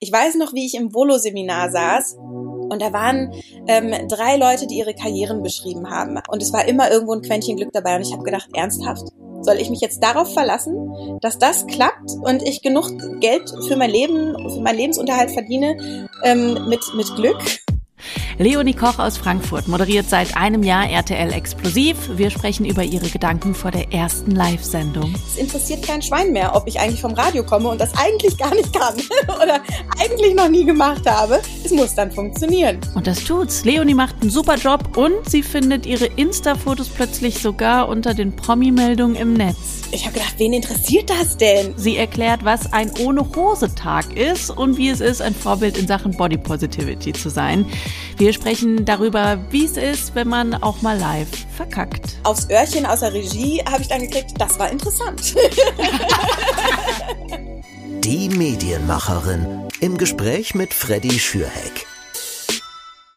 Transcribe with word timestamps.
ich 0.00 0.12
weiß 0.12 0.36
noch, 0.36 0.52
wie 0.54 0.66
ich 0.66 0.74
im 0.74 0.94
Volo-Seminar 0.94 1.70
saß 1.70 2.16
und 2.68 2.82
da 2.82 2.92
waren 2.92 3.32
ähm, 3.66 4.08
drei 4.08 4.36
Leute, 4.36 4.66
die 4.66 4.78
ihre 4.78 4.94
Karrieren 4.94 5.42
beschrieben 5.42 5.90
haben. 5.90 6.18
Und 6.28 6.42
es 6.42 6.52
war 6.52 6.66
immer 6.66 6.90
irgendwo 6.90 7.14
ein 7.14 7.22
Quäntchen 7.22 7.56
Glück 7.56 7.72
dabei. 7.72 7.96
Und 7.96 8.02
ich 8.02 8.12
habe 8.12 8.22
gedacht, 8.22 8.48
ernsthaft? 8.54 9.08
Soll 9.40 9.56
ich 9.56 9.70
mich 9.70 9.80
jetzt 9.80 10.02
darauf 10.02 10.32
verlassen, 10.32 11.18
dass 11.20 11.38
das 11.38 11.66
klappt 11.66 12.10
und 12.22 12.42
ich 12.42 12.60
genug 12.60 12.90
Geld 13.20 13.48
für 13.68 13.76
mein 13.76 13.90
Leben, 13.90 14.34
für 14.50 14.60
meinen 14.60 14.76
Lebensunterhalt 14.76 15.30
verdiene 15.30 16.08
ähm, 16.24 16.68
mit, 16.68 16.80
mit 16.94 17.14
Glück? 17.14 17.38
Leonie 18.40 18.72
Koch 18.72 19.00
aus 19.00 19.18
Frankfurt 19.18 19.66
moderiert 19.66 20.08
seit 20.08 20.36
einem 20.36 20.62
Jahr 20.62 20.88
RTL 20.88 21.32
Explosiv. 21.32 21.96
Wir 22.16 22.30
sprechen 22.30 22.64
über 22.66 22.84
ihre 22.84 23.08
Gedanken 23.08 23.52
vor 23.52 23.72
der 23.72 23.92
ersten 23.92 24.30
Live-Sendung. 24.30 25.12
Es 25.26 25.38
interessiert 25.38 25.84
kein 25.84 26.00
Schwein 26.00 26.32
mehr, 26.32 26.54
ob 26.54 26.68
ich 26.68 26.78
eigentlich 26.78 27.00
vom 27.00 27.14
Radio 27.14 27.42
komme 27.42 27.68
und 27.68 27.80
das 27.80 27.90
eigentlich 27.96 28.38
gar 28.38 28.54
nicht 28.54 28.72
kann 28.72 28.94
oder 29.42 29.60
eigentlich 30.00 30.36
noch 30.36 30.48
nie 30.48 30.64
gemacht 30.64 31.02
habe. 31.10 31.40
Es 31.64 31.72
muss 31.72 31.96
dann 31.96 32.12
funktionieren. 32.12 32.78
Und 32.94 33.08
das 33.08 33.24
tut's. 33.24 33.64
Leonie 33.64 33.94
macht 33.94 34.14
einen 34.20 34.30
super 34.30 34.54
Job 34.54 34.96
und 34.96 35.28
sie 35.28 35.42
findet 35.42 35.84
ihre 35.84 36.06
Insta-Fotos 36.06 36.90
plötzlich 36.90 37.40
sogar 37.40 37.88
unter 37.88 38.14
den 38.14 38.36
Promi-Meldungen 38.36 39.16
im 39.16 39.32
Netz. 39.32 39.78
Ich 39.90 40.04
habe 40.04 40.12
gedacht, 40.12 40.34
wen 40.36 40.52
interessiert 40.52 41.08
das 41.08 41.38
denn? 41.38 41.72
Sie 41.76 41.96
erklärt, 41.96 42.44
was 42.44 42.72
ein 42.72 42.92
Ohne-Hose-Tag 43.00 44.14
ist 44.16 44.50
und 44.50 44.76
wie 44.76 44.90
es 44.90 45.00
ist, 45.00 45.22
ein 45.22 45.34
Vorbild 45.34 45.78
in 45.78 45.86
Sachen 45.86 46.14
Body 46.14 46.36
Positivity 46.36 47.14
zu 47.14 47.30
sein. 47.30 47.64
Wir 48.18 48.27
sprechen 48.32 48.84
darüber, 48.84 49.38
wie 49.50 49.64
es 49.64 49.76
ist, 49.76 50.14
wenn 50.14 50.28
man 50.28 50.54
auch 50.54 50.82
mal 50.82 50.98
live 50.98 51.28
verkackt. 51.56 52.16
Aufs 52.24 52.48
Öhrchen 52.50 52.86
aus 52.86 53.00
der 53.00 53.12
Regie 53.12 53.62
habe 53.64 53.82
ich 53.82 53.88
dann 53.88 54.02
gekriegt, 54.02 54.32
das 54.38 54.58
war 54.58 54.70
interessant. 54.70 55.34
Die 58.04 58.28
Medienmacherin 58.28 59.68
im 59.80 59.98
Gespräch 59.98 60.54
mit 60.54 60.74
Freddy 60.74 61.18
Schürheck. 61.18 61.86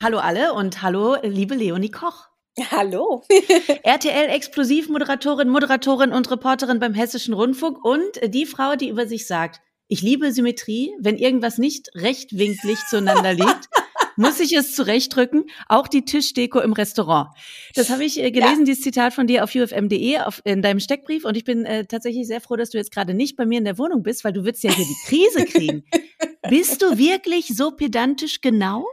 Hallo 0.04 0.20
alle 0.20 0.54
und 0.54 0.82
hallo 0.82 1.16
liebe 1.24 1.56
Leonie 1.56 1.92
Koch. 1.92 2.28
Hallo. 2.72 3.24
RTL 3.84 4.30
Explosivmoderatorin, 4.30 5.50
Moderatorin 5.50 6.12
und 6.12 6.30
Reporterin 6.30 6.80
beim 6.80 6.94
Hessischen 6.94 7.34
Rundfunk 7.34 7.84
und 7.84 8.20
die 8.34 8.46
Frau, 8.46 8.76
die 8.76 8.90
über 8.90 9.08
sich 9.08 9.26
sagt, 9.26 9.62
ich 9.88 10.02
liebe 10.02 10.32
Symmetrie, 10.32 10.94
wenn 11.00 11.18
irgendwas 11.18 11.58
nicht 11.58 11.92
rechtwinklig 11.96 12.80
zueinander 12.90 13.34
liegt, 13.34 13.70
muss 14.16 14.40
ich 14.40 14.54
es 14.54 14.76
zurechtdrücken, 14.76 15.46
auch 15.68 15.88
die 15.88 16.06
Tischdeko 16.06 16.60
im 16.60 16.74
Restaurant. 16.74 17.30
Das 17.76 17.90
habe 17.90 18.04
ich 18.04 18.22
äh, 18.22 18.32
gelesen, 18.32 18.60
ja. 18.60 18.66
dieses 18.66 18.84
Zitat 18.84 19.14
von 19.14 19.28
dir 19.28 19.44
auf 19.44 19.56
ufm.de 19.56 20.20
auf, 20.20 20.42
in 20.44 20.62
deinem 20.62 20.80
Steckbrief 20.80 21.26
und 21.26 21.38
ich 21.38 21.44
bin 21.44 21.66
äh, 21.66 21.86
tatsächlich 21.86 22.28
sehr 22.28 22.42
froh, 22.42 22.56
dass 22.56 22.70
du 22.70 22.78
jetzt 22.78 22.92
gerade 22.92 23.14
nicht 23.14 23.36
bei 23.36 23.46
mir 23.46 23.58
in 23.58 23.66
der 23.66 23.78
Wohnung 23.78 24.04
bist, 24.04 24.24
weil 24.24 24.34
du 24.34 24.44
würdest 24.44 24.64
ja 24.64 24.72
hier 24.72 24.86
die 24.86 25.08
Krise 25.08 25.46
kriegen. 25.46 25.84
bist 26.50 26.82
du 26.82 26.98
wirklich 26.98 27.48
so 27.48 27.72
pedantisch 27.72 28.42
genau? 28.42 28.86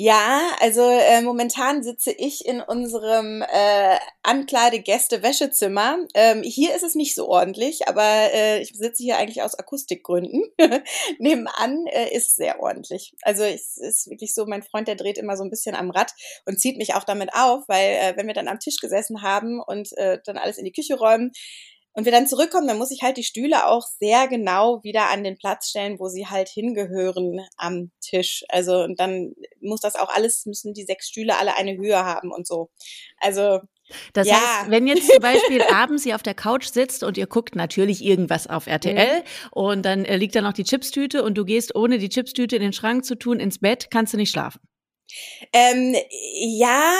Ja, 0.00 0.52
also 0.60 0.80
äh, 0.82 1.22
momentan 1.22 1.82
sitze 1.82 2.12
ich 2.12 2.46
in 2.46 2.60
unserem 2.60 3.42
äh, 3.42 3.96
Ankleide-Gäste-Wäschezimmer. 4.22 6.06
Ähm, 6.14 6.44
hier 6.44 6.76
ist 6.76 6.84
es 6.84 6.94
nicht 6.94 7.16
so 7.16 7.26
ordentlich, 7.28 7.88
aber 7.88 8.04
äh, 8.32 8.62
ich 8.62 8.68
sitze 8.76 9.02
hier 9.02 9.16
eigentlich 9.16 9.42
aus 9.42 9.56
Akustikgründen. 9.56 10.44
Nebenan 11.18 11.88
äh, 11.88 12.14
ist 12.14 12.36
sehr 12.36 12.60
ordentlich. 12.60 13.12
Also 13.22 13.42
es 13.42 13.76
ist 13.76 14.08
wirklich 14.08 14.34
so, 14.34 14.46
mein 14.46 14.62
Freund, 14.62 14.86
der 14.86 14.94
dreht 14.94 15.18
immer 15.18 15.36
so 15.36 15.42
ein 15.42 15.50
bisschen 15.50 15.74
am 15.74 15.90
Rad 15.90 16.12
und 16.46 16.60
zieht 16.60 16.76
mich 16.76 16.94
auch 16.94 17.02
damit 17.02 17.30
auf, 17.34 17.64
weil 17.66 17.96
äh, 17.96 18.16
wenn 18.16 18.28
wir 18.28 18.34
dann 18.34 18.46
am 18.46 18.60
Tisch 18.60 18.76
gesessen 18.76 19.22
haben 19.22 19.60
und 19.60 19.98
äh, 19.98 20.20
dann 20.24 20.38
alles 20.38 20.58
in 20.58 20.64
die 20.64 20.70
Küche 20.70 20.94
räumen, 20.94 21.32
und 21.98 22.04
wir 22.04 22.12
dann 22.12 22.28
zurückkommen, 22.28 22.68
dann 22.68 22.78
muss 22.78 22.92
ich 22.92 23.02
halt 23.02 23.16
die 23.16 23.24
Stühle 23.24 23.66
auch 23.66 23.84
sehr 23.98 24.28
genau 24.28 24.84
wieder 24.84 25.10
an 25.10 25.24
den 25.24 25.36
Platz 25.36 25.70
stellen, 25.70 25.98
wo 25.98 26.06
sie 26.06 26.28
halt 26.28 26.48
hingehören 26.48 27.40
am 27.56 27.90
Tisch. 28.00 28.44
Also 28.50 28.84
und 28.84 29.00
dann 29.00 29.32
muss 29.60 29.80
das 29.80 29.96
auch 29.96 30.08
alles, 30.08 30.46
müssen 30.46 30.74
die 30.74 30.84
sechs 30.84 31.08
Stühle 31.08 31.36
alle 31.36 31.56
eine 31.56 31.76
Höhe 31.76 31.96
haben 31.96 32.30
und 32.30 32.46
so. 32.46 32.70
Also 33.18 33.62
das 34.12 34.28
ja. 34.28 34.34
heißt, 34.34 34.70
wenn 34.70 34.86
jetzt 34.86 35.10
zum 35.10 35.20
Beispiel 35.20 35.60
abends 35.74 36.06
ihr 36.06 36.14
auf 36.14 36.22
der 36.22 36.34
Couch 36.34 36.66
sitzt 36.68 37.02
und 37.02 37.18
ihr 37.18 37.26
guckt 37.26 37.56
natürlich 37.56 38.04
irgendwas 38.04 38.46
auf 38.46 38.68
RTL 38.68 39.18
mhm. 39.18 39.48
und 39.50 39.82
dann 39.84 40.04
äh, 40.04 40.18
liegt 40.18 40.36
da 40.36 40.40
noch 40.40 40.52
die 40.52 40.62
Chipstüte 40.62 41.24
und 41.24 41.36
du 41.36 41.44
gehst 41.44 41.74
ohne 41.74 41.98
die 41.98 42.10
Chipstüte 42.10 42.54
in 42.54 42.62
den 42.62 42.72
Schrank 42.72 43.06
zu 43.06 43.16
tun 43.16 43.40
ins 43.40 43.58
Bett, 43.58 43.90
kannst 43.90 44.12
du 44.12 44.18
nicht 44.18 44.30
schlafen. 44.30 44.60
Ähm, 45.52 45.96
ja, 46.60 46.94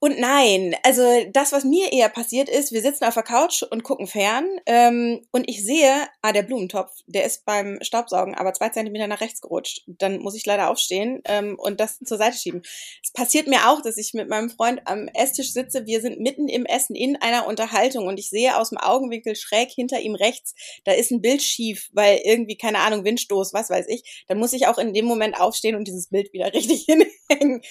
und 0.00 0.20
nein, 0.20 0.76
also 0.84 1.02
das, 1.32 1.50
was 1.50 1.64
mir 1.64 1.92
eher 1.92 2.08
passiert 2.08 2.48
ist, 2.48 2.72
wir 2.72 2.82
sitzen 2.82 3.04
auf 3.04 3.14
der 3.14 3.24
Couch 3.24 3.64
und 3.64 3.82
gucken 3.82 4.06
fern 4.06 4.46
ähm, 4.66 5.26
und 5.32 5.48
ich 5.48 5.64
sehe, 5.64 6.06
ah, 6.22 6.32
der 6.32 6.44
Blumentopf, 6.44 6.92
der 7.06 7.24
ist 7.24 7.44
beim 7.44 7.78
Staubsaugen 7.82 8.36
aber 8.36 8.52
zwei 8.54 8.68
Zentimeter 8.68 9.08
nach 9.08 9.20
rechts 9.20 9.40
gerutscht. 9.40 9.82
Dann 9.86 10.20
muss 10.20 10.36
ich 10.36 10.46
leider 10.46 10.70
aufstehen 10.70 11.20
ähm, 11.24 11.58
und 11.58 11.80
das 11.80 11.98
zur 11.98 12.16
Seite 12.16 12.36
schieben. 12.36 12.62
Es 13.02 13.12
passiert 13.12 13.48
mir 13.48 13.68
auch, 13.68 13.82
dass 13.82 13.96
ich 13.96 14.14
mit 14.14 14.28
meinem 14.28 14.50
Freund 14.50 14.82
am 14.84 15.08
Esstisch 15.08 15.52
sitze. 15.52 15.86
Wir 15.86 16.00
sind 16.00 16.20
mitten 16.20 16.48
im 16.48 16.64
Essen 16.64 16.94
in 16.94 17.16
einer 17.16 17.48
Unterhaltung 17.48 18.06
und 18.06 18.20
ich 18.20 18.30
sehe 18.30 18.56
aus 18.56 18.68
dem 18.68 18.78
Augenwinkel 18.78 19.34
schräg 19.34 19.70
hinter 19.70 20.00
ihm 20.00 20.14
rechts, 20.14 20.54
da 20.84 20.92
ist 20.92 21.10
ein 21.10 21.22
Bild 21.22 21.42
schief, 21.42 21.90
weil 21.92 22.20
irgendwie, 22.24 22.56
keine 22.56 22.78
Ahnung, 22.78 23.04
Windstoß, 23.04 23.52
was 23.52 23.68
weiß 23.68 23.86
ich. 23.88 24.24
Dann 24.28 24.38
muss 24.38 24.52
ich 24.52 24.68
auch 24.68 24.78
in 24.78 24.94
dem 24.94 25.06
Moment 25.06 25.40
aufstehen 25.40 25.74
und 25.74 25.88
dieses 25.88 26.08
Bild 26.08 26.32
wieder 26.32 26.52
richtig 26.52 26.84
hinhängen. 26.84 27.62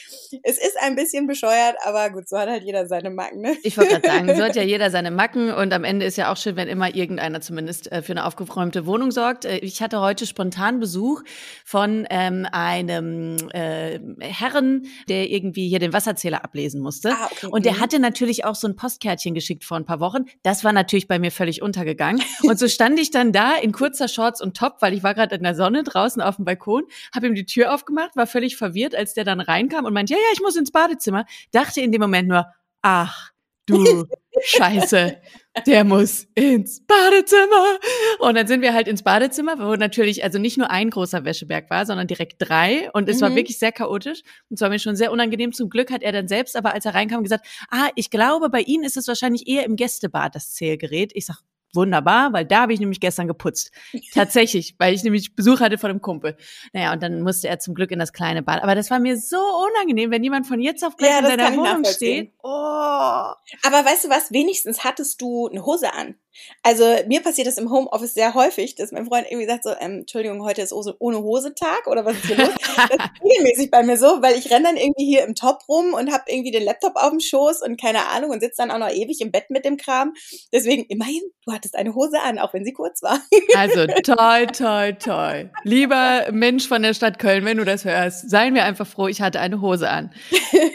Es 0.43 0.57
ist 0.57 0.77
ein 0.81 0.95
bisschen 0.95 1.25
bescheuert, 1.25 1.77
aber 1.83 2.16
gut, 2.17 2.27
so 2.27 2.37
hat 2.37 2.49
halt 2.49 2.63
jeder 2.63 2.87
seine 2.87 3.11
Macken, 3.11 3.41
ne? 3.41 3.55
Ich 3.61 3.77
wollte 3.77 3.91
gerade 3.91 4.07
sagen, 4.07 4.35
so 4.35 4.43
hat 4.43 4.55
ja 4.55 4.63
jeder 4.63 4.89
seine 4.89 5.11
Macken 5.11 5.51
und 5.51 5.71
am 5.71 5.83
Ende 5.83 6.05
ist 6.05 6.17
ja 6.17 6.31
auch 6.31 6.37
schön, 6.37 6.55
wenn 6.55 6.67
immer 6.67 6.95
irgendeiner 6.95 7.41
zumindest 7.41 7.91
äh, 7.91 8.01
für 8.01 8.13
eine 8.13 8.25
aufgeräumte 8.25 8.87
Wohnung 8.87 9.11
sorgt. 9.11 9.45
Äh, 9.45 9.57
ich 9.59 9.83
hatte 9.83 10.01
heute 10.01 10.25
spontan 10.25 10.79
Besuch 10.79 11.21
von 11.63 12.07
ähm, 12.09 12.47
einem 12.51 13.37
äh, 13.51 13.99
Herren, 14.19 14.87
der 15.07 15.29
irgendwie 15.29 15.69
hier 15.69 15.77
den 15.77 15.93
Wasserzähler 15.93 16.43
ablesen 16.43 16.81
musste. 16.81 17.11
Ah, 17.11 17.29
okay. 17.31 17.47
Und 17.51 17.65
der 17.65 17.73
mhm. 17.73 17.81
hatte 17.81 17.99
natürlich 17.99 18.45
auch 18.45 18.55
so 18.55 18.67
ein 18.67 18.75
Postkärtchen 18.75 19.35
geschickt 19.35 19.63
vor 19.63 19.77
ein 19.77 19.85
paar 19.85 19.99
Wochen. 19.99 20.25
Das 20.41 20.63
war 20.63 20.73
natürlich 20.73 21.07
bei 21.07 21.19
mir 21.19 21.31
völlig 21.31 21.61
untergegangen. 21.61 22.23
Und 22.41 22.57
so 22.57 22.67
stand 22.67 22.99
ich 22.99 23.11
dann 23.11 23.31
da 23.31 23.55
in 23.55 23.71
kurzer 23.73 24.07
Shorts 24.07 24.41
und 24.41 24.57
Top, 24.57 24.77
weil 24.79 24.93
ich 24.93 25.03
war 25.03 25.13
gerade 25.13 25.35
in 25.35 25.43
der 25.43 25.53
Sonne 25.53 25.83
draußen 25.83 26.19
auf 26.19 26.37
dem 26.37 26.45
Balkon, 26.45 26.83
habe 27.13 27.27
ihm 27.27 27.35
die 27.35 27.45
Tür 27.45 27.75
aufgemacht, 27.75 28.15
war 28.15 28.25
völlig 28.25 28.57
verwirrt, 28.57 28.95
als 28.95 29.13
der 29.13 29.23
dann 29.23 29.39
reinkam 29.39 29.85
und 29.85 29.93
meinte, 29.93 30.13
ja, 30.13 30.19
ja, 30.19 30.33
ich 30.33 30.41
muss 30.41 30.55
ins 30.55 30.71
Badezimmer. 30.71 31.25
Dachte 31.51 31.81
in 31.81 31.91
dem 31.91 32.06
Moment 32.09 32.27
nur, 32.29 32.45
ach 32.81 33.31
du 33.67 34.05
Scheiße, 34.43 35.17
der 35.65 35.83
muss 35.83 36.27
ins 36.35 36.85
Badezimmer. 36.85 37.79
Und 38.19 38.35
dann 38.35 38.47
sind 38.47 38.61
wir 38.61 38.73
halt 38.73 38.87
ins 38.87 39.03
Badezimmer, 39.03 39.57
wo 39.57 39.75
natürlich 39.75 40.23
also 40.23 40.37
nicht 40.37 40.57
nur 40.57 40.69
ein 40.69 40.89
großer 40.89 41.25
Wäscheberg 41.25 41.69
war, 41.69 41.85
sondern 41.85 42.07
direkt 42.07 42.35
drei. 42.37 42.89
Und 42.93 43.09
es 43.09 43.17
mhm. 43.17 43.21
war 43.21 43.35
wirklich 43.35 43.57
sehr 43.57 43.71
chaotisch. 43.71 44.21
Und 44.49 44.55
es 44.55 44.61
war 44.61 44.69
mir 44.69 44.79
schon 44.79 44.95
sehr 44.95 45.11
unangenehm. 45.11 45.53
Zum 45.53 45.69
Glück 45.69 45.91
hat 45.91 46.03
er 46.03 46.11
dann 46.11 46.27
selbst, 46.27 46.55
aber 46.55 46.73
als 46.73 46.85
er 46.85 46.93
reinkam, 46.93 47.23
gesagt, 47.23 47.47
ah, 47.69 47.89
ich 47.95 48.09
glaube, 48.09 48.49
bei 48.49 48.61
Ihnen 48.61 48.83
ist 48.83 48.97
es 48.97 49.07
wahrscheinlich 49.07 49.47
eher 49.47 49.65
im 49.65 49.75
Gästebad, 49.75 50.35
das 50.35 50.53
Zählgerät. 50.53 51.11
Ich 51.15 51.25
sag, 51.25 51.37
wunderbar, 51.77 52.33
weil 52.33 52.43
da 52.43 52.63
habe 52.63 52.73
ich 52.73 52.81
nämlich 52.81 52.99
gestern 52.99 53.27
geputzt. 53.27 53.71
Tatsächlich, 54.13 54.75
weil 54.77 54.93
ich 54.93 55.03
nämlich 55.03 55.33
Besuch 55.33 55.61
hatte 55.61 55.77
von 55.77 55.89
einem 55.89 56.01
Kumpel. 56.01 56.35
Naja, 56.73 56.91
und 56.91 57.01
dann 57.01 57.21
musste 57.21 57.47
er 57.47 57.59
zum 57.59 57.73
Glück 57.73 57.91
in 57.91 57.99
das 57.99 58.11
kleine 58.11 58.43
Bad. 58.43 58.61
Aber 58.61 58.75
das 58.75 58.91
war 58.91 58.99
mir 58.99 59.17
so 59.17 59.37
unangenehm, 59.37 60.11
wenn 60.11 60.23
jemand 60.23 60.45
von 60.45 60.59
jetzt 60.59 60.83
auf 60.83 60.97
gleich 60.97 61.11
ja, 61.11 61.19
in 61.19 61.37
deiner 61.37 61.55
Wohnung 61.55 61.85
steht. 61.85 62.33
Oh. 62.43 62.49
Aber 62.49 63.85
weißt 63.85 64.03
du 64.03 64.09
was, 64.09 64.33
wenigstens 64.33 64.83
hattest 64.83 65.21
du 65.21 65.47
eine 65.47 65.65
Hose 65.65 65.93
an. 65.93 66.15
Also 66.63 66.83
mir 67.07 67.21
passiert 67.21 67.47
das 67.47 67.57
im 67.57 67.71
Homeoffice 67.71 68.13
sehr 68.13 68.33
häufig, 68.33 68.75
dass 68.75 68.91
mein 68.91 69.05
Freund 69.05 69.27
irgendwie 69.29 69.47
sagt 69.47 69.63
so, 69.63 69.71
ähm, 69.79 69.99
Entschuldigung, 69.99 70.43
heute 70.43 70.61
ist 70.61 70.73
ohne 70.73 71.21
Hose 71.21 71.55
Tag 71.55 71.87
oder 71.87 72.05
was 72.05 72.15
ist 72.15 72.25
hier 72.25 72.37
los? 72.37 72.49
Das 72.77 72.89
ist 72.91 73.23
regelmäßig 73.23 73.71
bei 73.71 73.83
mir 73.83 73.97
so, 73.97 74.21
weil 74.21 74.37
ich 74.37 74.51
renne 74.51 74.65
dann 74.65 74.77
irgendwie 74.77 75.05
hier 75.05 75.23
im 75.25 75.33
Top 75.33 75.67
rum 75.67 75.93
und 75.93 76.11
habe 76.11 76.23
irgendwie 76.27 76.51
den 76.51 76.63
Laptop 76.63 76.95
auf 76.95 77.09
dem 77.09 77.19
Schoß 77.19 77.61
und 77.63 77.79
keine 77.81 78.07
Ahnung 78.09 78.29
und 78.29 78.39
sitze 78.39 78.57
dann 78.57 78.71
auch 78.71 78.77
noch 78.77 78.91
ewig 78.91 79.19
im 79.21 79.31
Bett 79.31 79.49
mit 79.49 79.65
dem 79.65 79.77
Kram. 79.77 80.13
Deswegen 80.53 80.85
immerhin, 80.85 81.21
du 81.45 81.53
hattest 81.53 81.75
eine 81.75 81.95
Hose 81.95 82.19
an, 82.21 82.37
auch 82.37 82.53
wenn 82.53 82.65
sie 82.65 82.73
kurz 82.73 83.01
war. 83.01 83.19
Also 83.55 83.87
toll, 84.03 84.47
toll, 84.47 84.93
toll. 84.99 85.51
Lieber 85.63 86.27
Mensch 86.31 86.67
von 86.67 86.83
der 86.83 86.93
Stadt 86.93 87.17
Köln, 87.17 87.43
wenn 87.45 87.57
du 87.57 87.65
das 87.65 87.85
hörst, 87.85 88.29
seien 88.29 88.53
wir 88.53 88.65
einfach 88.65 88.85
froh, 88.85 89.07
ich 89.07 89.21
hatte 89.21 89.39
eine 89.39 89.61
Hose 89.61 89.89
an. 89.89 90.11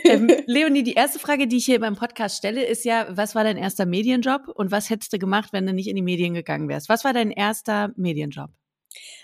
Ähm, 0.04 0.30
Leonie, 0.46 0.82
die 0.82 0.94
erste 0.94 1.18
Frage, 1.18 1.46
die 1.46 1.58
ich 1.58 1.64
hier 1.64 1.80
beim 1.80 1.96
Podcast 1.96 2.38
stelle, 2.38 2.64
ist 2.64 2.84
ja, 2.84 3.06
was 3.10 3.34
war 3.34 3.44
dein 3.44 3.56
erster 3.56 3.86
Medienjob 3.86 4.48
und 4.54 4.70
was 4.70 4.90
hättest 4.90 5.12
du 5.12 5.18
gemacht, 5.18 5.51
wenn 5.52 5.66
du 5.66 5.72
nicht 5.72 5.88
in 5.88 5.96
die 5.96 6.02
Medien 6.02 6.34
gegangen 6.34 6.68
wärst? 6.68 6.88
Was 6.88 7.04
war 7.04 7.12
dein 7.12 7.30
erster 7.30 7.92
Medienjob? 7.96 8.50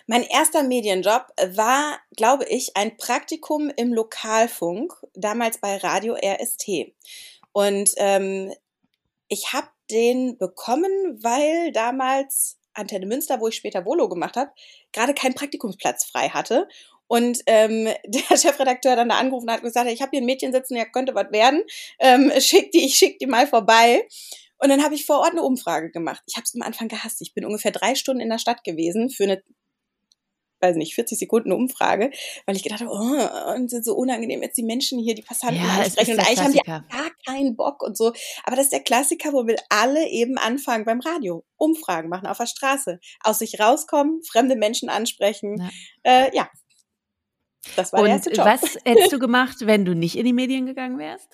Mein 0.07 0.23
erster 0.23 0.63
Medienjob 0.63 1.27
war, 1.55 1.99
glaube 2.17 2.45
ich, 2.47 2.77
ein 2.77 2.97
Praktikum 2.97 3.71
im 3.77 3.93
Lokalfunk, 3.93 4.95
damals 5.15 5.59
bei 5.59 5.77
Radio 5.77 6.15
RST. 6.15 6.95
Und 7.53 7.91
ähm, 7.97 8.53
ich 9.29 9.53
habe 9.53 9.69
den 9.91 10.39
bekommen, 10.39 10.91
weil 11.23 11.73
damals 11.73 12.59
Antenne 12.75 13.07
Münster, 13.07 13.41
wo 13.41 13.49
ich 13.49 13.57
später 13.57 13.85
Volo 13.85 14.09
gemacht 14.09 14.37
habe, 14.37 14.51
gerade 14.93 15.13
keinen 15.13 15.35
Praktikumsplatz 15.35 16.05
frei 16.05 16.29
hatte. 16.29 16.69
Und 17.07 17.41
ähm, 17.47 17.89
der 18.07 18.37
Chefredakteur 18.37 18.97
dann 18.97 19.09
da 19.09 19.19
angerufen 19.19 19.51
hat 19.51 19.59
und 19.59 19.65
gesagt, 19.65 19.91
ich 19.91 20.01
habe 20.01 20.11
hier 20.13 20.21
ein 20.21 20.27
Mädchen 20.27 20.53
sitzen, 20.53 20.77
ja 20.77 20.85
könnte 20.85 21.15
was 21.15 21.33
werden, 21.33 21.63
ähm, 21.99 22.33
schick 22.39 22.71
die, 22.73 22.87
ich 22.87 22.95
schick 22.95 23.19
die 23.19 23.27
mal 23.27 23.47
vorbei. 23.47 24.07
Und 24.59 24.71
dann 24.71 24.83
habe 24.83 24.95
ich 24.95 25.07
vor 25.07 25.21
Ort 25.21 25.33
eine 25.33 25.43
Umfrage 25.43 25.91
gemacht. 25.91 26.23
Ich 26.27 26.37
habe 26.37 26.45
es 26.45 26.55
am 26.55 26.63
Anfang 26.63 26.89
gehasst. 26.89 27.21
Ich 27.23 27.35
bin 27.35 27.45
ungefähr 27.45 27.71
drei 27.71 27.95
Stunden 27.95 28.21
in 28.21 28.29
der 28.29 28.39
Stadt 28.39 28.65
gewesen 28.65 29.11
für 29.11 29.25
eine 29.25 29.43
weiß 30.61 30.77
nicht, 30.77 30.95
40 30.95 31.19
Sekunden 31.19 31.53
Umfrage, 31.53 32.11
weil 32.47 32.57
ich 32.57 32.63
gedacht 32.63 32.81
habe, 32.81 32.91
oh, 32.91 33.55
und 33.55 33.71
sind 33.71 33.85
so 33.85 33.95
unangenehm 33.95 34.43
jetzt 34.43 34.57
die 34.57 34.65
Menschen 34.65 34.99
hier, 34.99 35.15
die 35.15 35.23
Passanten 35.23 35.63
ja, 35.63 35.81
ansprechen 35.81 36.15
und 36.15 36.21
eigentlich 36.21 36.41
haben 36.41 36.53
die 36.53 36.63
gar 36.63 37.11
keinen 37.27 37.57
Bock 37.57 37.83
und 37.83 37.97
so. 37.97 38.13
Aber 38.45 38.57
das 38.57 38.67
ist 38.67 38.73
der 38.73 38.83
Klassiker, 38.83 39.33
wo 39.33 39.47
wir 39.47 39.57
alle 39.69 40.09
eben 40.09 40.39
anfangen 40.39 40.85
beim 40.85 41.01
Radio. 41.01 41.45
Umfragen 41.57 42.09
machen 42.09 42.27
auf 42.27 42.39
der 42.39 42.47
Straße, 42.47 43.01
aus 43.23 43.39
sich 43.39 43.61
rauskommen, 43.61 44.23
fremde 44.25 44.57
Menschen 44.57 44.89
ansprechen. 44.89 45.71
Ja. 46.05 46.27
Äh, 46.27 46.37
ja. 46.37 46.51
Das 47.77 47.93
war 47.93 48.01
und 48.01 48.07
der 48.07 48.15
erste 48.17 48.31
Job. 48.31 48.47
was 48.47 48.79
hättest 48.85 49.13
du 49.13 49.19
gemacht, 49.21 49.59
wenn 49.61 49.85
du 49.85 49.95
nicht 49.95 50.17
in 50.17 50.25
die 50.25 50.33
Medien 50.33 50.67
gegangen 50.67 50.99
wärst? 50.99 51.29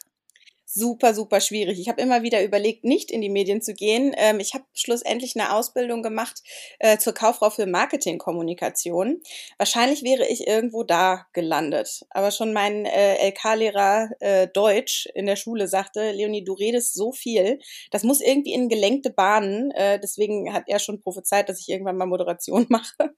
Super, 0.75 1.15
super 1.15 1.41
schwierig. 1.41 1.79
Ich 1.79 1.89
habe 1.89 2.03
immer 2.03 2.23
wieder 2.23 2.43
überlegt, 2.43 2.85
nicht 2.85 3.11
in 3.11 3.21
die 3.21 3.31
Medien 3.31 3.63
zu 3.63 3.75
gehen. 3.75 4.13
Ähm, 4.17 4.41
ich 4.41 4.55
habe 4.55 4.65
schlussendlich 4.75 5.37
eine 5.37 5.55
Ausbildung 5.55 6.03
gemacht 6.03 6.43
äh, 6.81 6.99
zur 6.99 7.15
Kauffrau 7.15 7.51
für 7.51 7.67
Marketingkommunikation. 7.67 9.23
Wahrscheinlich 9.57 10.03
wäre 10.03 10.27
ich 10.27 10.47
irgendwo 10.47 10.83
da 10.83 11.27
gelandet. 11.33 12.05
Aber 12.11 12.33
schon 12.33 12.53
mein 12.53 12.87
äh, 12.87 13.29
LK-Lehrer 13.29 14.11
äh, 14.21 14.49
Deutsch 14.49 15.07
in 15.15 15.27
der 15.27 15.37
Schule 15.37 15.69
sagte, 15.69 16.11
Leonie, 16.11 16.45
du 16.45 16.55
redest 16.55 16.95
so 16.95 17.13
viel, 17.13 17.61
das 17.93 18.03
muss 18.03 18.21
irgendwie 18.21 18.53
in 18.53 18.69
gelenkte 18.69 19.11
Bahnen. 19.11 19.71
Äh, 19.71 20.01
deswegen 20.01 20.53
hat 20.53 20.65
er 20.67 20.81
schon 20.81 21.01
prophezeit, 21.01 21.49
dass 21.49 21.61
ich 21.61 21.69
irgendwann 21.69 21.97
mal 21.97 22.07
Moderation 22.07 22.67
mache. 22.69 23.15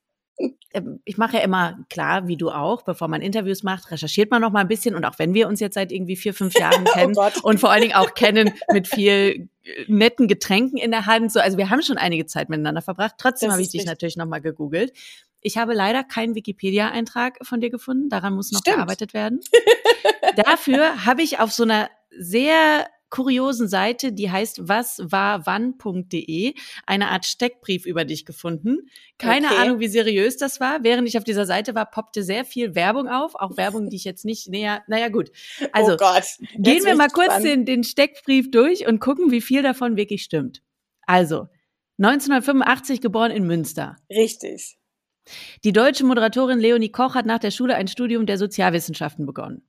Ähm, 0.76 1.00
ich 1.05 1.17
mache 1.17 1.38
ja 1.38 1.43
immer 1.43 1.78
klar, 1.88 2.28
wie 2.28 2.37
du 2.37 2.50
auch, 2.50 2.82
bevor 2.82 3.08
man 3.08 3.23
Interviews 3.23 3.62
macht, 3.62 3.90
recherchiert 3.90 4.31
man 4.31 4.43
noch 4.43 4.52
mal 4.52 4.61
ein 4.61 4.69
bisschen 4.69 4.94
und 4.94 5.05
auch 5.05 5.19
wenn 5.19 5.32
wir 5.32 5.49
uns 5.49 5.61
jetzt 5.61 5.75
seit 5.75 5.90
irgendwie 5.90 6.17
vier, 6.17 6.34
fünf 6.34 6.55
Jahren 6.58 6.84
kennen 6.93 7.14
oh 7.17 7.31
und 7.43 7.58
vor 7.58 7.70
allen 7.70 7.82
Dingen 7.82 7.94
auch 7.94 8.14
kennen 8.14 8.52
mit 8.73 8.87
viel 8.87 9.49
äh, 9.64 9.84
netten 9.88 10.28
Getränken 10.28 10.76
in 10.76 10.90
der 10.90 11.06
Hand, 11.06 11.32
so 11.32 11.40
also 11.40 11.56
wir 11.56 11.70
haben 11.70 11.82
schon 11.82 11.99
einige 11.99 12.26
Zeit 12.26 12.50
miteinander 12.50 12.82
verbracht. 12.82 13.14
Trotzdem 13.19 13.50
habe 13.50 13.62
ich 13.62 13.70
dich 13.70 13.87
natürlich 13.87 14.17
noch 14.17 14.26
mal 14.26 14.40
gegoogelt. 14.40 14.93
Ich 15.40 15.56
habe 15.56 15.75
leider 15.75 16.02
keinen 16.02 16.34
Wikipedia-Eintrag 16.34 17.38
von 17.43 17.61
dir 17.61 17.70
gefunden. 17.70 18.08
Daran 18.08 18.34
muss 18.34 18.50
noch 18.50 18.61
Stimmt. 18.61 18.76
gearbeitet 18.76 19.14
werden. 19.14 19.40
Dafür 20.37 21.06
habe 21.06 21.23
ich 21.23 21.38
auf 21.38 21.52
so 21.52 21.62
einer 21.62 21.88
sehr 22.19 22.87
kuriosen 23.11 23.69
Seite, 23.69 24.12
die 24.12 24.31
heißt 24.31 24.69
waswarwann.de, 24.69 26.55
eine 26.87 27.11
Art 27.11 27.25
Steckbrief 27.25 27.87
über 27.87 28.05
dich 28.05 28.25
gefunden. 28.25 28.88
Keine 29.19 29.47
okay. 29.47 29.56
Ahnung, 29.56 29.81
wie 29.81 29.88
seriös 29.88 30.37
das 30.37 30.61
war. 30.61 30.82
Während 30.82 31.08
ich 31.08 31.17
auf 31.17 31.25
dieser 31.25 31.47
Seite 31.47 31.75
war, 31.75 31.87
poppte 31.87 32.23
sehr 32.23 32.44
viel 32.44 32.75
Werbung 32.75 33.08
auf, 33.08 33.35
auch 33.35 33.56
Werbung, 33.56 33.88
die 33.88 33.97
ich 33.97 34.05
jetzt 34.05 34.25
nicht 34.25 34.49
näher, 34.49 34.82
naja 34.88 35.08
gut. 35.08 35.31
Also 35.73 35.94
oh 35.94 35.97
Gott, 35.97 36.25
gehen 36.56 36.85
wir 36.85 36.94
mal 36.97 37.08
kurz 37.08 37.43
den, 37.43 37.64
den 37.67 37.85
Steckbrief 37.85 38.50
durch 38.50 38.87
und 38.87 39.00
gucken, 39.00 39.31
wie 39.31 39.41
viel 39.41 39.62
davon 39.62 39.97
wirklich 39.97 40.23
stimmt. 40.23 40.62
Also, 41.02 41.49
1985 41.99 43.00
geboren 43.00 43.31
in 43.31 43.47
Münster. 43.47 43.97
Richtig. 44.11 44.79
Die 45.64 45.73
deutsche 45.73 46.05
Moderatorin 46.05 46.61
Leonie 46.61 46.91
Koch 46.91 47.14
hat 47.14 47.26
nach 47.26 47.38
der 47.38 47.50
Schule 47.50 47.75
ein 47.75 47.88
Studium 47.88 48.26
der 48.26 48.38
Sozialwissenschaften 48.38 49.26
begonnen. 49.26 49.62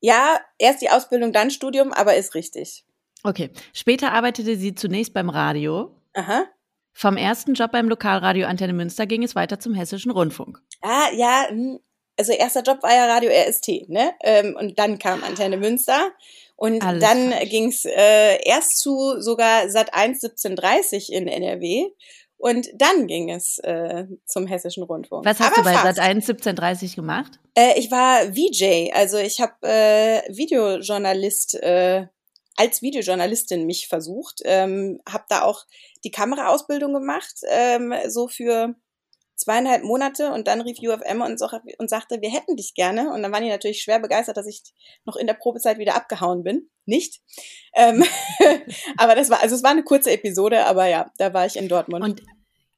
Ja, 0.00 0.40
erst 0.58 0.82
die 0.82 0.90
Ausbildung, 0.90 1.32
dann 1.32 1.50
Studium, 1.50 1.92
aber 1.92 2.16
ist 2.16 2.34
richtig. 2.34 2.84
Okay. 3.22 3.50
Später 3.72 4.12
arbeitete 4.12 4.56
sie 4.56 4.74
zunächst 4.74 5.12
beim 5.12 5.30
Radio. 5.30 5.94
Aha. 6.14 6.44
Vom 6.92 7.16
ersten 7.16 7.54
Job 7.54 7.72
beim 7.72 7.88
Lokalradio 7.88 8.46
Antenne 8.46 8.72
Münster 8.72 9.06
ging 9.06 9.22
es 9.22 9.34
weiter 9.34 9.58
zum 9.58 9.74
Hessischen 9.74 10.10
Rundfunk. 10.10 10.62
Ah, 10.80 11.10
ja, 11.14 11.46
hm. 11.48 11.78
also 12.16 12.32
erster 12.32 12.62
Job 12.62 12.82
war 12.82 12.94
ja 12.94 13.06
Radio 13.12 13.30
RST, 13.30 13.88
ne? 13.88 14.14
Ähm, 14.22 14.56
und 14.58 14.78
dann 14.78 14.98
kam 14.98 15.22
Antenne 15.22 15.58
Münster. 15.58 16.12
Und 16.56 16.82
Alles 16.82 17.02
dann 17.02 17.34
ging 17.48 17.68
es 17.68 17.84
äh, 17.84 18.42
erst 18.42 18.78
zu 18.78 19.20
sogar 19.20 19.68
Sat 19.68 19.92
1 19.92 20.24
1730 20.24 21.12
in 21.12 21.28
NRW. 21.28 21.90
Und 22.38 22.68
dann 22.74 23.06
ging 23.06 23.30
es 23.30 23.58
äh, 23.58 24.06
zum 24.26 24.46
Hessischen 24.46 24.82
Rundfunk. 24.82 25.24
Was 25.24 25.40
hast 25.40 25.58
Aber 25.58 25.62
du 25.62 25.64
bei 25.64 25.72
Sat 25.72 25.98
1 25.98 26.28
1730 26.28 26.94
gemacht? 26.94 27.40
Äh, 27.54 27.78
ich 27.78 27.90
war 27.90 28.34
VJ, 28.34 28.92
also 28.92 29.16
ich 29.16 29.40
habe 29.40 29.54
äh, 29.62 30.22
Videojournalist 30.28 31.54
äh, 31.62 32.06
als 32.56 32.82
Videojournalistin 32.82 33.66
mich 33.66 33.88
versucht, 33.88 34.40
ähm, 34.44 35.00
habe 35.08 35.24
da 35.28 35.42
auch 35.42 35.66
die 36.04 36.10
Kameraausbildung 36.10 36.92
gemacht, 36.94 37.34
ähm, 37.48 37.94
so 38.08 38.28
für 38.28 38.74
zweieinhalb 39.36 39.84
Monate 39.84 40.32
und 40.32 40.48
dann 40.48 40.60
rief 40.60 40.78
UFM 40.78 41.20
und, 41.20 41.38
so, 41.38 41.48
und 41.78 41.90
sagte, 41.90 42.20
wir 42.20 42.30
hätten 42.30 42.56
dich 42.56 42.74
gerne. 42.74 43.12
Und 43.12 43.22
dann 43.22 43.32
waren 43.32 43.42
die 43.42 43.50
natürlich 43.50 43.82
schwer 43.82 44.00
begeistert, 44.00 44.36
dass 44.36 44.46
ich 44.46 44.62
noch 45.04 45.16
in 45.16 45.26
der 45.26 45.34
Probezeit 45.34 45.78
wieder 45.78 45.94
abgehauen 45.94 46.42
bin. 46.42 46.70
Nicht. 46.86 47.20
Ähm, 47.74 48.04
aber 48.96 49.14
das 49.14 49.30
war, 49.30 49.42
also 49.42 49.54
es 49.54 49.62
war 49.62 49.70
eine 49.70 49.84
kurze 49.84 50.10
Episode, 50.10 50.64
aber 50.64 50.86
ja, 50.86 51.10
da 51.18 51.34
war 51.34 51.46
ich 51.46 51.56
in 51.56 51.68
Dortmund. 51.68 52.04
Und 52.04 52.22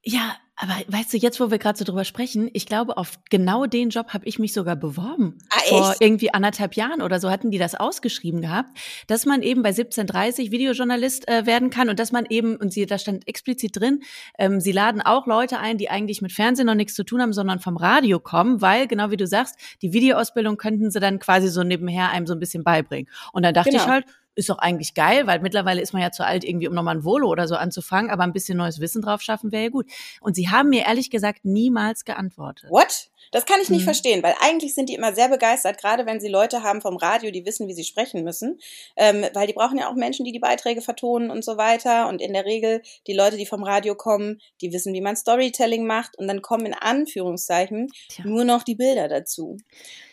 ja, 0.03 0.37
aber 0.61 0.73
weißt 0.89 1.12
du, 1.12 1.19
jetzt 1.19 1.39
wo 1.39 1.53
wir 1.53 1.59
gerade 1.59 1.79
so 1.79 1.85
drüber 1.85 2.05
sprechen, 2.05 2.50
ich 2.53 2.67
glaube, 2.67 2.97
auf 2.97 3.21
genau 3.31 3.67
den 3.67 3.91
Job 3.91 4.09
habe 4.09 4.27
ich 4.27 4.41
mich 4.41 4.53
sogar 4.53 4.75
beworben. 4.75 5.39
Ah, 5.50 5.61
Vor 5.69 5.95
irgendwie 6.00 6.35
anderthalb 6.35 6.75
Jahren 6.75 7.00
oder 7.00 7.21
so 7.21 7.31
hatten 7.31 7.53
die 7.53 7.59
das 7.59 7.77
ausgeschrieben 7.77 8.41
gehabt, 8.41 8.77
dass 9.06 9.25
man 9.25 9.43
eben 9.43 9.62
bei 9.62 9.69
1730 9.69 10.50
Videojournalist 10.50 11.29
äh, 11.29 11.47
werden 11.47 11.71
kann 11.71 11.89
und 11.89 12.00
dass 12.00 12.11
man 12.11 12.27
eben, 12.29 12.56
und 12.56 12.73
sie, 12.73 12.87
da 12.87 12.99
stand 12.99 13.29
explizit 13.29 13.79
drin, 13.79 14.00
ähm, 14.37 14.61
sie 14.61 14.73
laden 14.73 15.00
auch 15.00 15.29
Leute 15.29 15.61
ein, 15.61 15.79
die 15.79 15.91
eigentlich 15.91 16.23
mit 16.23 16.33
Fernsehen 16.33 16.67
noch 16.67 16.75
nichts 16.75 16.95
zu 16.95 17.05
tun 17.05 17.23
haben, 17.23 17.33
sondern 17.33 17.61
vom 17.61 17.77
Radio 17.77 18.19
kommen, 18.19 18.61
weil, 18.61 18.89
genau 18.89 19.12
wie 19.12 19.17
du 19.17 19.29
sagst, 19.29 19.56
die 19.81 19.93
Videoausbildung 19.93 20.56
könnten 20.56 20.91
sie 20.91 20.99
dann 20.99 21.21
quasi 21.21 21.49
so 21.49 21.62
nebenher 21.62 22.11
einem 22.11 22.27
so 22.27 22.33
ein 22.33 22.41
bisschen 22.41 22.65
beibringen. 22.65 23.09
Und 23.33 23.45
dann 23.45 23.55
dachte 23.55 23.71
genau. 23.71 23.83
ich 23.85 23.89
halt, 23.89 24.06
ist 24.38 24.49
doch 24.49 24.58
eigentlich 24.58 24.94
geil, 24.94 25.26
weil 25.26 25.40
mittlerweile 25.40 25.81
ist 25.81 25.93
man 25.93 26.00
ja 26.00 26.12
zu 26.12 26.25
alt, 26.25 26.44
irgendwie 26.44 26.69
um 26.69 26.75
nochmal 26.75 26.96
ein 26.96 27.05
Volo 27.05 27.29
oder 27.29 27.49
so 27.49 27.56
anzufangen, 27.56 28.11
aber 28.11 28.23
ein 28.23 28.32
bisschen 28.32 28.56
neues 28.56 28.81
Wissen 28.81 29.02
drauf 29.02 29.20
schaffen 29.20 29.50
wäre 29.50 29.64
ja 29.64 29.69
gut. 29.70 29.87
Und 30.20 30.37
sie 30.37 30.49
haben 30.49 30.70
mir 30.70 30.87
ehrlich 30.87 31.11
gesagt 31.11 31.44
niemals 31.44 32.05
geantwortet. 32.05 32.70
What? 32.70 33.11
Das 33.32 33.44
kann 33.44 33.61
ich 33.61 33.69
nicht 33.69 33.81
mhm. 33.81 33.87
verstehen, 33.87 34.23
weil 34.23 34.35
eigentlich 34.40 34.75
sind 34.75 34.88
die 34.88 34.94
immer 34.94 35.12
sehr 35.12 35.29
begeistert, 35.29 35.79
gerade 35.79 36.06
wenn 36.06 36.20
sie 36.20 36.29
Leute 36.29 36.62
haben 36.62 36.81
vom 36.81 36.96
Radio, 36.96 37.31
die 37.31 37.44
wissen, 37.44 37.69
wie 37.69 37.75
sie 37.75 37.85
sprechen 37.85 38.25
müssen, 38.25 38.58
ähm, 38.96 39.26
weil 39.35 39.46
die 39.46 39.52
brauchen 39.52 39.76
ja 39.76 39.90
auch 39.90 39.94
Menschen, 39.94 40.25
die 40.25 40.32
die 40.32 40.38
Beiträge 40.38 40.81
vertonen 40.81 41.31
und 41.31 41.44
so 41.44 41.56
weiter. 41.56 42.08
Und 42.08 42.23
in 42.23 42.32
der 42.32 42.44
Regel 42.44 42.81
die 43.06 43.12
Leute, 43.12 43.37
die 43.37 43.44
vom 43.44 43.64
Radio 43.64 43.96
kommen, 43.96 44.40
die 44.61 44.73
wissen, 44.73 44.94
wie 44.94 45.00
man 45.00 45.17
Storytelling 45.17 45.87
macht 45.87 46.17
und 46.17 46.29
dann 46.29 46.43
kommen 46.43 46.64
in 46.64 46.75
Anführungszeichen 46.75 47.90
Tja. 48.08 48.25
nur 48.25 48.44
noch 48.44 48.62
die 48.62 48.76
Bilder 48.76 49.08
dazu. 49.08 49.58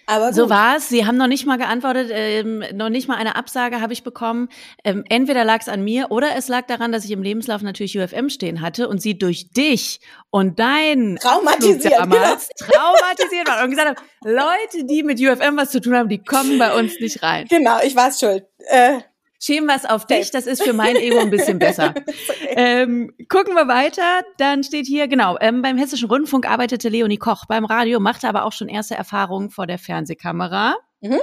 Aber 0.07 0.27
gut. 0.27 0.35
So 0.35 0.49
war 0.49 0.77
es. 0.77 0.89
Sie 0.89 1.05
haben 1.05 1.17
noch 1.17 1.27
nicht 1.27 1.45
mal 1.45 1.57
geantwortet, 1.57 2.09
ähm, 2.11 2.63
noch 2.73 2.89
nicht 2.89 3.07
mal 3.07 3.15
eine 3.15 3.35
Absage 3.35 3.81
habe 3.81 3.93
ich 3.93 4.03
bekommen. 4.03 4.49
Ähm, 4.83 5.03
entweder 5.09 5.43
lag 5.43 5.61
es 5.61 5.67
an 5.67 5.83
mir 5.83 6.11
oder 6.11 6.35
es 6.35 6.47
lag 6.47 6.67
daran, 6.67 6.91
dass 6.91 7.05
ich 7.05 7.11
im 7.11 7.23
Lebenslauf 7.23 7.61
natürlich 7.61 7.97
UFM 7.97 8.29
stehen 8.29 8.61
hatte 8.61 8.87
und 8.87 9.01
sie 9.01 9.17
durch 9.17 9.51
dich 9.51 9.99
und 10.29 10.59
dein 10.59 11.17
traumatisiert 11.21 11.93
damals 11.93 12.49
genau. 12.57 12.71
traumatisiert 12.71 13.47
waren 13.47 13.63
und 13.65 13.71
gesagt 13.71 13.99
haben, 13.99 14.07
Leute, 14.23 14.85
die 14.85 15.03
mit 15.03 15.19
UFM 15.19 15.57
was 15.57 15.71
zu 15.71 15.81
tun 15.81 15.95
haben, 15.95 16.09
die 16.09 16.23
kommen 16.23 16.59
bei 16.59 16.77
uns 16.77 16.99
nicht 16.99 17.23
rein. 17.23 17.45
Genau, 17.49 17.79
ich 17.83 17.95
war 17.95 18.09
es 18.09 18.19
schuld. 18.19 18.45
Äh, 18.67 18.99
Schämen 19.39 19.67
wir 19.67 19.75
es 19.75 19.85
auf 19.85 20.05
dich, 20.05 20.31
das 20.31 20.47
ist 20.47 20.63
für 20.63 20.73
mein 20.73 20.95
Ego 20.95 21.19
ein 21.19 21.29
bisschen 21.29 21.59
besser. 21.59 21.93
ähm, 22.49 23.13
gucken 23.29 23.53
wir 23.55 23.67
weiter, 23.67 24.21
dann 24.37 24.63
steht 24.63 24.87
hier, 24.87 25.07
genau, 25.07 25.37
ähm, 25.39 25.61
beim 25.61 25.77
Hessischen 25.77 26.09
Rundfunk 26.09 26.49
arbeitete 26.49 26.89
Leonie 26.89 27.17
Koch, 27.17 27.45
beim 27.47 27.65
Radio 27.65 27.99
machte 27.99 28.27
aber 28.27 28.45
auch 28.45 28.53
schon 28.53 28.69
erste 28.69 28.95
Erfahrungen 28.95 29.49
vor 29.49 29.67
der 29.67 29.77
Fernsehkamera. 29.77 30.75
Mhm. 31.01 31.19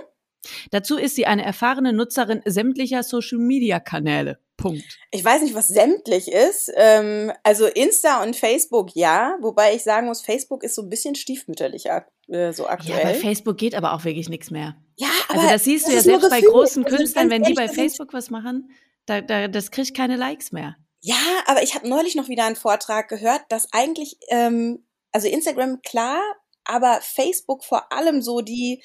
Dazu 0.70 0.96
ist 0.96 1.16
sie 1.16 1.26
eine 1.26 1.44
erfahrene 1.44 1.92
Nutzerin 1.92 2.42
sämtlicher 2.44 3.02
Social-Media-Kanäle. 3.02 4.38
Punkt. 4.56 4.98
Ich 5.10 5.24
weiß 5.24 5.42
nicht, 5.42 5.54
was 5.54 5.68
sämtlich 5.68 6.30
ist. 6.30 6.70
Ähm, 6.76 7.32
also 7.42 7.66
Insta 7.66 8.22
und 8.22 8.36
Facebook 8.36 8.94
ja, 8.94 9.36
wobei 9.40 9.74
ich 9.74 9.82
sagen 9.82 10.06
muss, 10.06 10.20
Facebook 10.20 10.62
ist 10.62 10.74
so 10.74 10.82
ein 10.82 10.88
bisschen 10.88 11.14
stiefmütterlich 11.14 11.86
äh, 11.86 12.52
so 12.52 12.66
aktuell. 12.66 12.98
Ja, 12.98 13.04
bei 13.04 13.14
Facebook 13.14 13.56
geht 13.56 13.74
aber 13.74 13.94
auch 13.94 14.04
wirklich 14.04 14.28
nichts 14.28 14.50
mehr. 14.50 14.76
Ja, 14.96 15.08
aber 15.28 15.40
also 15.40 15.52
das 15.52 15.64
siehst 15.64 15.88
du 15.88 15.92
ja 15.92 16.00
selbst 16.00 16.30
bei 16.30 16.40
großen 16.40 16.84
also 16.84 16.96
Künstlern, 16.96 17.30
wenn 17.30 17.42
die 17.42 17.54
bei 17.54 17.68
Facebook 17.68 18.12
was 18.12 18.30
machen, 18.30 18.70
da, 19.06 19.20
da, 19.20 19.48
das 19.48 19.70
kriegt 19.70 19.96
keine 19.96 20.16
Likes 20.16 20.52
mehr. 20.52 20.76
Ja, 21.00 21.16
aber 21.46 21.62
ich 21.62 21.74
habe 21.74 21.88
neulich 21.88 22.14
noch 22.14 22.28
wieder 22.28 22.44
einen 22.44 22.54
Vortrag 22.54 23.08
gehört, 23.08 23.42
dass 23.48 23.72
eigentlich, 23.72 24.18
ähm, 24.28 24.84
also 25.10 25.26
Instagram 25.26 25.82
klar, 25.82 26.20
aber 26.64 27.00
Facebook 27.02 27.64
vor 27.64 27.92
allem 27.92 28.22
so 28.22 28.40
die 28.40 28.82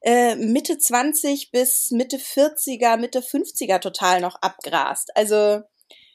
äh, 0.00 0.36
Mitte 0.36 0.78
20 0.78 1.50
bis 1.50 1.90
Mitte 1.90 2.18
40er, 2.18 2.96
Mitte 2.96 3.20
50er 3.20 3.80
total 3.80 4.20
noch 4.20 4.36
abgrast. 4.40 5.10
Also 5.16 5.62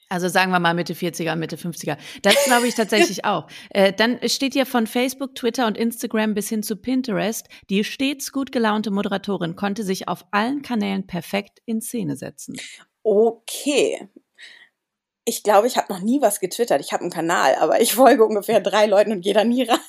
also 0.08 0.28
sagen 0.28 0.52
wir 0.52 0.60
mal 0.60 0.74
Mitte 0.76 0.94
40er, 0.94 1.36
Mitte 1.36 1.56
50er. 1.56 1.98
Das 2.22 2.36
glaube 2.46 2.68
ich 2.68 2.76
tatsächlich 2.76 3.26
auch. 3.26 3.48
Äh, 3.72 3.92
dann 3.92 4.20
steht 4.30 4.54
hier 4.54 4.66
von 4.66 4.88
Facebook, 4.88 5.36
Twitter 5.36 5.66
und 5.66 5.78
Instagram 5.78 6.34
bis 6.34 6.48
hin 6.48 6.64
zu 6.64 6.76
Pinterest, 6.76 7.48
die 7.70 7.84
stets 7.84 8.32
gut 8.32 8.52
gelaunte 8.52 8.92
Moderatorin 8.92 9.56
konnte 9.56 9.84
sich 9.84 10.08
auf 10.08 10.26
allen 10.32 10.62
Kanälen 10.62 11.08
perfekt 11.08 11.60
in 11.66 11.82
Szene 11.82 12.16
setzen. 12.16 12.56
Okay. 13.04 14.10
Ich 15.28 15.42
glaube, 15.42 15.66
ich 15.66 15.76
habe 15.76 15.92
noch 15.92 16.02
nie 16.02 16.22
was 16.22 16.40
getwittert. 16.40 16.82
Ich 16.82 16.94
habe 16.94 17.02
einen 17.02 17.12
Kanal, 17.12 17.56
aber 17.56 17.82
ich 17.82 17.96
folge 17.96 18.24
ungefähr 18.24 18.60
drei 18.60 18.86
Leuten 18.86 19.12
und 19.12 19.22
gehe 19.22 19.34
da 19.34 19.44
nie 19.44 19.64
rein. 19.64 19.80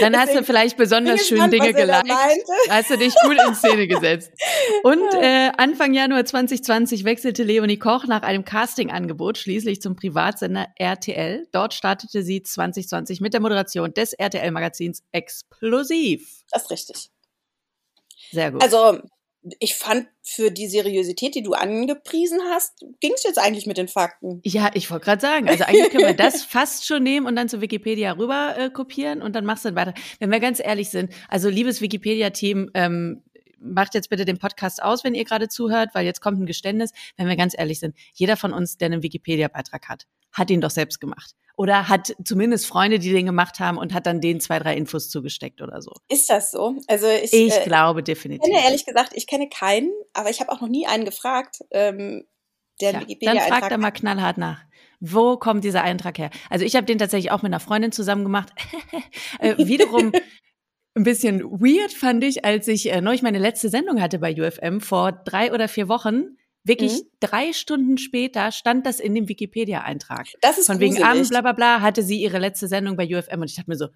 Dann 0.00 0.16
hast 0.16 0.34
du 0.34 0.42
vielleicht 0.42 0.76
besonders 0.76 1.26
schön 1.26 1.50
Dinge 1.50 1.72
geliked. 1.72 2.10
Hast 2.68 2.90
du 2.90 2.96
dich 2.96 3.14
gut 3.22 3.36
in 3.46 3.54
Szene 3.54 3.86
gesetzt. 3.86 4.32
Und 4.82 5.02
äh, 5.14 5.50
Anfang 5.56 5.94
Januar 5.94 6.24
2020 6.24 7.04
wechselte 7.04 7.42
Leonie 7.42 7.78
Koch 7.78 8.06
nach 8.06 8.22
einem 8.22 8.44
Castingangebot 8.44 9.38
schließlich 9.38 9.80
zum 9.80 9.96
Privatsender 9.96 10.68
RTL. 10.76 11.46
Dort 11.52 11.74
startete 11.74 12.22
sie 12.22 12.42
2020 12.42 13.20
mit 13.20 13.34
der 13.34 13.40
Moderation 13.40 13.92
des 13.92 14.12
RTL-Magazins 14.12 15.02
Explosiv. 15.12 16.44
Das 16.50 16.62
ist 16.62 16.70
richtig. 16.70 17.10
Sehr 18.32 18.50
gut. 18.50 18.62
Also 18.62 19.00
ich 19.58 19.74
fand 19.74 20.06
für 20.22 20.50
die 20.50 20.68
Seriosität, 20.68 21.34
die 21.34 21.42
du 21.42 21.52
angepriesen 21.52 22.38
hast, 22.50 22.84
ging 23.00 23.12
es 23.14 23.24
jetzt 23.24 23.38
eigentlich 23.38 23.66
mit 23.66 23.76
den 23.76 23.88
Fakten. 23.88 24.40
Ja, 24.44 24.70
ich 24.74 24.90
wollte 24.90 25.04
gerade 25.04 25.20
sagen, 25.20 25.48
also 25.48 25.64
eigentlich 25.64 25.90
können 25.90 26.06
wir 26.06 26.14
das 26.14 26.42
fast 26.44 26.86
schon 26.86 27.02
nehmen 27.02 27.26
und 27.26 27.36
dann 27.36 27.48
zu 27.48 27.60
Wikipedia 27.60 28.12
rüber 28.12 28.54
äh, 28.56 28.70
kopieren 28.70 29.20
und 29.20 29.34
dann 29.36 29.44
machst 29.44 29.64
du 29.64 29.68
dann 29.68 29.76
weiter. 29.76 29.94
Wenn 30.18 30.30
wir 30.30 30.40
ganz 30.40 30.60
ehrlich 30.60 30.90
sind, 30.90 31.12
also 31.28 31.48
liebes 31.48 31.80
Wikipedia-Team, 31.80 32.70
ähm, 32.74 33.22
macht 33.58 33.94
jetzt 33.94 34.10
bitte 34.10 34.24
den 34.24 34.38
Podcast 34.38 34.82
aus, 34.82 35.04
wenn 35.04 35.14
ihr 35.14 35.24
gerade 35.24 35.48
zuhört, 35.48 35.90
weil 35.94 36.04
jetzt 36.04 36.20
kommt 36.20 36.40
ein 36.40 36.46
Geständnis. 36.46 36.92
Wenn 37.16 37.28
wir 37.28 37.36
ganz 37.36 37.54
ehrlich 37.56 37.80
sind, 37.80 37.96
jeder 38.14 38.36
von 38.36 38.52
uns, 38.52 38.76
der 38.76 38.86
einen 38.86 39.02
Wikipedia-Beitrag 39.02 39.88
hat, 39.88 40.06
hat 40.32 40.50
ihn 40.50 40.60
doch 40.60 40.70
selbst 40.70 41.00
gemacht. 41.00 41.34
Oder 41.56 41.88
hat 41.88 42.14
zumindest 42.24 42.66
Freunde, 42.66 42.98
die 42.98 43.12
den 43.12 43.26
gemacht 43.26 43.60
haben 43.60 43.78
und 43.78 43.94
hat 43.94 44.06
dann 44.06 44.20
denen 44.20 44.40
zwei, 44.40 44.58
drei 44.58 44.76
Infos 44.76 45.08
zugesteckt 45.08 45.62
oder 45.62 45.80
so. 45.82 45.92
Ist 46.08 46.28
das 46.28 46.50
so? 46.50 46.76
Also 46.88 47.06
ich, 47.06 47.32
ich 47.32 47.56
äh, 47.56 47.64
glaube 47.64 48.02
definitiv. 48.02 48.44
Ich 48.44 48.52
kenne 48.52 48.64
ehrlich 48.66 48.84
gesagt, 48.84 49.12
ich 49.14 49.26
kenne 49.26 49.48
keinen, 49.48 49.90
aber 50.12 50.30
ich 50.30 50.40
habe 50.40 50.50
auch 50.50 50.60
noch 50.60 50.68
nie 50.68 50.86
einen 50.86 51.04
gefragt, 51.04 51.58
ähm, 51.70 52.24
der 52.80 52.92
ja, 52.92 53.00
Wikipedia 53.00 53.34
Dann 53.34 53.42
fragt 53.48 53.70
er 53.70 53.78
mal 53.78 53.92
knallhart 53.92 54.36
nach. 54.36 54.64
Wo 54.98 55.36
kommt 55.36 55.64
dieser 55.64 55.82
Eintrag 55.82 56.18
her? 56.18 56.30
Also 56.50 56.64
ich 56.64 56.74
habe 56.74 56.86
den 56.86 56.98
tatsächlich 56.98 57.30
auch 57.30 57.42
mit 57.42 57.50
einer 57.50 57.60
Freundin 57.60 57.92
zusammen 57.92 58.24
gemacht. 58.24 58.52
äh, 59.38 59.56
wiederum 59.58 60.12
ein 60.96 61.04
bisschen 61.04 61.42
weird 61.42 61.92
fand 61.92 62.24
ich, 62.24 62.44
als 62.44 62.68
ich 62.68 62.90
äh, 62.90 63.00
neulich 63.00 63.22
meine 63.22 63.38
letzte 63.38 63.68
Sendung 63.68 64.00
hatte 64.00 64.18
bei 64.18 64.34
UFM 64.34 64.80
vor 64.80 65.12
drei 65.12 65.52
oder 65.52 65.68
vier 65.68 65.88
Wochen 65.88 66.36
Wirklich 66.64 67.02
mhm. 67.02 67.08
drei 67.20 67.52
Stunden 67.52 67.98
später 67.98 68.50
stand 68.50 68.86
das 68.86 68.98
in 68.98 69.14
dem 69.14 69.28
Wikipedia-Eintrag. 69.28 70.28
Das 70.40 70.56
ist 70.56 70.66
Von 70.66 70.78
gruselig. 70.78 70.96
wegen 70.96 71.04
Abend, 71.04 71.28
bla 71.28 71.42
bla 71.42 71.52
bla, 71.52 71.80
hatte 71.82 72.02
sie 72.02 72.20
ihre 72.20 72.38
letzte 72.38 72.68
Sendung 72.68 72.96
bei 72.96 73.06
UFM 73.06 73.40
und 73.40 73.50
ich 73.50 73.56
dachte 73.56 73.70
mir 73.70 73.76
so, 73.76 73.88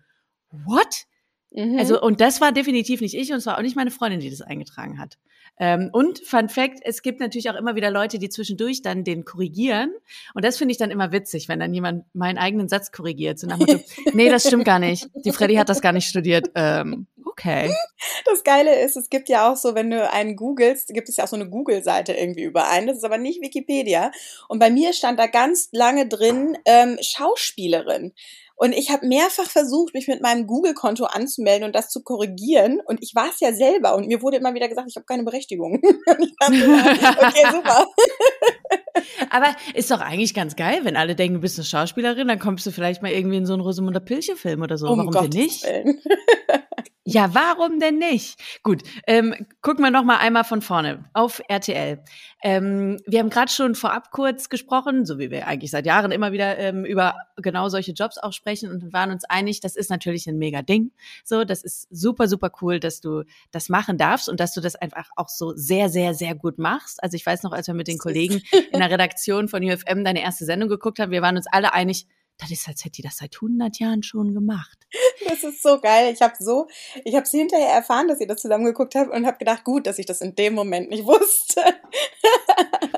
what? 0.51 1.07
Mhm. 1.51 1.79
Also, 1.79 2.01
und 2.01 2.21
das 2.21 2.43
war 2.43 2.53
definitiv 2.53 3.01
nicht 3.01 3.15
ich 3.15 3.33
und 3.33 3.39
es 3.39 3.47
war 3.47 3.57
auch 3.57 3.63
nicht 3.63 3.77
meine 3.77 3.91
Freundin, 3.91 4.21
die 4.21 4.29
das 4.29 4.43
eingetragen 4.43 4.99
hat. 4.99 5.19
Ähm, 5.59 5.91
und 5.93 6.21
Fun 6.21 6.49
Fact, 6.49 6.81
es 6.83 7.03
gibt 7.03 7.21
natürlich 7.21 7.51
auch 7.51 7.57
immer 7.57 7.75
wieder 7.75 7.91
Leute, 7.91 8.19
die 8.19 8.29
zwischendurch 8.29 8.83
dann 8.83 9.05
den 9.05 9.25
korrigieren. 9.25 9.93
Und 10.35 10.45
das 10.45 10.57
finde 10.59 10.73
ich 10.73 10.79
dann 10.79 10.91
immer 10.91 11.13
witzig, 11.13 11.49
wenn 11.49 11.61
dann 11.61 11.75
jemand 11.75 12.05
meinen 12.15 12.39
eigenen 12.39 12.69
Satz 12.69 12.93
korrigiert. 12.93 13.39
So 13.39 13.47
nach 13.47 13.59
Motto, 13.59 13.79
nee, 14.13 14.29
das 14.29 14.47
stimmt 14.47 14.65
gar 14.65 14.79
nicht. 14.79 15.09
Die 15.25 15.33
Freddy 15.33 15.57
hat 15.57 15.69
das 15.69 15.81
gar 15.81 15.93
nicht 15.93 16.09
studiert. 16.09 16.51
Ähm, 16.55 17.07
Okay. 17.39 17.73
Das 18.25 18.43
Geile 18.43 18.81
ist, 18.83 18.97
es 18.97 19.11
gibt 19.11 19.29
ja 19.29 19.51
auch 19.51 19.57
so, 19.57 19.77
wenn 19.77 19.91
du 19.91 20.11
einen 20.11 20.35
googelst, 20.35 20.89
gibt 20.89 21.09
es 21.09 21.17
ja 21.17 21.25
auch 21.25 21.29
so 21.29 21.37
eine 21.37 21.49
Google-Seite 21.49 22.13
irgendwie 22.13 22.43
überein. 22.43 22.89
Das 22.89 22.97
ist 22.97 23.05
aber 23.05 23.17
nicht 23.17 23.41
Wikipedia. 23.41 24.11
Und 24.49 24.59
bei 24.59 24.71
mir 24.71 24.93
stand 24.93 25.21
da 25.21 25.29
ganz 25.29 25.69
lange 25.71 26.09
drin 26.09 26.59
ähm, 26.65 26.99
Schauspielerin. 27.01 28.13
Und 28.59 28.73
ich 28.73 28.91
habe 28.91 29.07
mehrfach 29.07 29.49
versucht, 29.49 29.95
mich 29.95 30.09
mit 30.09 30.21
meinem 30.21 30.49
Google-Konto 30.49 31.05
anzumelden 31.05 31.65
und 31.65 31.77
das 31.77 31.91
zu 31.91 32.03
korrigieren. 32.03 32.81
Und 32.85 33.01
ich 33.05 33.15
war 33.15 33.29
es 33.31 33.39
ja 33.39 33.53
selber. 33.53 33.95
Und 33.95 34.09
mir 34.09 34.21
wurde 34.21 34.37
immer 34.37 34.53
wieder 34.53 34.69
gesagt, 34.69 34.89
ich 34.91 34.97
habe 34.97 35.07
keine 35.07 35.23
Berechtigung. 35.23 35.81
okay, 36.07 37.47
super. 37.53 37.87
Aber 39.31 39.55
ist 39.75 39.93
doch 39.93 40.01
eigentlich 40.01 40.35
ganz 40.35 40.57
geil, 40.57 40.81
wenn 40.83 40.97
alle 40.97 41.15
denken, 41.15 41.35
du 41.35 41.41
bist 41.41 41.57
eine 41.57 41.67
Schauspielerin, 41.67 42.27
dann 42.27 42.41
kommst 42.41 42.67
du 42.67 42.73
vielleicht 42.73 43.01
mal 43.01 43.13
irgendwie 43.13 43.37
in 43.37 43.47
so 43.47 43.53
einen 43.53 43.63
Rosamunde 43.63 44.01
Pilche-Film 44.01 44.61
oder 44.61 44.77
so. 44.77 44.89
Um 44.89 44.99
Warum 44.99 45.13
Gottes 45.13 45.61
denn 45.61 45.85
nicht? 45.85 46.09
Ja, 47.11 47.35
warum 47.35 47.81
denn 47.81 47.97
nicht? 47.97 48.39
Gut, 48.63 48.83
ähm, 49.07 49.35
gucken 49.63 49.83
wir 49.83 49.91
noch 49.91 50.05
mal 50.05 50.19
einmal 50.19 50.45
von 50.45 50.61
vorne 50.61 51.09
auf 51.15 51.41
RTL. 51.49 52.05
Ähm, 52.43 52.99
wir 53.07 53.21
haben 53.21 53.31
gerade 53.31 53.51
schon 53.51 53.75
vorab 53.75 54.11
kurz 54.11 54.51
gesprochen, 54.51 55.07
so 55.07 55.19
wie 55.19 55.31
wir 55.31 55.47
eigentlich 55.47 55.71
seit 55.71 55.87
Jahren 55.87 56.13
immer 56.13 56.33
wieder 56.33 56.59
ähm, 56.59 56.85
über 56.85 57.15
genau 57.37 57.71
solche 57.71 57.93
Jobs 57.93 58.19
auch 58.19 58.35
sprechen 58.35 58.71
und 58.71 58.93
waren 58.93 59.11
uns 59.11 59.25
einig, 59.25 59.61
das 59.61 59.75
ist 59.75 59.89
natürlich 59.89 60.27
ein 60.27 60.37
mega 60.37 60.61
Ding. 60.61 60.93
So, 61.25 61.45
das 61.45 61.63
ist 61.65 61.89
super, 61.91 62.29
super 62.29 62.53
cool, 62.61 62.79
dass 62.79 63.01
du 63.01 63.23
das 63.53 63.71
machen 63.71 63.97
darfst 63.97 64.29
und 64.29 64.39
dass 64.39 64.53
du 64.53 64.61
das 64.61 64.77
einfach 64.77 65.09
auch 65.17 65.31
so 65.31 65.55
sehr, 65.57 65.89
sehr, 65.89 66.13
sehr 66.13 66.35
gut 66.35 66.59
machst. 66.59 67.03
Also 67.03 67.15
ich 67.15 67.25
weiß 67.25 67.43
noch, 67.43 67.53
als 67.53 67.69
wir 67.69 67.75
mit 67.75 67.89
den 67.89 67.97
Kollegen 67.97 68.43
in 68.71 68.81
der 68.81 68.91
Redaktion 68.91 69.49
von 69.49 69.65
UFM 69.65 70.05
deine 70.05 70.21
erste 70.21 70.45
Sendung 70.45 70.69
geguckt 70.69 70.99
haben, 70.99 71.11
wir 71.11 71.23
waren 71.23 71.39
uns 71.39 71.47
alle 71.51 71.73
einig, 71.73 72.07
das 72.39 72.51
ist, 72.53 72.69
als 72.69 72.85
hätte 72.85 72.97
die 72.97 73.03
das 73.03 73.19
seit 73.19 73.35
100 73.35 73.79
Jahren 73.79 74.03
schon 74.03 74.33
gemacht. 74.33 74.79
Das 75.27 75.43
ist 75.43 75.63
so 75.63 75.81
geil. 75.81 76.13
Ich 76.13 76.23
habe 76.23 76.35
so, 76.39 76.69
ich 77.05 77.15
habe 77.15 77.27
sie 77.27 77.39
hinterher 77.39 77.69
erfahren, 77.69 78.09
dass 78.09 78.21
ihr 78.21 78.27
das 78.27 78.41
zusammengeguckt 78.41 78.95
habt 78.95 79.11
und 79.13 79.27
habe 79.27 79.39
gedacht, 79.39 79.65
gut, 79.65 79.87
dass 79.87 79.99
ich 79.99 80.07
das 80.07 80.21
in 80.21 80.35
dem 80.35 80.55
Moment 80.55 80.91
nicht 80.91 81.05
wusste. 81.05 81.63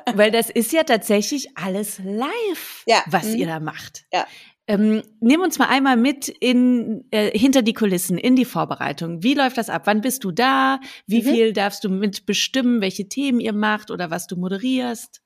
Weil 0.14 0.30
das 0.30 0.50
ist 0.50 0.73
ja 0.73 0.85
tatsächlich 0.85 1.56
alles 1.56 1.99
live, 2.04 2.85
ja. 2.87 3.02
was 3.06 3.25
mhm. 3.25 3.37
ihr 3.37 3.47
da 3.47 3.61
macht. 3.61 4.04
Ja. 4.12 4.26
Ähm, 4.66 5.02
nimm 5.20 5.40
uns 5.40 5.59
mal 5.59 5.68
einmal 5.68 5.97
mit 5.97 6.28
in 6.28 7.04
äh, 7.11 7.37
hinter 7.37 7.62
die 7.62 7.73
Kulissen, 7.73 8.18
in 8.18 8.37
die 8.37 8.44
Vorbereitung. 8.44 9.23
Wie 9.23 9.35
läuft 9.35 9.59
das 9.59 9.68
ab? 9.68 9.82
Wann 9.87 10.00
bist 10.00 10.23
du 10.23 10.30
da? 10.30 10.78
Wie 11.06 11.23
mhm. 11.23 11.26
viel 11.26 11.52
darfst 11.52 11.82
du 11.82 11.88
mitbestimmen, 11.88 12.80
welche 12.80 13.09
Themen 13.09 13.40
ihr 13.40 13.52
macht 13.52 13.90
oder 13.90 14.11
was 14.11 14.26
du 14.26 14.37
moderierst? 14.37 15.23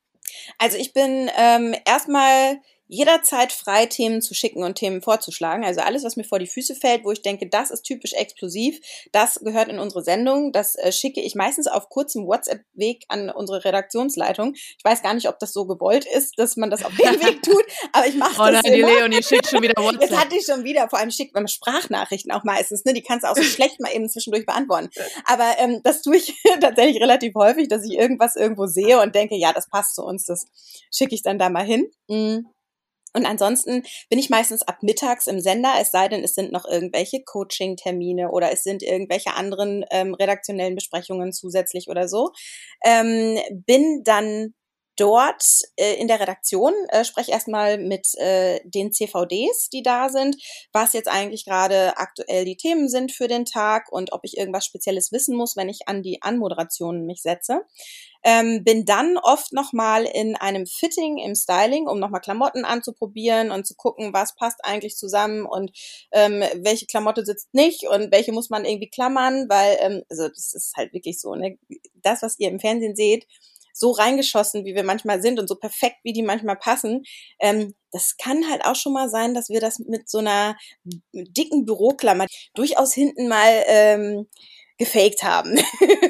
Also 0.59 0.78
ich 0.78 0.92
bin 0.94 1.30
ähm, 1.37 1.75
erstmal 1.85 2.59
jederzeit 2.87 3.53
frei, 3.53 3.87
Themen 3.87 4.21
zu 4.21 4.35
schicken 4.35 4.62
und 4.62 4.75
Themen 4.75 5.00
vorzuschlagen. 5.00 5.64
Also 5.64 5.81
alles, 5.81 6.05
was 6.05 6.17
mir 6.17 6.25
vor 6.25 6.38
die 6.38 6.47
Füße 6.47 6.75
fällt, 6.75 7.05
wo 7.05 7.12
ich 7.12 7.23
denke, 7.23 7.49
das 7.49 7.71
ist 7.71 7.83
typisch 7.83 8.12
explosiv, 8.12 8.79
das 9.12 9.41
gehört 9.41 9.69
in 9.69 9.79
unsere 9.79 10.03
Sendung. 10.03 10.53
Das 10.53 10.75
äh, 10.75 10.93
schicke 10.93 11.21
ich 11.21 11.35
meistens 11.35 11.67
auf 11.67 11.88
kurzem 11.88 12.26
WhatsApp-Weg 12.26 13.05
an 13.09 13.31
unsere 13.31 13.64
Redaktionsleitung. 13.64 14.55
Ich 14.55 14.85
weiß 14.85 15.03
gar 15.03 15.14
nicht, 15.14 15.29
ob 15.29 15.38
das 15.38 15.53
so 15.53 15.67
gewollt 15.67 16.05
ist, 16.05 16.38
dass 16.38 16.57
man 16.57 16.71
das 16.71 16.85
auf 16.85 16.93
dem 16.95 17.21
Weg 17.21 17.43
tut, 17.43 17.64
aber 17.93 18.07
ich 18.07 18.17
mache 18.17 18.35
oh, 18.41 18.53
das 18.53 18.62
nein, 18.62 18.75
immer. 18.75 18.88
Die 18.88 18.95
Leonie 18.95 19.23
schickt 19.23 19.49
schon 19.49 19.62
wieder 19.62 19.83
WhatsApp. 19.83 20.11
Das 20.11 20.19
hatte 20.19 20.37
ich 20.37 20.45
schon 20.45 20.64
wieder. 20.64 20.88
Vor 20.88 20.99
allem 20.99 21.11
schickt 21.11 21.35
man 21.35 21.49
Sprachnachrichten 21.49 22.33
auch 22.33 22.45
meistens. 22.45 22.85
Ne? 22.85 22.93
Die 22.93 23.03
kannst 23.03 23.25
du 23.25 23.31
auch 23.31 23.37
so 23.37 23.43
schlecht 23.43 23.81
mal 23.81 23.93
eben 23.95 24.09
zwischendurch 24.09 24.47
beantworten. 24.47 24.91
Aber 25.25 25.55
ähm, 25.59 25.81
das 25.83 26.03
tue 26.03 26.17
ich 26.17 26.35
tatsächlich 26.61 27.00
relativ 27.03 27.35
häufig, 27.35 27.69
dass 27.69 27.85
ich 27.85 27.97
irgendwas 27.97 28.37
irgendwo 28.37 28.67
sehe 28.67 29.00
und 29.00 29.14
denke, 29.14 29.37
ja, 29.37 29.53
das 29.53 29.69
passt 29.69 29.95
zu 29.95 30.03
uns. 30.03 30.26
Das 30.26 30.47
schicke 30.93 31.14
ich 31.14 31.23
dann 31.23 31.38
da 31.38 31.49
mal 31.49 31.64
hin. 31.64 31.91
Mhm. 32.09 32.47
Und 33.14 33.26
ansonsten 33.26 33.83
bin 34.11 34.18
ich 34.18 34.28
meistens 34.28 34.62
ab 34.62 34.78
mittags 34.83 35.26
im 35.26 35.40
Sender, 35.40 35.75
es 35.80 35.90
sei 35.90 36.09
denn, 36.09 36.25
es 36.25 36.35
sind 36.35 36.52
noch 36.52 36.66
irgendwelche 36.66 37.23
Coaching-Termine 37.25 38.30
oder 38.30 38.52
es 38.52 38.62
sind 38.62 38.83
irgendwelche 38.83 39.35
anderen 39.35 39.85
ähm, 39.90 40.14
redaktionellen 40.14 40.75
Besprechungen 40.75 41.33
zusätzlich 41.33 41.88
oder 41.88 42.09
so. 42.09 42.33
Ähm, 42.85 43.38
bin 43.66 44.02
dann 44.04 44.54
dort 44.97 45.45
äh, 45.77 45.95
in 45.95 46.09
der 46.09 46.21
Redaktion, 46.21 46.73
äh, 46.89 47.05
spreche 47.05 47.33
erstmal 47.33 47.79
mit 47.79 48.15
äh, 48.17 48.61
den 48.65 48.93
CVDs, 48.93 49.69
die 49.71 49.83
da 49.83 50.09
sind, 50.09 50.37
was 50.73 50.93
jetzt 50.93 51.09
eigentlich 51.09 51.45
gerade 51.45 51.97
aktuell 51.97 52.45
die 52.45 52.57
Themen 52.57 52.89
sind 52.89 53.13
für 53.13 53.29
den 53.29 53.45
Tag 53.45 53.91
und 53.91 54.13
ob 54.13 54.21
ich 54.25 54.37
irgendwas 54.37 54.65
Spezielles 54.65 55.13
wissen 55.13 55.37
muss, 55.37 55.57
wenn 55.57 55.69
ich 55.69 55.89
an 55.89 56.03
die 56.03 56.23
Anmoderationen 56.23 57.07
mich 57.07 57.23
setze. 57.23 57.63
Ähm, 58.27 58.65
bin 58.65 58.87
dann 58.87 59.19
oft 59.19 59.53
nochmal 59.53 60.07
in 60.07 60.35
einem 60.35 60.67
Fitting 60.67 61.19
im 61.19 61.35
Styling, 61.35 61.87
um 61.87 61.99
nochmal 61.99 62.23
Klamotten 62.23 62.65
anzuprobieren 62.65 63.51
und 63.51 63.67
zu 63.67 63.75
gucken, 63.75 64.15
was 64.15 64.35
passt 64.35 64.65
eigentlich 64.65 64.97
zusammen 64.97 65.45
und 65.45 65.73
ähm, 66.11 66.43
welche 66.63 66.87
Klamotte 66.87 67.27
sitzt 67.27 67.53
nicht 67.53 67.87
und 67.87 68.11
welche 68.13 68.33
muss 68.33 68.49
man 68.49 68.65
irgendwie 68.65 68.89
klammern, 68.89 69.47
weil, 69.51 69.77
ähm, 69.81 70.03
also 70.09 70.29
das 70.29 70.55
ist 70.55 70.75
halt 70.75 70.95
wirklich 70.95 71.21
so, 71.21 71.35
ne? 71.35 71.59
das, 72.03 72.23
was 72.23 72.39
ihr 72.39 72.49
im 72.49 72.61
Fernsehen 72.61 72.97
seht, 72.97 73.27
so 73.75 73.90
reingeschossen, 73.90 74.64
wie 74.64 74.75
wir 74.75 74.85
manchmal 74.85 75.21
sind 75.21 75.38
und 75.38 75.49
so 75.49 75.57
perfekt, 75.57 75.97
wie 76.04 76.12
die 76.12 76.23
manchmal 76.23 76.57
passen. 76.57 77.02
Ähm, 77.40 77.75
das 77.90 78.16
kann 78.16 78.49
halt 78.49 78.64
auch 78.64 78.76
schon 78.76 78.93
mal 78.93 79.09
sein, 79.11 79.35
dass 79.35 79.49
wir 79.49 79.61
das 79.61 79.81
mit 79.81 80.09
so 80.09 80.19
einer 80.19 80.57
dicken 81.12 81.64
Büroklammer 81.64 82.26
durchaus 82.54 82.95
hinten 82.95 83.28
mal 83.28 83.64
ähm, 83.66 84.28
gefaked 84.78 85.23
haben. 85.23 85.59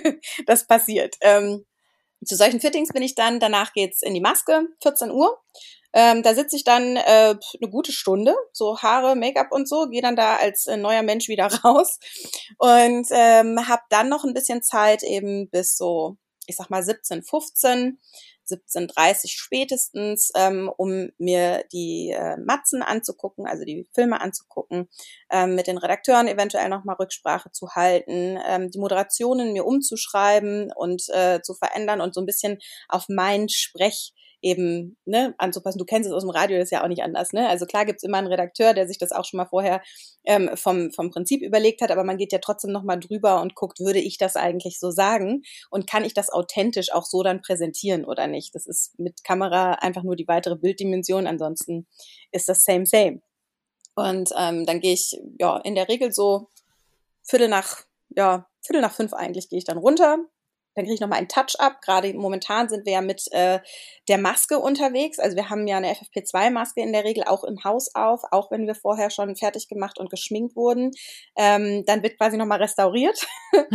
das 0.47 0.66
passiert. 0.66 1.16
Ähm, 1.21 1.64
zu 2.25 2.37
solchen 2.37 2.61
Fittings 2.61 2.90
bin 2.90 3.02
ich 3.02 3.14
dann, 3.14 3.40
danach 3.40 3.73
geht's 3.73 4.02
in 4.02 4.14
die 4.14 4.21
Maske, 4.21 4.68
14 4.83 5.11
Uhr. 5.11 5.38
Ähm, 5.92 6.23
da 6.23 6.35
sitze 6.35 6.56
ich 6.56 6.64
dann 6.64 6.97
äh, 6.97 7.37
eine 7.61 7.71
gute 7.71 7.92
Stunde, 7.92 8.35
so 8.52 8.78
Haare, 8.78 9.14
Make-up 9.14 9.52
und 9.52 9.68
so, 9.68 9.88
gehe 9.88 10.02
dann 10.02 10.16
da 10.16 10.37
als 10.37 10.66
äh, 10.66 10.76
neuer 10.76 11.02
Mensch 11.02 11.28
wieder 11.28 11.47
raus 11.64 11.99
und 12.59 13.06
ähm, 13.11 13.68
habe 13.68 13.83
dann 13.90 14.09
noch 14.09 14.25
ein 14.25 14.35
bisschen 14.35 14.61
Zeit 14.62 15.02
eben 15.04 15.49
bis 15.50 15.76
so 15.76 16.16
ich 16.47 16.57
sag 16.57 16.71
mal 16.71 16.83
17, 16.83 17.23
15, 17.23 17.99
17.30 18.49 19.29
spätestens, 19.29 20.31
ähm, 20.37 20.71
um 20.77 21.11
mir 21.19 21.65
die 21.73 22.11
äh, 22.11 22.37
Matzen 22.37 22.83
anzugucken, 22.83 23.47
also 23.47 23.65
die 23.65 23.89
Filme 23.95 24.21
anzugucken, 24.21 24.89
ähm, 25.31 25.55
mit 25.55 25.67
den 25.67 25.79
Redakteuren 25.79 26.29
eventuell 26.29 26.69
nochmal 26.69 26.97
Rücksprache 26.97 27.51
zu 27.53 27.71
halten, 27.71 28.39
ähm, 28.47 28.71
die 28.71 28.79
Moderationen 28.79 29.53
mir 29.53 29.65
umzuschreiben 29.65 30.73
und 30.75 31.09
äh, 31.09 31.41
zu 31.43 31.55
verändern 31.55 32.01
und 32.01 32.15
so 32.15 32.21
ein 32.21 32.27
bisschen 32.27 32.59
auf 32.89 33.09
meinen 33.09 33.49
Sprech 33.49 34.13
eben 34.45 34.99
ne, 35.07 35.35
anzupassen. 35.39 35.79
Du 35.79 35.87
kennst 35.87 36.07
es 36.07 36.15
aus 36.15 36.23
dem 36.23 36.31
Radio, 36.31 36.59
das 36.59 36.67
ist 36.67 36.71
ja 36.71 36.85
auch 36.85 36.89
nicht 36.89 37.03
anders. 37.03 37.33
Ne? 37.33 37.49
Also 37.49 37.65
klar 37.65 37.87
gibt's 37.87 38.03
immer 38.03 38.19
einen 38.19 38.27
Redakteur, 38.27 38.75
der 38.75 38.87
sich 38.87 38.99
das 38.99 39.11
auch 39.11 39.25
schon 39.25 39.39
mal 39.39 39.47
vorher 39.47 39.83
ähm, 40.25 40.51
vom, 40.55 40.93
vom 40.93 41.11
Prinzip 41.11 41.43
überlegt 41.43 41.81
hat, 41.81 41.91
aber 41.91 42.05
man 42.05 42.19
geht 42.19 42.31
ja 42.31 42.39
trotzdem 42.39 42.71
nochmal 42.71 43.01
drüber 43.01 43.41
und 43.41 43.55
guckt, 43.55 43.81
würde 43.81 44.01
ich 44.01 44.19
das 44.19 44.37
eigentlich 44.37 44.79
so 44.79 44.91
sagen 44.91 45.43
und 45.71 45.89
kann 45.89 46.05
ich 46.05 46.13
das 46.13 46.31
authentisch 46.31 46.93
auch 46.93 47.07
so 47.07 47.23
dann 47.23 47.41
präsentieren 47.41 48.05
oder 48.05 48.27
nicht. 48.27 48.55
Das 48.55 48.67
ist 48.67 48.99
mit 48.99 49.25
Kamera 49.25 49.73
einfach 49.81 50.03
nur 50.03 50.15
die 50.15 50.29
weitere 50.29 50.57
Bilddimension, 50.57 51.27
ansonsten 51.27 51.87
ist 52.31 52.49
das 52.49 52.65
same, 52.65 52.85
same. 52.85 53.23
Und 53.95 54.31
ähm, 54.37 54.67
dann 54.67 54.81
gehe 54.81 54.93
ich 54.93 55.19
ja 55.39 55.57
in 55.59 55.75
der 55.75 55.89
Regel 55.89 56.13
so 56.13 56.51
Viertel 57.23 57.49
nach, 57.49 57.83
ja, 58.11 58.47
Viertel 58.61 58.83
nach 58.83 58.93
fünf 58.93 59.15
eigentlich 59.15 59.49
gehe 59.49 59.59
ich 59.59 59.65
dann 59.65 59.79
runter, 59.79 60.19
dann 60.75 60.85
kriege 60.85 60.95
ich 60.95 61.00
nochmal 61.00 61.19
einen 61.19 61.28
Touch-up. 61.28 61.81
Gerade 61.81 62.12
momentan 62.14 62.69
sind 62.69 62.85
wir 62.87 62.95
ja 62.95 63.00
mit 63.00 63.31
äh, 63.33 63.61
der 64.09 64.19
Maske 64.19 64.59
unterwegs. 64.59 65.19
Also 65.19 65.37
wir 65.37 65.50
haben 65.50 65.66
ja 65.66 65.76
eine 65.76 65.93
FFP2-Maske 65.93 66.81
in 66.81 66.93
der 66.93 67.04
Regel 67.04 67.25
auch 67.25 67.45
im 67.45 67.62
Haus 67.64 67.95
auf, 67.95 68.23
auch 68.31 68.50
wenn 68.50 68.66
wir 68.66 68.75
vorher 68.75 69.11
schon 69.11 69.37
fertig 69.37 69.69
gemacht 69.69 69.99
und 69.99 70.11
geschminkt 70.11 70.57
wurden. 70.57 70.90
Ähm, 71.37 71.85
dann 71.87 72.02
wird 72.02 72.19
quasi 72.19 72.37
nochmal 72.37 72.61
restauriert. 72.61 73.26
und 73.52 73.73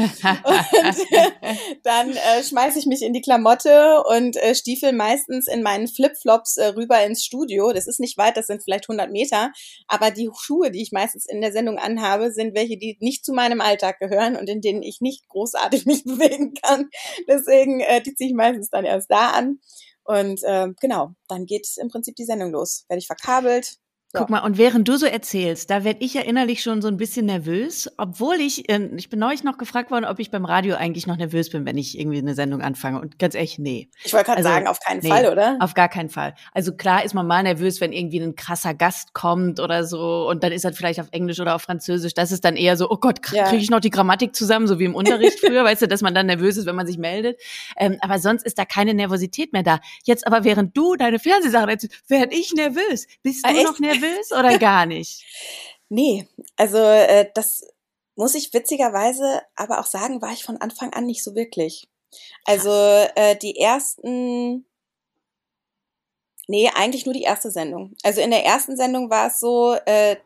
äh, 1.12 1.56
dann 1.84 2.12
äh, 2.12 2.44
schmeiße 2.44 2.80
ich 2.80 2.86
mich 2.86 3.02
in 3.02 3.14
die 3.14 3.22
Klamotte 3.22 4.04
und 4.04 4.36
äh, 4.38 4.54
stiefel 4.54 4.94
meistens 4.94 5.48
in 5.48 5.64
meinen 5.64 5.88
Flipflops 5.88 6.58
äh, 6.58 6.68
rüber 6.68 7.04
ins 7.04 7.24
Studio. 7.24 7.72
Das 7.72 7.88
ist 7.88 8.00
nicht 8.00 8.18
weit, 8.18 8.38
das 8.38 8.48
sind 8.48 8.64
vielleicht 8.64 8.90
100 8.90 9.12
Meter. 9.12 9.52
Aber 9.88 10.12
die 10.12 10.30
Schuhe, 10.38 10.70
die 10.72 10.82
ich 10.82 10.92
meistens 10.92 11.26
in 11.26 11.42
der 11.42 11.52
Sendung 11.52 11.78
anhabe, 11.80 12.32
sind 12.32 12.56
welche, 12.56 12.78
die 12.78 12.98
nicht 13.00 13.26
zu 13.26 13.34
meinem 13.34 13.62
Alltag 13.62 14.00
gehören 14.00 14.36
und 14.36 14.50
in 14.50 14.62
denen 14.62 14.84
ich 14.84 15.02
nicht 15.02 15.28
großartig 15.30 15.86
mich 15.86 16.04
bewegen 16.04 16.54
kann. 16.54 16.89
Deswegen, 17.28 17.80
äh, 17.82 18.02
die 18.02 18.16
ziehe 18.16 18.30
ich 18.30 18.36
meistens 18.36 18.70
dann 18.70 18.86
erst 18.86 19.12
da 19.12 19.32
an. 19.32 19.60
Und 20.04 20.44
äh, 20.44 20.70
genau, 20.82 21.14
dann 21.28 21.46
geht 21.46 21.68
im 21.78 21.90
Prinzip 21.90 22.16
die 22.16 22.26
Sendung 22.26 22.52
los. 22.52 22.86
Werde 22.88 23.00
ich 23.00 23.08
verkabelt, 23.08 23.78
Guck 24.12 24.32
mal, 24.32 24.40
und 24.40 24.58
während 24.58 24.88
du 24.88 24.98
so 24.98 25.06
erzählst, 25.06 25.70
da 25.70 25.84
werde 25.84 26.04
ich 26.04 26.16
ja 26.16 26.22
innerlich 26.22 26.64
schon 26.64 26.82
so 26.82 26.88
ein 26.88 26.98
bisschen 26.98 27.28
nervös, 27.28 27.92
obwohl 27.98 28.38
ich, 28.38 28.68
äh, 28.68 28.90
ich 28.98 29.08
bin 29.12 29.20
neulich 29.20 29.44
noch 29.44 29.60
gefragt 29.60 29.92
worden, 29.92 30.06
ob 30.06 30.18
ich 30.18 30.32
beim 30.32 30.46
Radio 30.46 30.78
eigentlich 30.78 31.06
noch 31.06 31.16
nervös 31.16 31.52
bin, 31.52 31.64
wenn 31.68 31.78
ich 31.78 32.00
irgendwie 32.00 32.18
eine 32.18 32.34
Sendung 32.34 32.62
anfange. 32.62 33.00
Und 33.00 33.20
ganz 33.20 33.36
ehrlich, 33.36 33.60
nee. 33.60 33.88
Ich 34.04 34.14
wollte 34.14 34.26
gerade 34.26 34.38
also, 34.40 34.50
sagen, 34.50 34.68
auf 34.68 34.80
keinen 34.80 35.02
nee, 35.02 35.10
Fall, 35.10 35.32
oder? 35.32 35.58
Auf 35.60 35.76
gar 35.76 35.90
keinen 35.90 36.10
Fall. 36.10 36.34
Also 36.54 36.76
klar 36.76 37.06
ist 37.06 37.14
man 37.14 37.28
mal 37.28 37.44
nervös, 37.44 37.82
wenn 37.82 37.94
irgendwie 37.94 38.20
ein 38.20 38.36
krasser 38.36 38.74
Gast 38.74 39.14
kommt 39.14 39.60
oder 39.60 39.84
so 39.84 40.28
und 40.28 40.44
dann 40.44 40.54
ist 40.54 40.66
er 40.66 40.74
vielleicht 40.74 41.00
auf 41.00 41.10
Englisch 41.12 41.40
oder 41.40 41.54
auf 41.54 41.62
Französisch. 41.62 42.16
Das 42.16 42.32
ist 42.32 42.44
dann 42.44 42.56
eher 42.56 42.78
so, 42.78 42.90
oh 42.90 42.98
Gott, 42.98 43.22
kriege 43.22 43.44
ja. 43.44 43.54
ich 43.54 43.70
noch 43.70 43.80
die 43.80 43.92
Grammatik 43.92 44.36
zusammen, 44.36 44.66
so 44.66 44.80
wie 44.80 44.86
im 44.86 44.96
Unterricht 44.96 45.40
früher, 45.46 45.64
weißt 45.64 45.84
du, 45.84 45.88
dass 45.88 46.02
man 46.02 46.16
dann 46.16 46.26
nervös 46.26 46.58
ist, 46.58 46.66
wenn 46.66 46.76
man 46.76 46.88
sich 46.88 46.98
meldet. 46.98 47.40
Ähm, 47.78 47.98
aber 48.02 48.18
sonst 48.18 48.44
ist 48.44 48.58
da 48.58 48.66
keine 48.66 48.96
Nervosität 48.96 49.54
mehr 49.54 49.62
da. 49.62 49.80
Jetzt 50.04 50.26
aber 50.26 50.44
während 50.44 50.76
du 50.76 50.96
deine 50.96 51.20
Fernsehsachen 51.20 51.70
erzählst, 51.70 52.10
werde 52.10 52.34
ich 52.34 52.54
nervös. 52.56 53.06
Bist 53.22 53.46
ah, 53.46 53.54
du 53.54 53.60
ah, 53.60 53.64
noch 53.66 53.80
nervös? 53.80 53.99
Nervös 54.00 54.32
oder 54.32 54.58
gar 54.58 54.86
nicht? 54.86 55.24
nee, 55.90 56.28
also 56.56 56.78
äh, 56.78 57.30
das 57.34 57.66
muss 58.16 58.36
ich 58.36 58.54
witzigerweise 58.54 59.42
aber 59.56 59.80
auch 59.80 59.86
sagen, 59.86 60.22
war 60.22 60.34
ich 60.34 60.44
von 60.44 60.58
Anfang 60.58 60.94
an 60.94 61.06
nicht 61.06 61.24
so 61.24 61.36
wirklich. 61.36 61.88
Also 62.46 62.70
äh, 63.16 63.36
die 63.38 63.58
ersten, 63.58 64.66
nee, 66.48 66.70
eigentlich 66.74 67.06
nur 67.06 67.14
die 67.14 67.24
erste 67.24 67.52
Sendung. 67.52 67.96
Also 68.04 68.22
in 68.22 68.32
der 68.32 68.46
ersten 68.46 68.76
Sendung 68.76 69.10
war 69.10 69.28
es 69.28 69.40
so, 69.40 69.76
äh, 69.86 70.18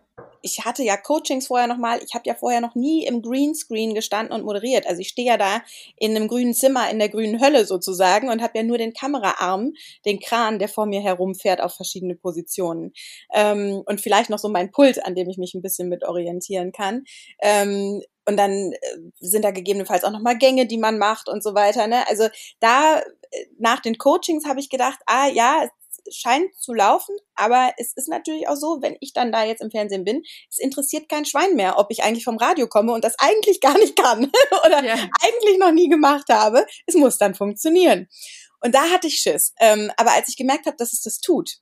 ich 0.44 0.66
hatte 0.66 0.84
ja 0.84 0.98
Coachings 0.98 1.48
vorher 1.48 1.68
nochmal, 1.68 2.02
ich 2.06 2.14
habe 2.14 2.26
ja 2.28 2.36
vorher 2.36 2.60
noch 2.60 2.76
nie 2.76 3.06
im 3.06 3.22
Greenscreen 3.22 3.96
gestanden 3.96 4.36
und 4.36 4.46
moderiert. 4.46 4.86
Also 4.86 5.00
ich 5.00 5.08
stehe 5.08 5.28
ja 5.28 5.38
da 5.38 5.62
in 5.98 6.16
einem 6.16 6.28
grünen 6.28 6.54
Zimmer, 6.54 6.90
in 6.92 7.00
der 7.00 7.08
grünen 7.08 7.42
Hölle 7.42 7.66
sozusagen 7.66 8.30
und 8.30 8.42
habe 8.42 8.58
ja 8.58 8.64
nur 8.64 8.78
den 8.78 8.94
Kameraarm, 8.94 9.74
den 10.06 10.20
Kran, 10.20 10.60
der 10.60 10.68
vor 10.68 10.86
mir 10.86 11.02
herumfährt 11.02 11.62
auf 11.62 11.74
verschiedene 11.74 12.16
Positionen. 12.16 12.92
Ähm, 13.34 13.84
und 13.86 14.02
vielleicht 14.02 14.30
noch 14.30 14.38
so 14.38 14.50
mein 14.50 14.70
Pult, 14.70 15.04
an 15.06 15.16
dem 15.16 15.30
ich 15.30 15.38
mich 15.38 15.54
ein 15.54 15.62
bisschen 15.62 15.88
mit 15.88 16.04
orientieren 16.04 16.74
kann. 16.74 17.06
Ähm, 17.42 18.02
und 18.26 18.38
dann 18.38 18.74
äh, 18.74 18.78
sind 19.20 19.46
da 19.46 19.52
gegebenenfalls 19.52 20.04
auch 20.04 20.12
nochmal 20.12 20.38
Gänge, 20.38 20.66
die 20.66 20.78
man 20.78 20.98
macht 20.98 21.30
und 21.30 21.42
so 21.42 21.56
weiter. 21.56 21.88
Ne? 21.88 22.08
Also 22.10 22.28
da 22.60 23.00
äh, 23.00 23.46
nach 23.58 23.80
den 23.80 23.98
Coachings 23.98 24.46
habe 24.46 24.60
ich 24.60 24.70
gedacht, 24.70 25.00
ah 25.06 25.28
ja, 25.28 25.70
scheint 26.12 26.54
zu 26.60 26.74
laufen, 26.74 27.16
aber 27.36 27.74
es 27.78 27.94
ist 27.94 28.08
natürlich 28.08 28.48
auch 28.48 28.56
so, 28.56 28.82
wenn 28.82 28.98
ich 29.00 29.14
dann 29.14 29.32
da 29.32 29.44
jetzt 29.44 29.62
im 29.62 29.72
Fernsehen 29.72 30.04
bin, 30.04 30.24
es 30.50 30.60
interessiert 30.60 31.10
kein 31.10 31.26
Schwein 31.26 31.56
mehr, 31.56 31.78
ob 31.78 31.88
ich 31.92 32.04
eigentlich 32.04 32.24
vom 32.24 32.38
Radio 32.38 32.68
komme 32.68 32.94
und 32.94 33.04
das 33.04 33.16
eigentlich 33.20 33.62
gar 33.62 33.78
nicht 33.78 33.96
kann 33.96 34.32
oder 34.66 34.84
ja. 34.84 34.94
eigentlich 34.94 35.58
noch 35.60 35.72
nie 35.72 35.90
gemacht 35.90 36.30
habe. 36.30 36.66
Es 36.86 36.96
muss 36.96 37.18
dann 37.18 37.36
funktionieren. 37.36 38.08
Und 38.62 38.74
da 38.76 38.90
hatte 38.90 39.08
ich 39.08 39.18
Schiss. 39.18 39.54
Ähm, 39.60 39.92
aber 39.98 40.14
als 40.14 40.30
ich 40.30 40.38
gemerkt 40.38 40.66
habe, 40.66 40.78
dass 40.78 40.94
es 40.94 41.02
das 41.02 41.20
tut, 41.20 41.58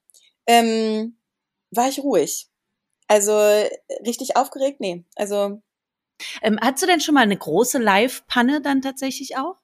ähm, 0.47 1.17
war 1.71 1.89
ich 1.89 1.99
ruhig. 1.99 2.47
Also 3.08 3.34
richtig 4.06 4.38
aufgeregt, 4.38 4.80
nee. 4.80 5.04
Also 5.15 5.62
ähm, 6.41 6.60
hattest 6.62 6.84
du 6.84 6.88
denn 6.88 7.01
schon 7.01 7.15
mal 7.15 7.21
eine 7.21 7.38
große 7.38 7.77
Live-Panne 7.77 8.62
dann 8.62 8.82
tatsächlich 8.82 9.38
auch? 9.38 9.56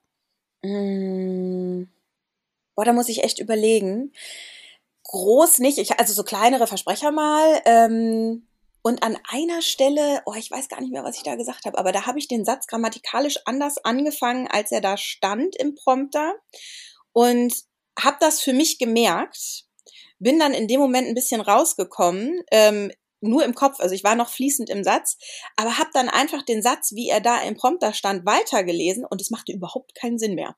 Mmh. 0.63 1.87
Boah, 2.75 2.85
da 2.85 2.93
muss 2.93 3.09
ich 3.09 3.23
echt 3.23 3.39
überlegen 3.39 4.11
groß 5.07 5.59
nicht, 5.59 5.77
ich, 5.77 5.99
also 5.99 6.13
so 6.13 6.23
kleinere 6.23 6.67
Versprecher 6.67 7.11
mal. 7.11 7.61
Ähm, 7.65 8.47
und 8.81 9.03
an 9.03 9.17
einer 9.27 9.61
Stelle, 9.61 10.21
oh, 10.25 10.33
ich 10.37 10.49
weiß 10.49 10.69
gar 10.69 10.79
nicht 10.79 10.93
mehr, 10.93 11.03
was 11.03 11.17
ich 11.17 11.23
da 11.23 11.35
gesagt 11.35 11.65
habe, 11.65 11.77
aber 11.77 11.91
da 11.91 12.05
habe 12.05 12.19
ich 12.19 12.27
den 12.27 12.45
Satz 12.45 12.67
grammatikalisch 12.67 13.39
anders 13.45 13.77
angefangen, 13.83 14.47
als 14.47 14.71
er 14.71 14.81
da 14.81 14.95
stand 14.95 15.55
im 15.57 15.75
Prompter. 15.75 16.35
Und 17.11 17.53
habe 17.99 18.17
das 18.19 18.41
für 18.41 18.53
mich 18.53 18.77
gemerkt, 18.77 19.65
bin 20.19 20.39
dann 20.39 20.53
in 20.53 20.67
dem 20.67 20.79
Moment 20.79 21.07
ein 21.07 21.15
bisschen 21.15 21.41
rausgekommen, 21.41 22.43
ähm, 22.51 22.91
nur 23.19 23.43
im 23.43 23.55
Kopf, 23.55 23.79
also 23.79 23.95
ich 23.95 24.03
war 24.03 24.15
noch 24.15 24.29
fließend 24.29 24.69
im 24.69 24.83
Satz, 24.83 25.17
aber 25.55 25.79
habe 25.79 25.89
dann 25.93 26.07
einfach 26.07 26.43
den 26.43 26.61
Satz, 26.61 26.91
wie 26.93 27.09
er 27.09 27.19
da 27.19 27.41
im 27.41 27.57
Prompter 27.57 27.93
stand, 27.93 28.25
weitergelesen 28.25 29.05
und 29.05 29.21
es 29.21 29.31
machte 29.31 29.51
überhaupt 29.51 29.95
keinen 29.95 30.19
Sinn 30.19 30.35
mehr. 30.35 30.55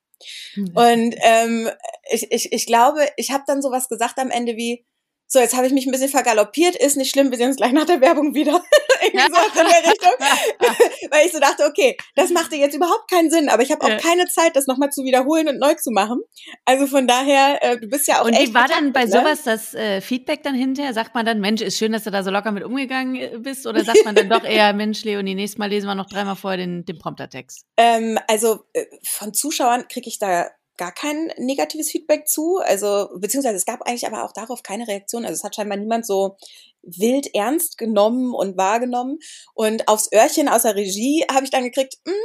Mhm. 0.56 0.72
Und 0.74 1.16
ähm, 1.22 1.70
ich, 2.12 2.32
ich, 2.32 2.52
ich 2.52 2.66
glaube, 2.66 3.08
ich 3.18 3.32
habe 3.32 3.44
dann 3.48 3.62
sowas 3.62 3.90
gesagt 3.90 4.18
am 4.20 4.32
Ende 4.32 4.56
wie, 4.56 4.86
so, 5.32 5.38
jetzt 5.38 5.56
habe 5.56 5.68
ich 5.68 5.74
mich 5.74 5.86
ein 5.86 5.92
bisschen 5.92 6.10
vergaloppiert, 6.10 6.76
ist 6.76 6.98
nicht 6.98 7.12
schlimm, 7.12 7.30
wir 7.30 7.38
sehen 7.38 7.50
uns 7.50 7.58
gleich 7.58 7.72
nach 7.72 7.86
der 7.86 8.02
Werbung 8.02 8.34
wieder. 8.34 8.64
Irgendwie 9.02 9.20
so 9.20 9.62
in 9.62 9.68
der 9.68 9.92
Richtung. 9.92 10.12
Weil 11.12 11.28
ich 11.28 11.32
so 11.32 11.40
dachte, 11.40 11.66
okay, 11.66 11.96
das 12.16 12.32
machte 12.32 12.56
jetzt 12.56 12.76
überhaupt 12.76 13.10
keinen 13.12 13.30
Sinn, 13.30 13.48
aber 13.48 13.62
ich 13.62 13.72
habe 13.72 13.86
auch 13.86 13.90
ja. 13.90 13.98
keine 13.98 14.26
Zeit, 14.26 14.56
das 14.56 14.66
nochmal 14.66 14.90
zu 14.90 15.04
wiederholen 15.04 15.48
und 15.48 15.60
neu 15.60 15.76
zu 15.76 15.92
machen. 15.92 16.20
Also 16.66 16.88
von 16.88 17.08
daher, 17.08 17.60
äh, 17.62 17.80
du 17.80 17.88
bist 17.88 18.08
ja 18.08 18.22
auch 18.22 18.26
Und 18.26 18.40
wie 18.40 18.54
war 18.56 18.68
dann 18.68 18.92
bei 18.92 19.06
ne? 19.06 19.12
sowas 19.12 19.44
das 19.44 19.76
äh, 19.76 20.02
Feedback 20.02 20.42
dann 20.42 20.56
hinterher? 20.56 20.96
Sagt 20.96 21.14
man 21.14 21.28
dann, 21.28 21.40
Mensch, 21.40 21.62
ist 21.62 21.78
schön, 21.78 21.92
dass 21.92 22.06
du 22.06 22.10
da 22.10 22.24
so 22.24 22.32
locker 22.32 22.52
mit 22.52 22.64
umgegangen 22.64 23.16
äh, 23.16 23.38
bist? 23.38 23.68
Oder 23.68 23.84
sagt 23.84 24.04
man 24.06 24.16
dann 24.16 24.30
doch 24.30 24.44
eher, 24.44 24.74
Mensch, 24.80 25.04
Leonie, 25.04 25.36
nächstes 25.36 25.60
Mal 25.60 25.70
lesen 25.70 25.86
wir 25.86 25.94
noch 25.94 26.10
dreimal 26.10 26.36
vorher 26.38 26.58
den, 26.58 26.86
den 26.86 26.98
Promptertext? 26.98 27.68
Ähm, 27.78 28.18
also 28.28 28.66
äh, 28.74 28.86
von 29.04 29.36
Zuschauern 29.36 29.88
kriege 29.88 30.08
ich 30.08 30.18
da 30.18 30.50
gar 30.80 30.92
kein 30.92 31.32
negatives 31.38 31.92
Feedback 31.92 32.28
zu. 32.28 32.58
Also, 32.58 33.10
beziehungsweise 33.20 33.58
es 33.58 33.66
gab 33.66 33.84
eigentlich 33.84 34.08
aber 34.08 34.24
auch 34.24 34.32
darauf 34.32 34.64
keine 34.64 34.88
Reaktion. 34.88 35.26
Also 35.26 35.36
es 35.36 35.44
hat 35.44 35.56
scheinbar 35.56 35.78
niemand 35.78 36.08
so 36.08 36.38
wild 36.82 37.36
ernst 37.36 37.78
genommen 37.78 38.34
und 38.34 38.58
wahrgenommen. 38.58 39.20
Und 39.54 39.88
aufs 39.88 40.10
Öhrchen 40.12 40.48
aus 40.48 40.64
der 40.64 40.76
Regie 40.76 41.26
habe 41.32 41.44
ich 41.44 41.52
dann 41.52 41.64
gekriegt, 41.64 41.98
hm, 42.08 42.16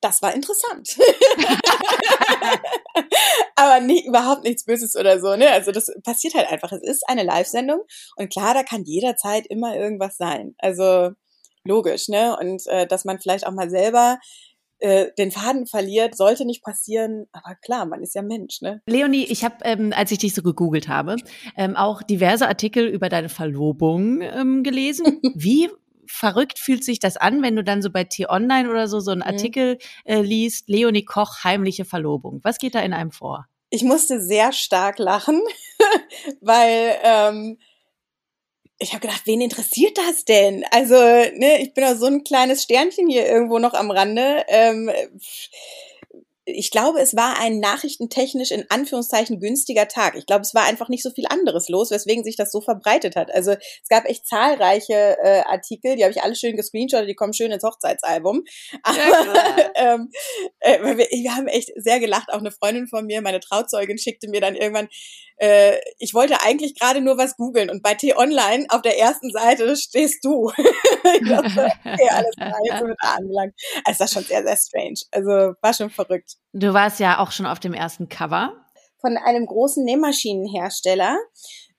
das 0.00 0.20
war 0.22 0.34
interessant. 0.34 0.96
aber 3.54 3.80
nie, 3.80 4.06
überhaupt 4.06 4.44
nichts 4.44 4.64
Böses 4.64 4.96
oder 4.96 5.20
so, 5.20 5.36
ne? 5.36 5.50
Also 5.50 5.72
das 5.72 5.90
passiert 6.02 6.34
halt 6.34 6.50
einfach. 6.50 6.72
Es 6.72 6.82
ist 6.82 7.08
eine 7.08 7.22
Live-Sendung 7.22 7.82
und 8.16 8.32
klar, 8.32 8.54
da 8.54 8.62
kann 8.62 8.84
jederzeit 8.84 9.46
immer 9.46 9.76
irgendwas 9.76 10.16
sein. 10.16 10.54
Also 10.58 11.10
logisch, 11.64 12.08
ne? 12.08 12.36
Und 12.40 12.66
äh, 12.66 12.86
dass 12.86 13.04
man 13.04 13.20
vielleicht 13.20 13.46
auch 13.46 13.52
mal 13.52 13.70
selber 13.70 14.18
äh, 14.80 15.08
den 15.18 15.30
Faden 15.30 15.66
verliert, 15.66 16.16
sollte 16.16 16.44
nicht 16.44 16.62
passieren. 16.62 17.26
Aber 17.32 17.54
klar, 17.54 17.86
man 17.86 18.02
ist 18.02 18.14
ja 18.14 18.22
Mensch, 18.22 18.60
ne? 18.60 18.82
Leonie, 18.86 19.24
ich 19.24 19.44
habe, 19.44 19.56
ähm, 19.62 19.92
als 19.94 20.10
ich 20.10 20.18
dich 20.18 20.34
so 20.34 20.42
gegoogelt 20.42 20.88
habe, 20.88 21.16
ähm, 21.56 21.76
auch 21.76 22.02
diverse 22.02 22.48
Artikel 22.48 22.86
über 22.86 23.08
deine 23.08 23.28
Verlobung 23.28 24.20
ähm, 24.22 24.62
gelesen. 24.62 25.20
Wie 25.34 25.68
verrückt 26.06 26.58
fühlt 26.58 26.84
sich 26.84 26.98
das 26.98 27.16
an, 27.16 27.42
wenn 27.42 27.56
du 27.56 27.62
dann 27.62 27.82
so 27.82 27.90
bei 27.90 28.04
T-Online 28.04 28.68
oder 28.68 28.88
so 28.88 29.00
so 29.00 29.12
einen 29.12 29.20
mhm. 29.20 29.26
Artikel 29.26 29.78
äh, 30.04 30.20
liest, 30.20 30.68
Leonie 30.68 31.04
Koch, 31.04 31.44
heimliche 31.44 31.84
Verlobung. 31.84 32.40
Was 32.42 32.58
geht 32.58 32.74
da 32.74 32.80
in 32.80 32.92
einem 32.92 33.12
vor? 33.12 33.46
Ich 33.70 33.84
musste 33.84 34.20
sehr 34.20 34.52
stark 34.52 34.98
lachen, 34.98 35.40
weil 36.40 36.96
ähm, 37.04 37.58
ich 38.80 38.92
habe 38.92 39.00
gedacht, 39.00 39.22
wen 39.26 39.42
interessiert 39.42 39.96
das 39.98 40.24
denn? 40.24 40.64
Also, 40.70 40.94
ne, 40.94 41.60
ich 41.60 41.74
bin 41.74 41.84
doch 41.84 41.94
so 41.94 42.06
ein 42.06 42.24
kleines 42.24 42.62
Sternchen 42.62 43.08
hier 43.08 43.26
irgendwo 43.26 43.58
noch 43.58 43.74
am 43.74 43.90
Rande. 43.90 44.44
Ähm, 44.48 44.90
ich 46.46 46.70
glaube, 46.70 47.00
es 47.00 47.14
war 47.14 47.38
ein 47.38 47.60
nachrichtentechnisch 47.60 48.50
in 48.50 48.64
Anführungszeichen 48.70 49.40
günstiger 49.40 49.88
Tag. 49.88 50.16
Ich 50.16 50.26
glaube, 50.26 50.42
es 50.42 50.54
war 50.54 50.64
einfach 50.64 50.88
nicht 50.88 51.02
so 51.02 51.10
viel 51.10 51.26
anderes 51.28 51.68
los, 51.68 51.90
weswegen 51.90 52.24
sich 52.24 52.36
das 52.36 52.50
so 52.50 52.60
verbreitet 52.60 53.16
hat. 53.16 53.32
Also 53.32 53.52
es 53.52 53.88
gab 53.88 54.06
echt 54.06 54.26
zahlreiche 54.26 55.18
äh, 55.22 55.42
Artikel, 55.46 55.96
die 55.96 56.04
habe 56.04 56.12
ich 56.12 56.22
alle 56.22 56.34
schön 56.34 56.56
gescreenshottet, 56.56 57.08
die 57.08 57.14
kommen 57.14 57.34
schön 57.34 57.52
ins 57.52 57.62
Hochzeitsalbum. 57.62 58.42
Aber 58.82 58.98
ja, 58.98 59.70
ähm, 59.94 60.10
äh, 60.60 60.80
wir, 60.80 60.96
wir 60.96 61.36
haben 61.36 61.46
echt 61.46 61.70
sehr 61.76 62.00
gelacht. 62.00 62.32
Auch 62.32 62.40
eine 62.40 62.52
Freundin 62.52 62.88
von 62.88 63.06
mir, 63.06 63.22
meine 63.22 63.40
Trauzeugin, 63.40 63.98
schickte 63.98 64.28
mir 64.28 64.40
dann 64.40 64.54
irgendwann, 64.54 64.88
äh, 65.40 65.78
ich 65.98 66.12
wollte 66.12 66.42
eigentlich 66.42 66.78
gerade 66.78 67.00
nur 67.00 67.16
was 67.16 67.36
googeln 67.36 67.70
und 67.70 67.82
bei 67.82 67.94
T-Online 67.94 68.66
auf 68.68 68.82
der 68.82 68.98
ersten 68.98 69.30
Seite 69.30 69.74
stehst 69.76 70.22
du. 70.22 70.50
ich 70.58 71.28
dachte, 71.28 71.72
okay, 71.84 72.08
alles 72.10 72.36
klar, 72.36 72.58
jetzt 72.64 72.78
sind 72.78 72.88
wir 72.88 72.96
da 73.00 73.14
angelangt. 73.14 73.54
Also, 73.84 73.98
das 73.98 74.00
war 74.00 74.08
schon 74.08 74.24
sehr, 74.24 74.42
sehr 74.42 74.56
strange. 74.56 75.00
Also 75.10 75.54
war 75.62 75.74
schon 75.74 75.90
verrückt. 75.90 76.36
Du 76.52 76.74
warst 76.74 77.00
ja 77.00 77.18
auch 77.18 77.30
schon 77.30 77.46
auf 77.46 77.60
dem 77.60 77.74
ersten 77.74 78.08
Cover. 78.08 78.52
Von 79.00 79.16
einem 79.16 79.46
großen 79.46 79.84
Nähmaschinenhersteller. 79.84 81.16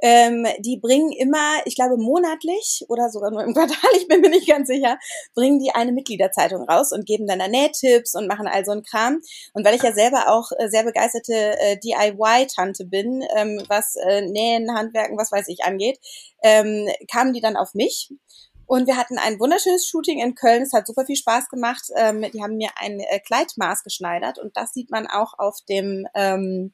Ähm, 0.04 0.47
die 0.60 0.80
bringen 0.82 1.12
immer, 1.12 1.62
ich 1.65 1.76
glaube 1.76 1.95
monatlich 1.95 2.84
oder 2.89 3.10
sogar 3.10 3.30
nur 3.30 3.43
im 3.43 3.54
Quartal, 3.54 3.91
ich 3.95 4.08
bin 4.08 4.21
mir 4.21 4.32
nicht 4.32 4.47
ganz 4.47 4.67
sicher, 4.67 4.97
bringen 5.36 5.60
die 5.60 5.69
eine 5.76 5.91
Mitgliederzeitung 5.91 6.67
raus 6.67 6.91
und 6.91 7.06
geben 7.06 7.28
dann 7.28 7.38
da 7.38 7.47
Nähtipps 7.47 8.15
und 8.15 8.28
machen 8.28 8.47
all 8.47 8.65
so 8.65 8.71
einen 8.71 8.82
Kram. 8.82 9.21
Und 9.54 9.63
weil 9.63 9.76
ich 9.76 9.84
ja 9.84 9.93
selber 9.93 10.30
auch 10.30 10.50
äh, 10.58 10.69
sehr 10.69 10.84
begeisterte 10.84 11.60
äh, 11.60 11.78
DIY-Tante 11.78 12.86
bin, 12.86 13.24
ähm, 13.36 13.62
was 13.67 13.95
äh, 13.95 14.21
Nähen, 14.21 14.76
Handwerken, 14.76 15.19
was 15.19 15.32
weiß 15.32 15.47
ich 15.50 15.63
angeht, 15.63 16.00
ähm, 16.41 16.89
kamen 17.12 17.34
die 17.34 17.41
dann 17.41 17.56
auf 17.56 17.76
mich 17.76 18.10
und 18.71 18.88
wir 18.88 18.95
hatten 18.95 19.17
ein 19.17 19.38
wunderschönes 19.38 19.86
Shooting 19.86 20.21
in 20.21 20.34
Köln. 20.34 20.62
Es 20.62 20.71
hat 20.71 20.88
super 20.88 21.05
viel 21.05 21.17
Spaß 21.17 21.49
gemacht. 21.49 21.84
Ähm, 21.97 22.21
die 22.31 22.41
haben 22.41 22.55
mir 22.55 22.69
ein 22.77 23.01
äh, 23.01 23.19
Kleidmaß 23.19 23.84
geschneidert 23.84 24.39
und 24.39 24.55
das 24.55 24.71
sieht 24.71 24.89
man 24.89 25.07
auch 25.07 25.34
auf 25.38 25.57
dem 25.67 26.07
ähm, 26.15 26.71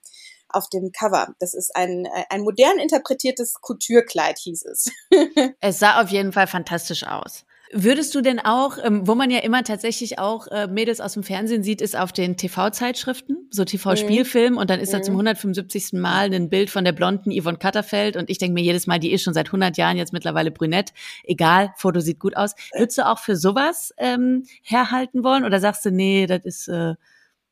auf 0.48 0.70
dem 0.70 0.92
Cover. 0.92 1.34
Das 1.40 1.56
ist 1.56 1.76
ein, 1.76 2.06
äh, 2.06 2.26
ein 2.30 2.42
modern 2.42 2.78
interpretiertes 2.78 3.56
Couture-Kleid, 3.64 4.38
hieß 4.38 4.66
es. 4.66 4.92
es 5.60 5.80
sah 5.80 6.00
auf 6.00 6.10
jeden 6.10 6.34
Fall 6.34 6.46
fantastisch 6.46 7.04
aus. 7.04 7.47
Würdest 7.72 8.16
du 8.16 8.22
denn 8.22 8.40
auch, 8.40 8.78
ähm, 8.82 9.08
wo 9.08 9.16
man 9.16 9.30
ja 9.30 9.40
immer 9.40 9.64
tatsächlich 9.64 10.20
auch 10.20 10.48
äh, 10.48 10.68
Mädels 10.68 11.02
aus 11.02 11.14
dem 11.14 11.24
Fernsehen 11.24 11.64
sieht, 11.64 11.82
ist 11.82 11.98
auf 11.98 12.14
den 12.14 12.38
TV-Zeitschriften, 12.38 13.48
so 13.52 13.66
TV-Spielfilm 13.66 14.54
mhm. 14.54 14.58
und 14.60 14.70
dann 14.70 14.80
ist 14.80 14.94
da 14.94 15.02
zum 15.02 15.16
175. 15.16 15.94
Mhm. 15.94 16.00
Mal 16.00 16.34
ein 16.34 16.50
Bild 16.50 16.70
von 16.70 16.86
der 16.86 16.94
blonden 16.94 17.32
Yvonne 17.32 17.58
Katterfeld 17.58 18.16
und 18.16 18.30
ich 18.30 18.38
denke 18.38 18.54
mir 18.54 18.64
jedes 18.64 18.88
Mal, 18.88 19.00
die 19.00 19.12
ist 19.12 19.24
schon 19.24 19.34
seit 19.34 19.48
100 19.48 19.76
Jahren 19.78 19.98
jetzt 19.98 20.14
mittlerweile 20.14 20.52
brünett. 20.52 20.94
Egal, 21.24 21.74
Foto 21.76 22.00
sieht 22.00 22.20
gut 22.20 22.38
aus. 22.38 22.56
Würdest 22.74 22.98
du 22.98 23.06
auch 23.06 23.20
für 23.20 23.36
sowas 23.36 23.94
ähm, 23.98 24.44
herhalten 24.64 25.24
wollen 25.24 25.44
oder 25.44 25.60
sagst 25.60 25.86
du, 25.86 25.92
nee, 25.92 26.26
das 26.26 26.46
ist... 26.46 26.68
Äh, 26.70 26.96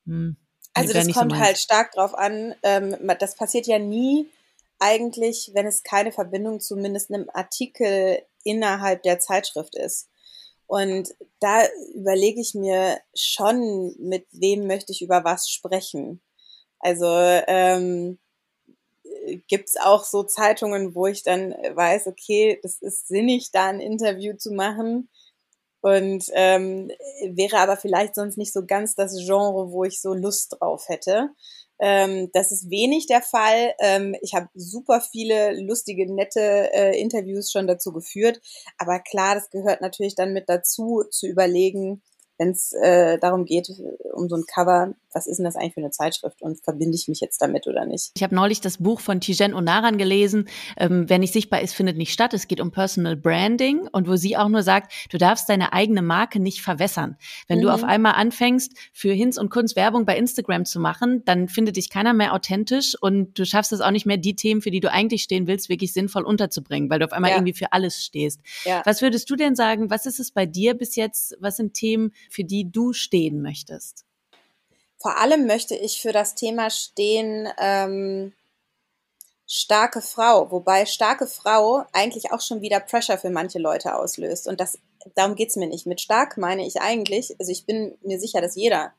hm, 0.06 0.38
also 0.74 0.94
das 0.94 1.12
kommt 1.14 1.32
so 1.32 1.40
halt 1.40 1.58
stark 1.58 1.94
drauf 1.94 2.14
an. 2.14 2.54
Ähm, 2.62 2.96
das 3.20 3.36
passiert 3.36 3.66
ja 3.66 3.80
nie 3.80 4.28
eigentlich, 4.86 5.52
wenn 5.54 5.66
es 5.66 5.84
keine 5.84 6.12
Verbindung 6.12 6.60
zumindest 6.60 7.12
einem 7.12 7.30
Artikel 7.34 8.20
innerhalb 8.44 9.02
der 9.02 9.20
Zeitschrift 9.20 9.76
ist. 9.76 10.10
Und 10.68 11.10
da 11.40 11.64
überlege 11.94 12.40
ich 12.40 12.54
mir 12.54 13.00
schon, 13.16 13.96
mit 14.00 14.28
wem 14.32 14.68
möchte 14.68 14.92
ich 14.92 15.02
über 15.02 15.24
was 15.24 15.50
sprechen. 15.50 16.22
Also 16.80 17.08
ähm, 17.08 18.20
gibt 19.48 19.70
es 19.70 19.78
auch 19.78 20.04
so 20.04 20.24
Zeitungen, 20.24 20.94
wo 20.94 21.08
ich 21.08 21.24
dann 21.24 21.52
weiß, 21.52 22.08
okay, 22.08 22.60
das 22.62 22.82
ist 22.82 23.08
sinnig, 23.08 23.52
da 23.52 23.68
ein 23.68 23.80
Interview 23.80 24.36
zu 24.36 24.52
machen. 24.52 25.10
Und 25.82 26.26
ähm, 26.34 26.92
wäre 27.30 27.58
aber 27.58 27.78
vielleicht 27.78 28.16
sonst 28.16 28.38
nicht 28.38 28.54
so 28.54 28.66
ganz 28.66 28.96
das 28.96 29.16
Genre, 29.18 29.72
wo 29.72 29.84
ich 29.84 30.02
so 30.02 30.14
Lust 30.14 30.58
drauf 30.60 30.90
hätte. 30.90 31.30
Ähm, 31.80 32.30
das 32.34 32.52
ist 32.52 32.70
wenig 32.70 33.08
der 33.08 33.22
Fall. 33.22 33.74
Ähm, 33.80 34.16
ich 34.22 34.34
habe 34.34 34.48
super 34.54 35.02
viele 35.02 35.60
lustige, 35.62 36.12
nette 36.12 36.72
äh, 36.74 37.00
Interviews 37.00 37.52
schon 37.52 37.68
dazu 37.68 37.92
geführt. 37.92 38.42
Aber 38.78 39.00
klar, 39.00 39.36
das 39.36 39.50
gehört 39.50 39.82
natürlich 39.82 40.16
dann 40.16 40.34
mit 40.34 40.50
dazu, 40.50 41.04
zu 41.10 41.28
überlegen, 41.28 42.02
wenn 42.38 42.50
es 42.50 42.74
äh, 42.74 43.18
darum 43.20 43.46
geht, 43.46 43.70
um 44.14 44.30
so 44.30 44.36
ein 44.36 44.44
Cover, 44.46 44.94
was 45.14 45.28
ist 45.28 45.38
denn 45.38 45.46
das 45.46 45.56
eigentlich 45.56 45.74
für 45.74 45.80
eine 45.80 45.92
Zeitschrift 45.92 46.42
und 46.42 46.62
verbinde 46.64 46.96
ich 46.96 47.08
mich 47.08 47.22
jetzt 47.22 47.42
damit 47.42 47.68
oder 47.68 47.86
nicht? 47.86 48.12
Ich 48.16 48.24
habe 48.24 48.36
neulich 48.36 48.60
das 48.60 48.78
Buch 48.78 49.00
von 49.00 49.22
Tijen 49.22 49.54
Onaran 49.54 49.98
gelesen, 49.98 50.48
ähm, 50.78 51.06
Wer 51.08 51.20
nicht 51.20 51.34
sichtbar 51.34 51.62
ist, 51.62 51.74
findet 51.74 51.98
nicht 51.98 52.12
statt. 52.12 52.34
Es 52.34 52.48
geht 52.48 52.60
um 52.60 52.72
Personal 52.72 53.16
Branding 53.16 53.88
und 53.92 54.08
wo 54.08 54.16
sie 54.16 54.36
auch 54.38 54.50
nur 54.50 54.64
sagt, 54.64 54.92
du 55.10 55.18
darfst 55.18 55.48
deine 55.50 55.74
eigene 55.74 56.02
Marke 56.02 56.40
nicht 56.40 56.62
verwässern. 56.62 57.18
Wenn 57.48 57.60
mhm. 57.60 57.64
du 57.64 57.70
auf 57.70 57.84
einmal 57.84 58.14
anfängst, 58.14 58.74
für 58.92 59.14
Hinz 59.14 59.38
und 59.38 59.50
Kunst 59.50 59.76
Werbung 59.76 60.06
bei 60.06 60.18
Instagram 60.18 60.66
zu 60.66 60.80
machen, 60.80 61.24
dann 61.26 61.48
findet 61.48 61.78
dich 61.78 61.90
keiner 61.90 62.14
mehr 62.14 62.34
authentisch 62.34 62.96
und 63.00 63.38
du 63.38 63.46
schaffst 63.46 63.72
es 63.72 63.82
auch 63.82 63.92
nicht 63.92 64.06
mehr, 64.06 64.18
die 64.18 64.36
Themen, 64.36 64.62
für 64.62 64.72
die 64.72 64.80
du 64.80 64.92
eigentlich 64.92 65.24
stehen 65.24 65.48
willst, 65.48 65.70
wirklich 65.70 65.94
sinnvoll 65.94 66.24
unterzubringen, 66.24 66.90
weil 66.90 67.00
du 67.00 67.06
auf 67.06 67.14
einmal 67.14 67.32
ja. 67.32 67.38
irgendwie 67.38 67.54
für 67.54 67.72
alles 67.72 68.04
stehst. 68.04 68.42
Ja. 68.66 68.82
Was 68.86 69.02
würdest 69.02 69.30
du 69.30 69.36
denn 69.36 69.56
sagen, 69.56 69.90
was 69.90 70.06
ist 70.06 70.20
es 70.20 70.32
bei 70.32 70.46
dir 70.46 70.74
bis 70.74 70.96
jetzt, 70.96 71.38
was 71.40 71.58
sind 71.58 71.74
Themen, 71.74 72.12
für 72.30 72.44
die 72.44 72.72
du 72.72 72.94
stehen 72.94 73.42
möchtest? 73.42 74.06
Vor 74.98 75.18
allem 75.18 75.46
möchte 75.46 75.76
ich 75.76 76.02
für 76.02 76.12
das 76.12 76.36
Thema 76.36 76.70
stehen, 76.70 77.48
ähm, 77.60 78.34
starke 79.48 80.02
Frau, 80.02 80.50
wobei 80.52 80.86
starke 80.86 81.28
Frau 81.28 81.86
eigentlich 81.92 82.32
auch 82.32 82.42
schon 82.42 82.62
wieder 82.62 82.80
Pressure 82.80 83.18
für 83.18 83.30
manche 83.30 83.60
Leute 83.60 83.96
auslöst. 83.96 84.48
Und 84.48 84.60
das, 84.60 84.80
darum 85.16 85.36
geht's 85.36 85.56
mir 85.56 85.68
nicht. 85.68 85.86
Mit 85.86 86.02
stark 86.02 86.38
meine 86.38 86.66
ich 86.66 86.82
eigentlich, 86.82 87.36
also 87.40 87.52
ich 87.52 87.66
bin 87.66 87.98
mir 88.02 88.20
sicher, 88.20 88.42
dass 88.42 88.56
jeder, 88.56 88.94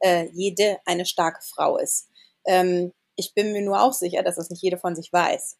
äh, 0.00 0.28
jede 0.32 0.78
eine 0.86 1.04
starke 1.04 1.42
Frau 1.42 1.76
ist. 1.76 2.08
Ähm, 2.46 2.92
ich 3.16 3.34
bin 3.34 3.52
mir 3.52 3.62
nur 3.62 3.82
auch 3.82 3.92
sicher, 3.92 4.22
dass 4.22 4.36
das 4.36 4.48
nicht 4.48 4.62
jede 4.62 4.78
von 4.78 4.96
sich 4.96 5.12
weiß. 5.12 5.58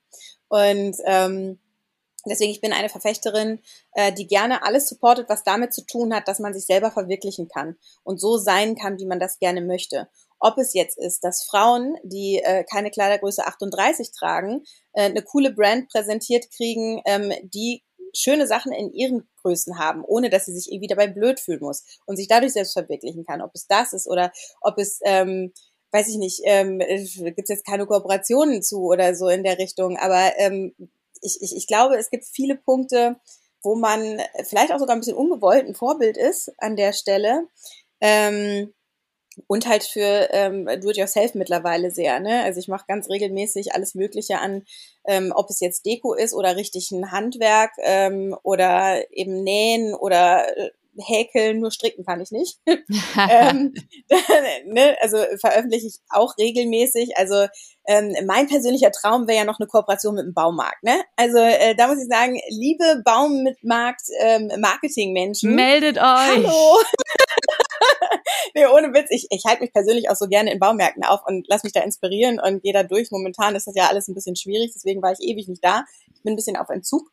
Und 0.49 0.97
ähm, 1.05 1.59
Deswegen, 2.27 2.51
ich 2.51 2.61
bin 2.61 2.73
eine 2.73 2.89
Verfechterin, 2.89 3.61
äh, 3.93 4.13
die 4.13 4.27
gerne 4.27 4.63
alles 4.63 4.89
supportet, 4.89 5.29
was 5.29 5.43
damit 5.43 5.73
zu 5.73 5.85
tun 5.85 6.15
hat, 6.15 6.29
dass 6.29 6.39
man 6.39 6.53
sich 6.53 6.67
selber 6.67 6.91
verwirklichen 6.91 7.49
kann 7.49 7.77
und 8.03 8.21
so 8.21 8.37
sein 8.37 8.77
kann, 8.77 8.99
wie 8.99 9.07
man 9.07 9.21
das 9.21 9.39
gerne 9.39 9.63
möchte. 9.63 10.09
Ob 10.39 10.59
es 10.59 10.75
jetzt 10.75 10.99
ist, 10.99 11.23
dass 11.25 11.45
Frauen, 11.45 11.97
die 12.03 12.41
äh, 12.43 12.65
keine 12.65 12.91
Kleidergröße 12.91 13.47
38 13.47 14.13
tragen, 14.13 14.65
äh, 14.93 15.05
eine 15.05 15.23
coole 15.23 15.53
Brand 15.53 15.89
präsentiert 15.89 16.51
kriegen, 16.51 17.03
ähm, 17.05 17.33
die 17.43 17.83
schöne 18.15 18.47
Sachen 18.47 18.73
in 18.73 18.93
ihren 18.93 19.29
Größen 19.43 19.79
haben, 19.79 20.05
ohne 20.05 20.31
dass 20.31 20.47
sie 20.47 20.53
sich 20.53 20.73
irgendwie 20.73 20.89
dabei 20.89 21.07
blöd 21.07 21.39
fühlen 21.39 21.61
muss 21.61 21.85
und 22.07 22.17
sich 22.17 22.27
dadurch 22.27 22.53
selbst 22.53 22.73
verwirklichen 22.73 23.25
kann. 23.25 23.41
Ob 23.41 23.53
es 23.55 23.67
das 23.67 23.93
ist 23.93 24.09
oder 24.09 24.33
ob 24.61 24.79
es 24.79 24.99
ähm, 25.05 25.53
weiß 25.93 26.09
ich 26.09 26.17
nicht, 26.17 26.41
ähm, 26.45 26.79
gibt 26.79 27.45
es 27.45 27.49
jetzt 27.49 27.67
keine 27.67 27.87
Kooperationen 27.87 28.63
zu 28.63 28.85
oder 28.85 29.15
so 29.15 29.29
in 29.29 29.43
der 29.43 29.59
Richtung, 29.59 29.97
aber 29.97 30.33
ähm, 30.39 30.73
ich, 31.21 31.39
ich, 31.41 31.57
ich 31.57 31.67
glaube, 31.67 31.97
es 31.97 32.11
gibt 32.11 32.25
viele 32.25 32.57
Punkte, 32.57 33.17
wo 33.63 33.75
man 33.75 34.21
vielleicht 34.45 34.73
auch 34.73 34.79
sogar 34.79 34.97
ein 34.97 35.01
bisschen 35.01 35.17
ungewollt 35.17 35.67
ein 35.67 35.75
Vorbild 35.75 36.17
ist 36.17 36.53
an 36.59 36.77
der 36.77 36.93
Stelle. 36.93 37.47
Ähm, 38.01 38.73
und 39.47 39.67
halt 39.67 39.85
für 39.85 40.29
ähm, 40.33 40.67
Do-it-yourself 40.67 41.35
mittlerweile 41.35 41.91
sehr. 41.91 42.21
Ne? 42.21 42.43
Also 42.43 42.59
ich 42.59 42.69
mache 42.69 42.85
ganz 42.89 43.09
regelmäßig 43.09 43.75
alles 43.75 43.95
Mögliche 43.95 44.39
an, 44.41 44.65
ähm, 45.07 45.33
ob 45.35 45.51
es 45.51 45.61
jetzt 45.61 45.87
Deko 45.87 46.15
ist 46.15 46.35
oder 46.35 46.57
richtig 46.57 46.91
ein 46.91 47.13
Handwerk 47.13 47.71
ähm, 47.79 48.37
oder 48.43 49.05
eben 49.13 49.43
Nähen 49.43 49.95
oder 49.95 50.57
äh, 50.57 50.71
häkeln, 50.99 51.61
nur 51.61 51.71
stricken 51.71 52.05
kann 52.05 52.21
ich 52.21 52.31
nicht. 52.31 52.59
ähm, 52.67 53.73
ne, 54.67 54.97
also 55.01 55.19
veröffentliche 55.41 55.87
ich 55.87 55.99
auch 56.09 56.37
regelmäßig. 56.39 57.17
Also 57.17 57.47
ähm, 57.87 58.15
mein 58.27 58.47
persönlicher 58.49 58.91
Traum 58.93 59.27
wäre 59.27 59.39
ja 59.39 59.45
noch 59.45 59.59
eine 59.59 59.67
Kooperation 59.67 60.15
mit 60.15 60.25
dem 60.25 60.35
Baumarkt. 60.35 60.83
Ne? 60.83 61.03
Also 61.17 61.39
äh, 61.39 61.75
da 61.75 61.89
muss 61.89 61.99
ich 62.01 62.09
sagen, 62.09 62.39
liebe 62.51 63.03
Baumarkt 63.05 64.03
ähm, 64.21 64.51
Marketing-Menschen. 64.59 65.55
Meldet 65.55 65.97
euch. 65.97 66.03
Hallo. 66.05 66.79
nee, 68.55 68.67
ohne 68.67 68.93
Witz, 68.93 69.09
ich, 69.11 69.27
ich 69.31 69.45
halte 69.47 69.63
mich 69.63 69.73
persönlich 69.73 70.11
auch 70.11 70.17
so 70.17 70.27
gerne 70.27 70.53
in 70.53 70.59
Baumärkten 70.59 71.05
auf 71.05 71.21
und 71.27 71.47
lass 71.49 71.65
mich 71.65 71.73
da 71.73 71.81
inspirieren 71.81 72.41
und 72.41 72.63
gehe 72.63 72.73
da 72.73 72.83
durch. 72.83 73.11
Momentan 73.11 73.55
ist 73.55 73.67
das 73.67 73.75
ja 73.75 73.89
alles 73.89 74.09
ein 74.09 74.15
bisschen 74.15 74.37
schwierig, 74.37 74.73
deswegen 74.75 75.03
war 75.03 75.13
ich 75.13 75.21
ewig 75.21 75.49
nicht 75.49 75.65
da. 75.65 75.85
Ich 76.15 76.23
bin 76.23 76.35
ein 76.35 76.37
bisschen 76.37 76.57
auf 76.57 76.69
Entzug. 76.69 77.11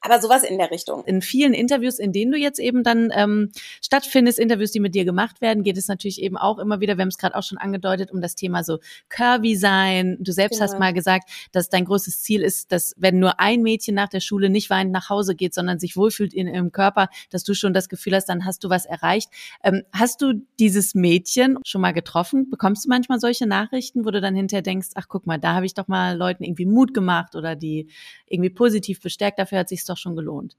Aber 0.00 0.20
sowas 0.20 0.44
in 0.44 0.58
der 0.58 0.70
Richtung. 0.70 1.04
In 1.04 1.22
vielen 1.22 1.52
Interviews, 1.52 1.98
in 1.98 2.12
denen 2.12 2.30
du 2.30 2.38
jetzt 2.38 2.60
eben 2.60 2.84
dann 2.84 3.10
ähm, 3.12 3.50
stattfindest, 3.82 4.38
Interviews, 4.38 4.70
die 4.70 4.78
mit 4.78 4.94
dir 4.94 5.04
gemacht 5.04 5.40
werden, 5.40 5.64
geht 5.64 5.76
es 5.76 5.88
natürlich 5.88 6.22
eben 6.22 6.36
auch 6.36 6.58
immer 6.58 6.80
wieder, 6.80 6.96
wir 6.96 7.02
haben 7.02 7.08
es 7.08 7.18
gerade 7.18 7.34
auch 7.34 7.42
schon 7.42 7.58
angedeutet, 7.58 8.12
um 8.12 8.20
das 8.20 8.36
Thema 8.36 8.62
so 8.62 8.78
curvy 9.08 9.56
sein. 9.56 10.16
Du 10.20 10.32
selbst 10.32 10.58
genau. 10.58 10.70
hast 10.70 10.78
mal 10.78 10.92
gesagt, 10.92 11.28
dass 11.50 11.68
dein 11.68 11.84
größtes 11.84 12.22
Ziel 12.22 12.42
ist, 12.42 12.70
dass 12.70 12.94
wenn 12.96 13.18
nur 13.18 13.40
ein 13.40 13.62
Mädchen 13.62 13.96
nach 13.96 14.08
der 14.08 14.20
Schule 14.20 14.50
nicht 14.50 14.70
weinend 14.70 14.92
nach 14.92 15.10
Hause 15.10 15.34
geht, 15.34 15.52
sondern 15.52 15.80
sich 15.80 15.96
wohlfühlt 15.96 16.32
in 16.32 16.46
ihrem 16.46 16.70
Körper, 16.70 17.08
dass 17.30 17.42
du 17.42 17.54
schon 17.54 17.74
das 17.74 17.88
Gefühl 17.88 18.14
hast, 18.14 18.26
dann 18.26 18.44
hast 18.44 18.62
du 18.62 18.70
was 18.70 18.86
erreicht. 18.86 19.30
Ähm, 19.64 19.82
hast 19.92 20.22
du 20.22 20.34
dieses 20.60 20.94
Mädchen 20.94 21.58
schon 21.64 21.80
mal 21.80 21.92
getroffen? 21.92 22.50
Bekommst 22.50 22.84
du 22.84 22.88
manchmal 22.88 23.18
solche 23.18 23.46
Nachrichten, 23.46 24.04
wo 24.04 24.10
du 24.10 24.20
dann 24.20 24.36
hinterher 24.36 24.62
denkst, 24.62 24.90
ach 24.94 25.08
guck 25.08 25.26
mal, 25.26 25.38
da 25.38 25.54
habe 25.54 25.66
ich 25.66 25.74
doch 25.74 25.88
mal 25.88 26.16
Leuten 26.16 26.44
irgendwie 26.44 26.66
Mut 26.66 26.94
gemacht 26.94 27.34
oder 27.34 27.56
die 27.56 27.88
irgendwie 28.26 28.50
positiv 28.50 29.00
bestärkt, 29.00 29.38
dafür 29.38 29.58
hat 29.58 29.68
sich 29.68 29.84
doch 29.88 29.96
schon 29.96 30.16
gelohnt. 30.16 30.56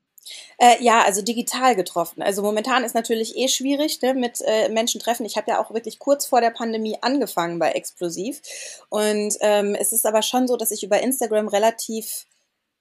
Äh, 0.57 0.81
ja, 0.83 1.01
also 1.03 1.21
digital 1.21 1.75
getroffen. 1.75 2.21
Also 2.21 2.41
momentan 2.41 2.83
ist 2.83 2.95
natürlich 2.95 3.35
eh 3.37 3.47
schwierig 3.47 4.01
ne, 4.01 4.13
mit 4.13 4.41
äh, 4.45 4.69
Menschen 4.69 4.99
treffen. 5.01 5.25
Ich 5.25 5.37
habe 5.37 5.49
ja 5.49 5.63
auch 5.63 5.73
wirklich 5.73 5.99
kurz 5.99 6.25
vor 6.25 6.41
der 6.41 6.51
Pandemie 6.51 6.97
angefangen 7.01 7.59
bei 7.59 7.71
Explosiv. 7.71 8.41
Und 8.89 9.35
ähm, 9.41 9.75
es 9.75 9.91
ist 9.91 10.05
aber 10.05 10.21
schon 10.21 10.47
so, 10.47 10.57
dass 10.57 10.71
ich 10.71 10.83
über 10.83 11.01
Instagram 11.01 11.47
relativ 11.47 12.25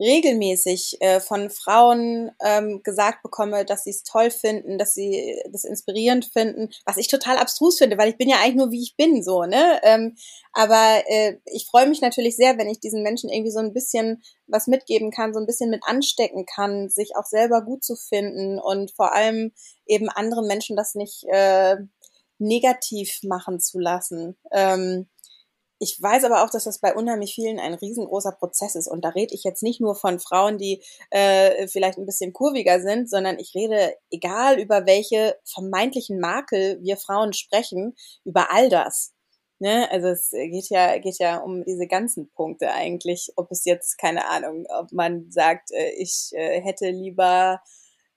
regelmäßig 0.01 0.99
äh, 1.01 1.21
von 1.21 1.51
Frauen 1.51 2.31
ähm, 2.45 2.83
gesagt 2.83 3.23
bekomme, 3.23 3.65
dass 3.65 3.85
sie 3.85 3.91
es 3.91 4.03
toll 4.03 4.31
finden, 4.31 4.79
dass 4.79 4.95
sie 4.95 5.41
das 5.51 5.65
inspirierend 5.65 6.27
finden, 6.27 6.71
was 6.85 6.97
ich 6.97 7.09
total 7.09 7.37
abstrus 7.37 7.79
finde, 7.79 7.99
weil 7.99 8.11
ich 8.11 8.17
bin 8.17 8.29
ja 8.29 8.37
eigentlich 8.37 8.57
nur 8.57 8.71
wie 8.71 8.83
ich 8.83 8.97
bin, 8.97 9.23
so, 9.23 9.45
ne? 9.45 9.81
Ähm, 9.83 10.17
aber 10.53 11.03
äh, 11.07 11.39
ich 11.47 11.67
freue 11.67 11.89
mich 11.89 12.01
natürlich 12.01 12.37
sehr, 12.37 12.59
wenn 12.59 12.69
ich 12.69 12.81
diesen 12.81 13.03
Menschen 13.03 13.31
irgendwie 13.31 13.53
so 13.53 13.61
ein 13.61 13.73
bisschen 13.73 14.23
was 14.47 14.67
mitgeben 14.67 15.11
kann, 15.11 15.35
so 15.35 15.41
ein 15.41 15.47
bisschen 15.47 15.71
mit 15.71 15.83
anstecken 15.85 16.47
kann, 16.47 16.89
sich 16.89 17.17
auch 17.17 17.27
selber 17.27 17.63
gut 17.63 17.85
zu 17.85 17.97
finden 17.97 18.59
und 18.59 18.93
vor 18.93 19.15
allem 19.15 19.53
eben 19.87 20.09
anderen 20.09 20.47
Menschen 20.47 20.77
das 20.77 20.95
nicht 20.95 21.25
äh, 21.29 21.77
negativ 22.39 23.21
machen 23.25 23.61
zu 23.61 23.79
lassen. 23.79 24.37
Ähm, 24.53 25.09
ich 25.79 26.01
weiß 26.01 26.25
aber 26.25 26.45
auch, 26.45 26.51
dass 26.51 26.64
das 26.64 26.81
bei 26.81 26.95
unheimlich 26.95 27.35
vielen 27.35 27.59
ein 27.61 27.75
riesengroßer 27.75 28.33
Prozess 28.33 28.75
ist. 28.75 28.88
Und 28.88 29.05
da 29.05 29.11
rede 29.11 29.35
ich 29.35 29.45
jetzt 29.45 29.62
nicht 29.62 29.81
nur 29.81 29.95
von 29.95 30.19
Frauen, 30.19 30.59
die 30.59 30.83
äh, 31.11 31.69
vielleicht 31.69 31.99
ein 31.99 32.07
bisschen 32.07 32.33
kurviger 32.33 32.81
sind, 32.81 33.09
sondern 33.09 33.38
ich 33.38 33.55
rede, 33.55 33.95
egal 34.11 34.59
über 34.59 34.87
welche 34.87 35.37
vermeintlichen 35.45 36.19
Makel 36.19 36.79
wir 36.83 36.97
Frauen 36.97 37.33
sprechen, 37.33 37.95
über 38.25 38.53
all 38.53 38.69
das. 38.69 39.12
Ne? 39.61 39.88
Also 39.91 40.09
es 40.09 40.31
geht 40.31 40.69
ja, 40.71 40.99
geht 40.99 41.19
ja 41.19 41.38
um 41.38 41.64
diese 41.64 41.87
ganzen 41.87 42.31
Punkte 42.31 42.71
eigentlich, 42.71 43.33
ob 43.37 43.51
es 43.51 43.64
jetzt, 43.64 43.99
keine 43.99 44.29
Ahnung, 44.29 44.67
ob 44.69 44.93
man 44.93 45.31
sagt, 45.31 45.71
äh, 45.73 45.91
ich 45.99 46.31
äh, 46.33 46.61
hätte 46.61 46.91
lieber 46.91 47.61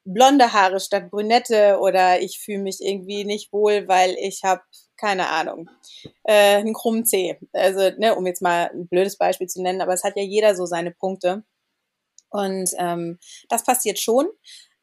blonde 0.03 0.53
Haare 0.53 0.79
statt 0.79 1.11
brünette 1.11 1.79
oder 1.79 2.21
ich 2.21 2.39
fühle 2.39 2.59
mich 2.59 2.79
irgendwie 2.81 3.23
nicht 3.23 3.53
wohl, 3.53 3.87
weil 3.87 4.15
ich 4.19 4.41
habe 4.43 4.61
keine 5.01 5.29
Ahnung, 5.29 5.69
äh, 6.23 6.57
einen 6.57 6.73
krummen 6.73 7.05
Zeh. 7.05 7.37
Also, 7.53 7.89
ne, 7.97 8.15
um 8.15 8.27
jetzt 8.27 8.41
mal 8.41 8.69
ein 8.71 8.87
blödes 8.87 9.17
Beispiel 9.17 9.47
zu 9.47 9.61
nennen, 9.61 9.81
aber 9.81 9.93
es 9.93 10.03
hat 10.03 10.15
ja 10.15 10.23
jeder 10.23 10.55
so 10.55 10.65
seine 10.65 10.91
Punkte. 10.91 11.43
Und 12.29 12.69
ähm, 12.77 13.19
das 13.49 13.63
passiert 13.63 13.99
schon. 13.99 14.29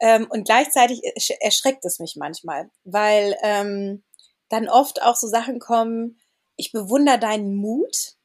Ähm, 0.01 0.27
und 0.29 0.45
gleichzeitig 0.45 1.01
erschreckt 1.39 1.83
es 1.85 1.99
mich 1.99 2.15
manchmal, 2.17 2.69
weil 2.83 3.35
ähm, 3.43 4.03
dann 4.49 4.69
oft 4.69 5.01
auch 5.01 5.15
so 5.15 5.27
Sachen 5.27 5.59
kommen, 5.59 6.19
ich 6.57 6.71
bewundere 6.71 7.17
deinen 7.17 7.55
Mut, 7.55 8.15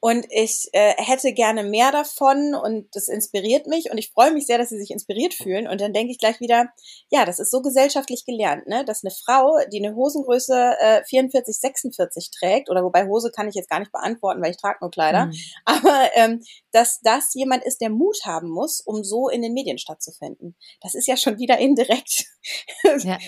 und 0.00 0.26
ich 0.30 0.68
äh, 0.72 0.94
hätte 0.96 1.34
gerne 1.34 1.62
mehr 1.62 1.92
davon 1.92 2.54
und 2.54 2.88
das 2.94 3.08
inspiriert 3.08 3.66
mich 3.66 3.90
und 3.90 3.98
ich 3.98 4.10
freue 4.10 4.32
mich 4.32 4.46
sehr, 4.46 4.56
dass 4.56 4.70
sie 4.70 4.78
sich 4.78 4.90
inspiriert 4.90 5.34
fühlen. 5.34 5.68
Und 5.68 5.80
dann 5.80 5.92
denke 5.92 6.10
ich 6.10 6.18
gleich 6.18 6.40
wieder, 6.40 6.70
ja, 7.10 7.26
das 7.26 7.38
ist 7.38 7.50
so 7.50 7.60
gesellschaftlich 7.60 8.24
gelernt, 8.24 8.66
ne? 8.66 8.84
dass 8.86 9.04
eine 9.04 9.10
Frau, 9.10 9.58
die 9.70 9.84
eine 9.84 9.94
Hosengröße 9.94 10.76
äh, 10.80 11.04
44, 11.04 11.58
46 11.60 12.30
trägt, 12.30 12.70
oder 12.70 12.82
wobei 12.82 13.06
Hose 13.06 13.30
kann 13.30 13.48
ich 13.48 13.54
jetzt 13.54 13.68
gar 13.68 13.78
nicht 13.78 13.92
beantworten, 13.92 14.42
weil 14.42 14.52
ich 14.52 14.56
trage 14.56 14.78
nur 14.80 14.90
Kleider, 14.90 15.26
mhm. 15.26 15.34
aber 15.66 16.08
ähm, 16.14 16.42
dass 16.72 17.00
das 17.02 17.34
jemand 17.34 17.64
ist, 17.64 17.82
der 17.82 17.90
Mut 17.90 18.16
haben 18.24 18.48
muss, 18.48 18.80
um 18.80 19.04
so 19.04 19.28
in 19.28 19.42
den 19.42 19.52
Medien 19.52 19.76
stattzufinden. 19.76 20.56
Das 20.80 20.94
ist 20.94 21.08
ja 21.08 21.18
schon 21.18 21.38
wieder 21.38 21.58
indirekt 21.58 22.24
ja. 23.00 23.18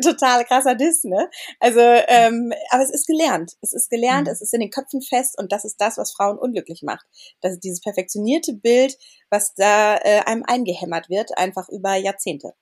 total 0.00 0.44
krasser 0.44 0.76
Diss, 0.76 1.02
ne? 1.02 1.28
Also, 1.58 1.80
ähm, 1.80 2.52
aber 2.70 2.84
es 2.84 2.90
ist 2.90 3.06
gelernt. 3.06 3.56
Es 3.62 3.72
ist 3.72 3.90
gelernt, 3.90 4.28
mhm. 4.28 4.32
es 4.32 4.40
ist 4.42 4.54
in 4.54 4.60
den 4.60 4.70
Köpfen 4.70 5.02
fest 5.02 5.36
und 5.36 5.50
das 5.50 5.64
ist 5.64 5.80
das, 5.80 5.98
was 5.98 6.12
Frauen 6.20 6.38
unglücklich 6.38 6.82
macht. 6.82 7.06
Das 7.40 7.52
ist 7.52 7.64
dieses 7.64 7.80
perfektionierte 7.80 8.52
Bild, 8.52 8.96
was 9.30 9.54
da 9.54 9.96
äh, 9.96 10.20
einem 10.26 10.44
eingehämmert 10.46 11.08
wird, 11.08 11.36
einfach 11.38 11.68
über 11.70 11.94
Jahrzehnte. 11.96 12.52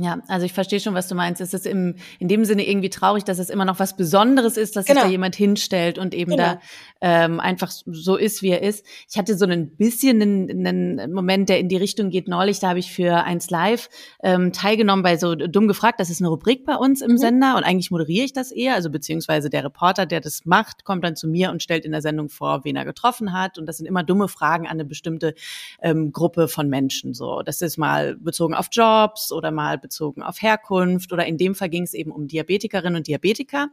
Ja, 0.00 0.20
also 0.28 0.46
ich 0.46 0.52
verstehe 0.52 0.78
schon, 0.78 0.94
was 0.94 1.08
du 1.08 1.16
meinst. 1.16 1.40
Es 1.40 1.52
ist 1.52 1.66
im, 1.66 1.96
in 2.20 2.28
dem 2.28 2.44
Sinne 2.44 2.68
irgendwie 2.68 2.88
traurig, 2.88 3.24
dass 3.24 3.40
es 3.40 3.50
immer 3.50 3.64
noch 3.64 3.80
was 3.80 3.96
Besonderes 3.96 4.56
ist, 4.56 4.76
dass 4.76 4.86
genau. 4.86 5.00
sich 5.00 5.06
da 5.06 5.10
jemand 5.10 5.34
hinstellt 5.34 5.98
und 5.98 6.14
eben 6.14 6.30
genau. 6.32 6.44
da 6.44 6.60
ähm, 7.00 7.40
einfach 7.40 7.70
so 7.70 8.16
ist, 8.16 8.40
wie 8.42 8.50
er 8.50 8.62
ist. 8.62 8.86
Ich 9.10 9.18
hatte 9.18 9.36
so 9.36 9.44
ein 9.44 9.70
bisschen 9.76 10.22
einen, 10.22 10.66
einen 10.66 11.12
Moment, 11.12 11.48
der 11.48 11.58
in 11.58 11.68
die 11.68 11.76
Richtung 11.76 12.10
geht. 12.10 12.28
Neulich, 12.28 12.60
da 12.60 12.68
habe 12.68 12.78
ich 12.78 12.92
für 12.92 13.24
eins 13.24 13.50
Live 13.50 13.90
ähm, 14.22 14.52
teilgenommen 14.52 15.02
bei 15.02 15.16
so 15.16 15.34
dumm 15.34 15.66
gefragt. 15.66 15.98
Das 15.98 16.10
ist 16.10 16.20
eine 16.20 16.28
Rubrik 16.28 16.64
bei 16.64 16.76
uns 16.76 17.02
im 17.02 17.12
mhm. 17.12 17.18
Sender 17.18 17.56
und 17.56 17.64
eigentlich 17.64 17.90
moderiere 17.90 18.24
ich 18.24 18.32
das 18.32 18.52
eher. 18.52 18.74
Also 18.74 18.90
beziehungsweise 18.90 19.50
der 19.50 19.64
Reporter, 19.64 20.06
der 20.06 20.20
das 20.20 20.44
macht, 20.44 20.84
kommt 20.84 21.02
dann 21.02 21.16
zu 21.16 21.26
mir 21.26 21.50
und 21.50 21.60
stellt 21.60 21.84
in 21.84 21.90
der 21.90 22.02
Sendung 22.02 22.28
vor, 22.28 22.64
wen 22.64 22.76
er 22.76 22.84
getroffen 22.84 23.32
hat. 23.32 23.58
Und 23.58 23.66
das 23.66 23.78
sind 23.78 23.86
immer 23.86 24.04
dumme 24.04 24.28
Fragen 24.28 24.66
an 24.66 24.72
eine 24.72 24.84
bestimmte 24.84 25.34
ähm, 25.82 26.12
Gruppe 26.12 26.46
von 26.46 26.68
Menschen. 26.68 27.14
So, 27.14 27.42
das 27.42 27.62
ist 27.62 27.78
mal 27.78 28.14
bezogen 28.14 28.54
auf 28.54 28.68
Jobs 28.70 29.32
oder 29.32 29.50
mal 29.50 29.87
bezogen 29.88 30.22
auf 30.22 30.42
Herkunft 30.42 31.12
oder 31.12 31.26
in 31.26 31.38
dem 31.38 31.54
Fall 31.54 31.70
ging 31.70 31.82
es 31.82 31.94
eben 31.94 32.12
um 32.12 32.28
Diabetikerinnen 32.28 32.96
und 32.96 33.06
Diabetiker. 33.06 33.68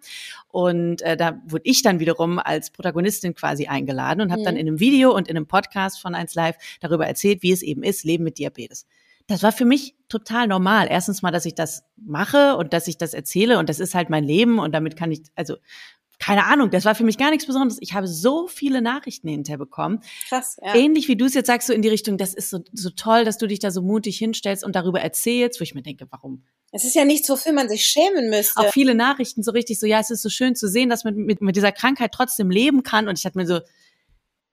Und 0.48 1.02
äh, 1.02 1.18
da 1.18 1.42
wurde 1.46 1.66
ich 1.66 1.82
dann 1.82 2.00
wiederum 2.00 2.40
als 2.40 2.72
Protagonistin 2.72 3.36
quasi 3.36 3.68
eingeladen 3.68 4.22
und 4.22 4.32
habe 4.32 4.42
mhm. 4.42 4.46
dann 4.46 4.56
in 4.56 4.68
einem 4.68 4.80
Video 4.80 5.14
und 5.14 5.28
in 5.28 5.36
einem 5.36 5.48
Podcast 5.48 6.02
von 6.02 6.16
1 6.16 6.36
Live 6.36 6.56
darüber 6.80 7.06
erzählt, 7.06 7.44
wie 7.44 7.52
es 7.52 7.62
eben 7.62 7.84
ist, 7.84 8.04
Leben 8.04 8.24
mit 8.24 8.40
Diabetes 8.40 8.86
das 9.28 9.42
war 9.42 9.52
für 9.52 9.66
mich 9.66 9.96
total 10.08 10.48
normal. 10.48 10.88
Erstens 10.90 11.24
mal, 11.24 11.32
dass 11.32 11.46
ich 11.46 11.56
das 11.56 11.84
mache 11.98 12.58
und 12.58 12.74
dass 12.74 12.88
ich 12.88 12.98
das 12.98 13.14
erzähle 13.14 13.58
und 13.58 13.70
das 13.70 13.80
ist 13.80 13.96
halt 13.96 14.10
mein 14.10 14.24
Leben 14.24 14.60
und 14.60 14.74
damit 14.74 14.96
kann 14.96 15.12
ich, 15.12 15.22
also 15.36 15.56
keine 16.20 16.46
Ahnung, 16.46 16.70
das 16.70 16.86
war 16.86 16.96
für 16.96 17.04
mich 17.04 17.18
gar 17.18 17.30
nichts 17.30 17.46
Besonderes. 17.46 17.78
Ich 17.82 17.94
habe 17.94 18.08
so 18.08 18.48
viele 18.48 18.82
Nachrichten 18.82 19.28
hinterher 19.28 19.58
bekommen. 19.58 20.02
Krass, 20.30 20.58
ja. 20.64 20.76
Ähnlich 20.76 21.08
wie 21.08 21.16
du 21.16 21.26
es 21.26 21.34
jetzt 21.34 21.48
sagst, 21.48 21.68
so 21.68 21.74
in 21.74 21.82
die 21.82 21.90
Richtung, 21.90 22.18
das 22.18 22.34
ist 22.34 22.50
so, 22.50 22.60
so 22.74 22.90
toll, 22.90 23.26
dass 23.26 23.38
du 23.38 23.48
dich 23.48 23.60
da 23.60 23.72
so 23.72 23.82
mutig 23.82 24.18
hinstellst 24.18 24.64
und 24.64 24.76
darüber 24.76 25.02
erzählst, 25.02 25.60
wo 25.60 25.64
ich 25.64 25.76
mir 25.76 25.84
denke, 25.84 26.08
warum? 26.10 26.44
Es 26.72 26.84
ist 26.84 26.96
ja 26.96 27.06
nichts, 27.06 27.30
wofür 27.30 27.54
man 27.54 27.70
sich 27.70 27.86
schämen 27.86 28.30
müsste. 28.30 28.60
Auch 28.60 28.72
viele 28.72 28.96
Nachrichten 28.96 29.44
so 29.44 29.52
richtig 29.52 29.80
so, 29.80 29.86
ja, 29.86 30.00
es 30.00 30.10
ist 30.10 30.22
so 30.22 30.30
schön 30.30 30.56
zu 30.56 30.68
sehen, 30.68 30.90
dass 30.90 31.04
man 31.04 31.16
mit, 31.16 31.42
mit 31.42 31.56
dieser 31.56 31.72
Krankheit 31.72 32.12
trotzdem 32.12 32.50
leben 32.50 32.84
kann. 32.84 33.08
Und 33.08 33.18
ich 33.18 33.26
hatte 33.26 33.38
mir 33.38 33.48
so, 33.48 33.62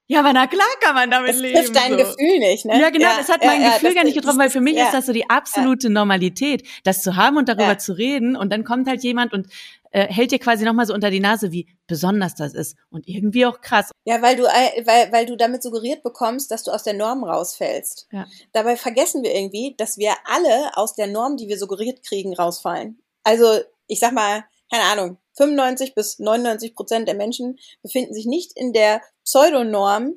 ja, 0.07 0.21
aber 0.21 0.33
na 0.33 0.47
klar 0.47 0.69
kann 0.81 0.95
man 0.95 1.11
damit 1.11 1.31
das 1.31 1.41
leben. 1.41 1.55
Das 1.55 1.67
trifft 1.67 1.77
dein 1.77 1.93
so. 1.93 1.97
Gefühl 1.97 2.39
nicht, 2.39 2.65
ne? 2.65 2.81
Ja, 2.81 2.91
genau, 2.91 3.07
ja, 3.07 3.17
das 3.19 3.29
hat 3.29 3.45
mein 3.45 3.63
ja, 3.63 3.73
Gefühl 3.75 3.89
ja, 3.89 3.95
gar 3.95 4.05
nicht 4.05 4.15
getroffen, 4.15 4.39
weil 4.39 4.51
für 4.51 4.61
mich 4.61 4.77
ist 4.77 4.93
das 4.93 5.07
so 5.07 5.13
die 5.13 5.31
absolute 5.31 5.91
Normalität, 5.91 6.67
das 6.85 7.03
zu 7.03 7.17
haben 7.17 7.37
und 7.39 7.49
darüber 7.49 7.79
zu 7.79 7.93
reden. 7.93 8.37
Und 8.37 8.53
dann 8.53 8.63
kommt 8.63 8.89
halt 8.89 9.03
jemand 9.03 9.33
und 9.33 9.47
äh, 9.93 10.07
hält 10.09 10.33
dir 10.33 10.39
quasi 10.39 10.65
nochmal 10.65 10.87
so 10.87 10.95
unter 10.95 11.11
die 11.11 11.21
Nase, 11.21 11.53
wie 11.53 11.69
besonders 11.87 12.35
das 12.35 12.55
ist. 12.55 12.77
Und 12.91 13.09
irgendwie 13.09 13.47
auch 13.47 13.61
krass. 13.61 13.91
Ja, 14.05 14.21
weil 14.23 14.37
du, 14.37 14.45
weil, 14.45 15.13
weil 15.13 15.27
du 15.27 15.37
damit 15.37 15.63
suggeriert 15.63 16.03
bekommst, 16.03 16.51
dass 16.51 16.65
du 16.65 16.71
aus 16.71 16.83
der 16.83 16.95
Norm 16.95 17.23
rausfällst. 17.25 18.09
Ja. 18.11 18.27
Dabei 18.53 18.77
vergessen 18.77 19.23
wir 19.23 19.35
irgendwie, 19.35 19.75
dass 19.77 19.99
wir 19.99 20.13
alle 20.25 20.77
aus 20.77 20.95
der 20.95 21.07
Norm, 21.07 21.37
die 21.37 21.49
wir 21.49 21.59
suggeriert 21.59 22.03
kriegen, 22.03 22.35
rausfallen. 22.35 23.01
Also, 23.23 23.61
ich 23.87 24.01
sag 24.01 24.13
mal, 24.13 24.45
keine 24.71 24.85
Ahnung, 24.85 25.19
95 25.37 25.95
bis 25.95 26.19
99 26.19 26.75
Prozent 26.75 27.09
der 27.09 27.15
Menschen 27.15 27.59
befinden 27.83 28.15
sich 28.15 28.27
nicht 28.27 28.53
in 28.57 28.73
der 28.73 29.03
Pseudonorm, 29.25 30.15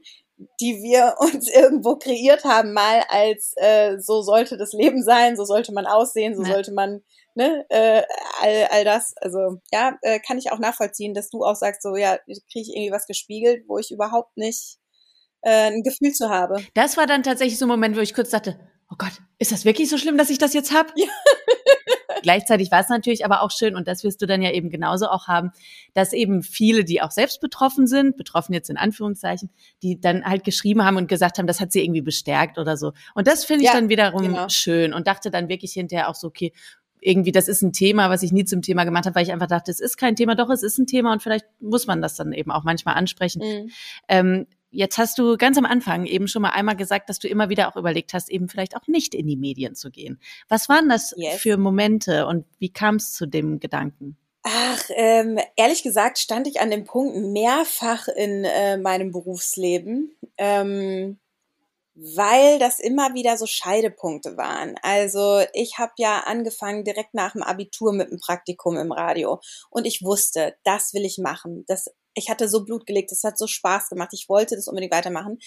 die 0.60 0.82
wir 0.82 1.16
uns 1.20 1.50
irgendwo 1.50 1.96
kreiert 1.96 2.44
haben, 2.44 2.74
mal 2.74 3.04
als 3.10 3.54
äh, 3.58 3.98
so 4.00 4.22
sollte 4.22 4.58
das 4.58 4.74
Leben 4.74 5.04
sein, 5.04 5.36
so 5.36 5.46
sollte 5.46 5.74
man 5.74 5.86
aussehen, 5.86 6.36
so 6.36 6.44
ja. 6.44 6.54
sollte 6.54 6.74
man, 6.74 7.02
ne, 7.36 7.66
äh, 7.70 8.04
all, 8.42 8.68
all 8.72 8.84
das. 8.84 9.14
Also 9.22 9.60
ja, 9.72 9.98
äh, 10.02 10.20
kann 10.20 10.38
ich 10.38 10.52
auch 10.52 10.60
nachvollziehen, 10.60 11.14
dass 11.14 11.30
du 11.30 11.44
auch 11.44 11.56
sagst, 11.56 11.82
so 11.82 11.96
ja, 11.96 12.18
kriege 12.18 12.62
ich 12.62 12.70
irgendwie 12.76 12.92
was 12.92 13.08
gespiegelt, 13.08 13.66
wo 13.68 13.78
ich 13.78 13.92
überhaupt 13.92 14.36
nicht 14.38 14.78
äh, 15.42 15.72
ein 15.72 15.84
Gefühl 15.84 16.14
zu 16.14 16.30
habe. 16.30 16.64
Das 16.74 16.98
war 16.98 17.08
dann 17.08 17.24
tatsächlich 17.24 17.60
so 17.60 17.66
ein 17.66 17.70
Moment, 17.70 17.96
wo 17.96 18.02
ich 18.02 18.14
kurz 18.14 18.30
dachte, 18.30 18.60
oh 18.92 18.96
Gott, 18.98 19.14
ist 19.40 19.52
das 19.52 19.66
wirklich 19.66 19.90
so 19.90 19.98
schlimm, 19.98 20.18
dass 20.18 20.30
ich 20.30 20.38
das 20.38 20.54
jetzt 20.54 20.74
hab? 20.74 20.92
Ja. 20.96 21.08
Gleichzeitig 22.26 22.72
war 22.72 22.80
es 22.80 22.90
natürlich 22.90 23.24
aber 23.24 23.44
auch 23.44 23.52
schön, 23.52 23.76
und 23.76 23.88
das 23.88 24.04
wirst 24.04 24.20
du 24.20 24.26
dann 24.26 24.42
ja 24.42 24.50
eben 24.50 24.72
genauso 24.72 25.10
auch 25.10 25.28
haben, 25.28 25.52
dass 25.94 26.12
eben 26.12 26.42
viele, 26.42 26.84
die 26.84 27.04
auch 27.04 27.12
selbst 27.12 27.40
betroffen 27.40 27.86
sind, 27.86 28.18
betroffen 28.18 28.52
jetzt 28.52 28.72
in 28.72 28.78
Anführungszeichen, 28.78 29.52
die 29.84 30.02
dann 30.02 30.26
halt 30.26 30.44
geschrieben 30.44 30.84
haben 30.84 30.98
und 30.98 31.08
gesagt 31.08 31.38
haben, 31.38 31.46
das 31.46 31.62
hat 31.62 31.72
sie 31.72 31.84
irgendwie 31.84 32.02
bestärkt 32.02 32.58
oder 32.58 32.78
so. 32.78 32.94
Und 33.14 33.28
das 33.28 33.46
finde 33.46 33.62
ich 33.62 33.68
ja, 33.68 33.74
dann 33.74 33.90
wiederum 33.90 34.24
genau. 34.24 34.50
schön 34.50 34.92
und 34.92 35.06
dachte 35.06 35.30
dann 35.30 35.50
wirklich 35.50 35.74
hinterher 35.74 36.10
auch 36.10 36.16
so, 36.16 36.26
okay, 36.26 36.52
irgendwie, 37.00 37.32
das 37.32 37.48
ist 37.48 37.62
ein 37.62 37.74
Thema, 37.74 38.10
was 38.10 38.24
ich 38.24 38.32
nie 38.32 38.46
zum 38.46 38.64
Thema 38.64 38.86
gemacht 38.86 39.06
habe, 39.06 39.14
weil 39.14 39.24
ich 39.24 39.32
einfach 39.32 39.46
dachte, 39.46 39.70
es 39.70 39.80
ist 39.80 39.98
kein 39.98 40.16
Thema, 40.16 40.34
doch, 40.34 40.50
es 40.50 40.64
ist 40.64 40.80
ein 40.80 40.88
Thema 40.88 41.14
und 41.14 41.22
vielleicht 41.22 41.46
muss 41.60 41.86
man 41.86 42.02
das 42.02 42.16
dann 42.16 42.34
eben 42.34 42.50
auch 42.50 42.64
manchmal 42.64 42.96
ansprechen. 42.96 43.44
Mhm. 43.44 43.72
Ähm, 44.08 44.48
Jetzt 44.72 44.98
hast 44.98 45.18
du 45.18 45.38
ganz 45.38 45.58
am 45.58 45.66
Anfang 45.66 46.06
eben 46.06 46.28
schon 46.28 46.42
mal 46.42 46.50
einmal 46.50 46.76
gesagt, 46.76 47.10
dass 47.10 47.20
du 47.20 47.28
immer 47.28 47.50
wieder 47.50 47.70
auch 47.70 47.78
überlegt 47.78 48.14
hast, 48.14 48.30
eben 48.30 48.50
vielleicht 48.50 48.76
auch 48.76 48.88
nicht 48.88 49.16
in 49.16 49.28
die 49.28 49.38
Medien 49.38 49.76
zu 49.76 49.90
gehen. 49.90 50.20
Was 50.50 50.68
waren 50.68 50.90
das 50.90 51.14
yes. 51.16 51.42
für 51.42 51.58
Momente 51.58 52.28
und 52.28 52.46
wie 52.60 52.74
kam 52.74 52.96
es 52.96 53.14
zu 53.14 53.26
dem 53.26 53.60
Gedanken? 53.60 54.18
Ach, 54.48 54.84
ähm, 54.94 55.40
ehrlich 55.56 55.82
gesagt 55.82 56.20
stand 56.20 56.48
ich 56.48 56.62
an 56.62 56.70
dem 56.70 56.84
Punkt 56.84 57.16
mehrfach 57.16 58.08
in 58.08 58.44
äh, 58.44 58.78
meinem 58.78 59.12
Berufsleben, 59.12 60.16
ähm, 60.38 61.20
weil 61.96 62.60
das 62.60 62.80
immer 62.80 63.16
wieder 63.16 63.38
so 63.38 63.48
Scheidepunkte 63.48 64.38
waren. 64.38 64.76
Also 64.84 65.42
ich 65.54 65.80
habe 65.80 65.94
ja 65.98 66.20
angefangen 66.26 66.84
direkt 66.84 67.16
nach 67.16 67.32
dem 67.32 67.42
Abitur 67.42 67.92
mit 67.92 68.10
einem 68.10 68.20
Praktikum 68.20 68.78
im 68.78 68.92
Radio 68.92 69.40
und 69.72 69.86
ich 69.86 70.04
wusste, 70.04 70.56
das 70.64 70.94
will 70.94 71.06
ich 71.06 71.18
machen. 71.18 71.64
Das 71.68 71.88
ich 72.16 72.30
hatte 72.30 72.48
so 72.50 72.64
Blut 72.64 72.86
gelegt, 72.86 73.12
es 73.12 73.24
hat 73.24 73.38
so 73.38 73.46
Spaß 73.46 73.90
gemacht, 73.90 74.10
ich 74.14 74.28
wollte 74.30 74.56
das 74.56 74.68
unbedingt 74.68 74.94
weitermachen. 74.94 75.38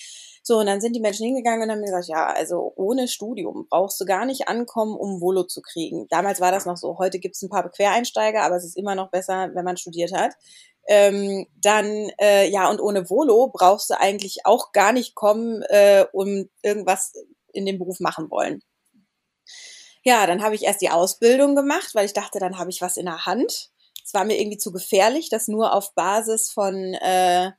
So, 0.43 0.59
und 0.59 0.67
dann 0.67 0.81
sind 0.81 0.95
die 0.95 1.01
Menschen 1.01 1.27
hingegangen 1.27 1.63
und 1.63 1.71
haben 1.71 1.81
mir 1.81 1.87
gesagt, 1.87 2.09
ja, 2.09 2.27
also 2.27 2.73
ohne 2.77 3.09
Studium 3.09 3.67
brauchst 3.69 4.01
du 4.01 4.05
gar 4.05 4.25
nicht 4.27 4.49
ankommen, 4.49 4.97
um 4.97 5.21
Volo 5.21 5.45
zu 5.45 5.63
kriegen. 5.63 6.07
Damals 6.09 6.41
war 6.41 6.53
das 6.53 6.67
noch 6.67 6.77
so, 6.77 6.99
heute 6.99 7.19
gibt 7.19 7.35
es 7.37 7.43
ein 7.43 7.49
paar 7.49 7.69
Quereinsteiger, 7.69 8.43
aber 8.43 8.57
es 8.57 8.65
ist 8.65 8.77
immer 8.77 8.95
noch 8.95 9.11
besser, 9.11 9.51
wenn 9.55 9.65
man 9.65 9.77
studiert 9.77 10.13
hat. 10.13 10.35
Ähm, 10.87 11.47
dann, 11.57 12.11
äh, 12.21 12.49
ja, 12.49 12.71
und 12.71 12.81
ohne 12.81 13.11
Volo 13.11 13.49
brauchst 13.49 13.91
du 13.91 13.99
eigentlich 13.99 14.41
auch 14.45 14.73
gar 14.73 14.93
nicht 14.93 15.15
kommen, 15.15 15.63
äh, 15.69 16.07
um 16.13 16.49
irgendwas 16.63 17.13
in 17.53 17.67
dem 17.67 17.79
Beruf 17.79 18.01
machen 18.01 18.31
wollen. 18.31 18.63
Ja, 20.03 20.27
dann 20.27 20.43
habe 20.43 20.55
ich 20.55 20.65
erst 20.65 20.81
die 20.81 20.91
Ausbildung 20.91 21.55
gemacht, 21.55 21.91
weil 21.95 22.07
ich 22.07 22.15
dachte, 22.15 22.39
dann 22.39 22.59
habe 22.59 22.71
ich 22.71 22.81
was 22.81 22.97
in 22.97 23.07
der 23.07 23.27
Hand. 23.27 23.71
Es 24.09 24.15
war 24.15 24.25
mir 24.25 24.41
irgendwie 24.41 24.57
zu 24.57 24.73
gefährlich, 24.73 25.29
das 25.29 25.49
nur 25.49 25.75
auf 25.75 25.95
Basis 25.95 26.51
von, 26.51 26.95
äh, 26.95 27.51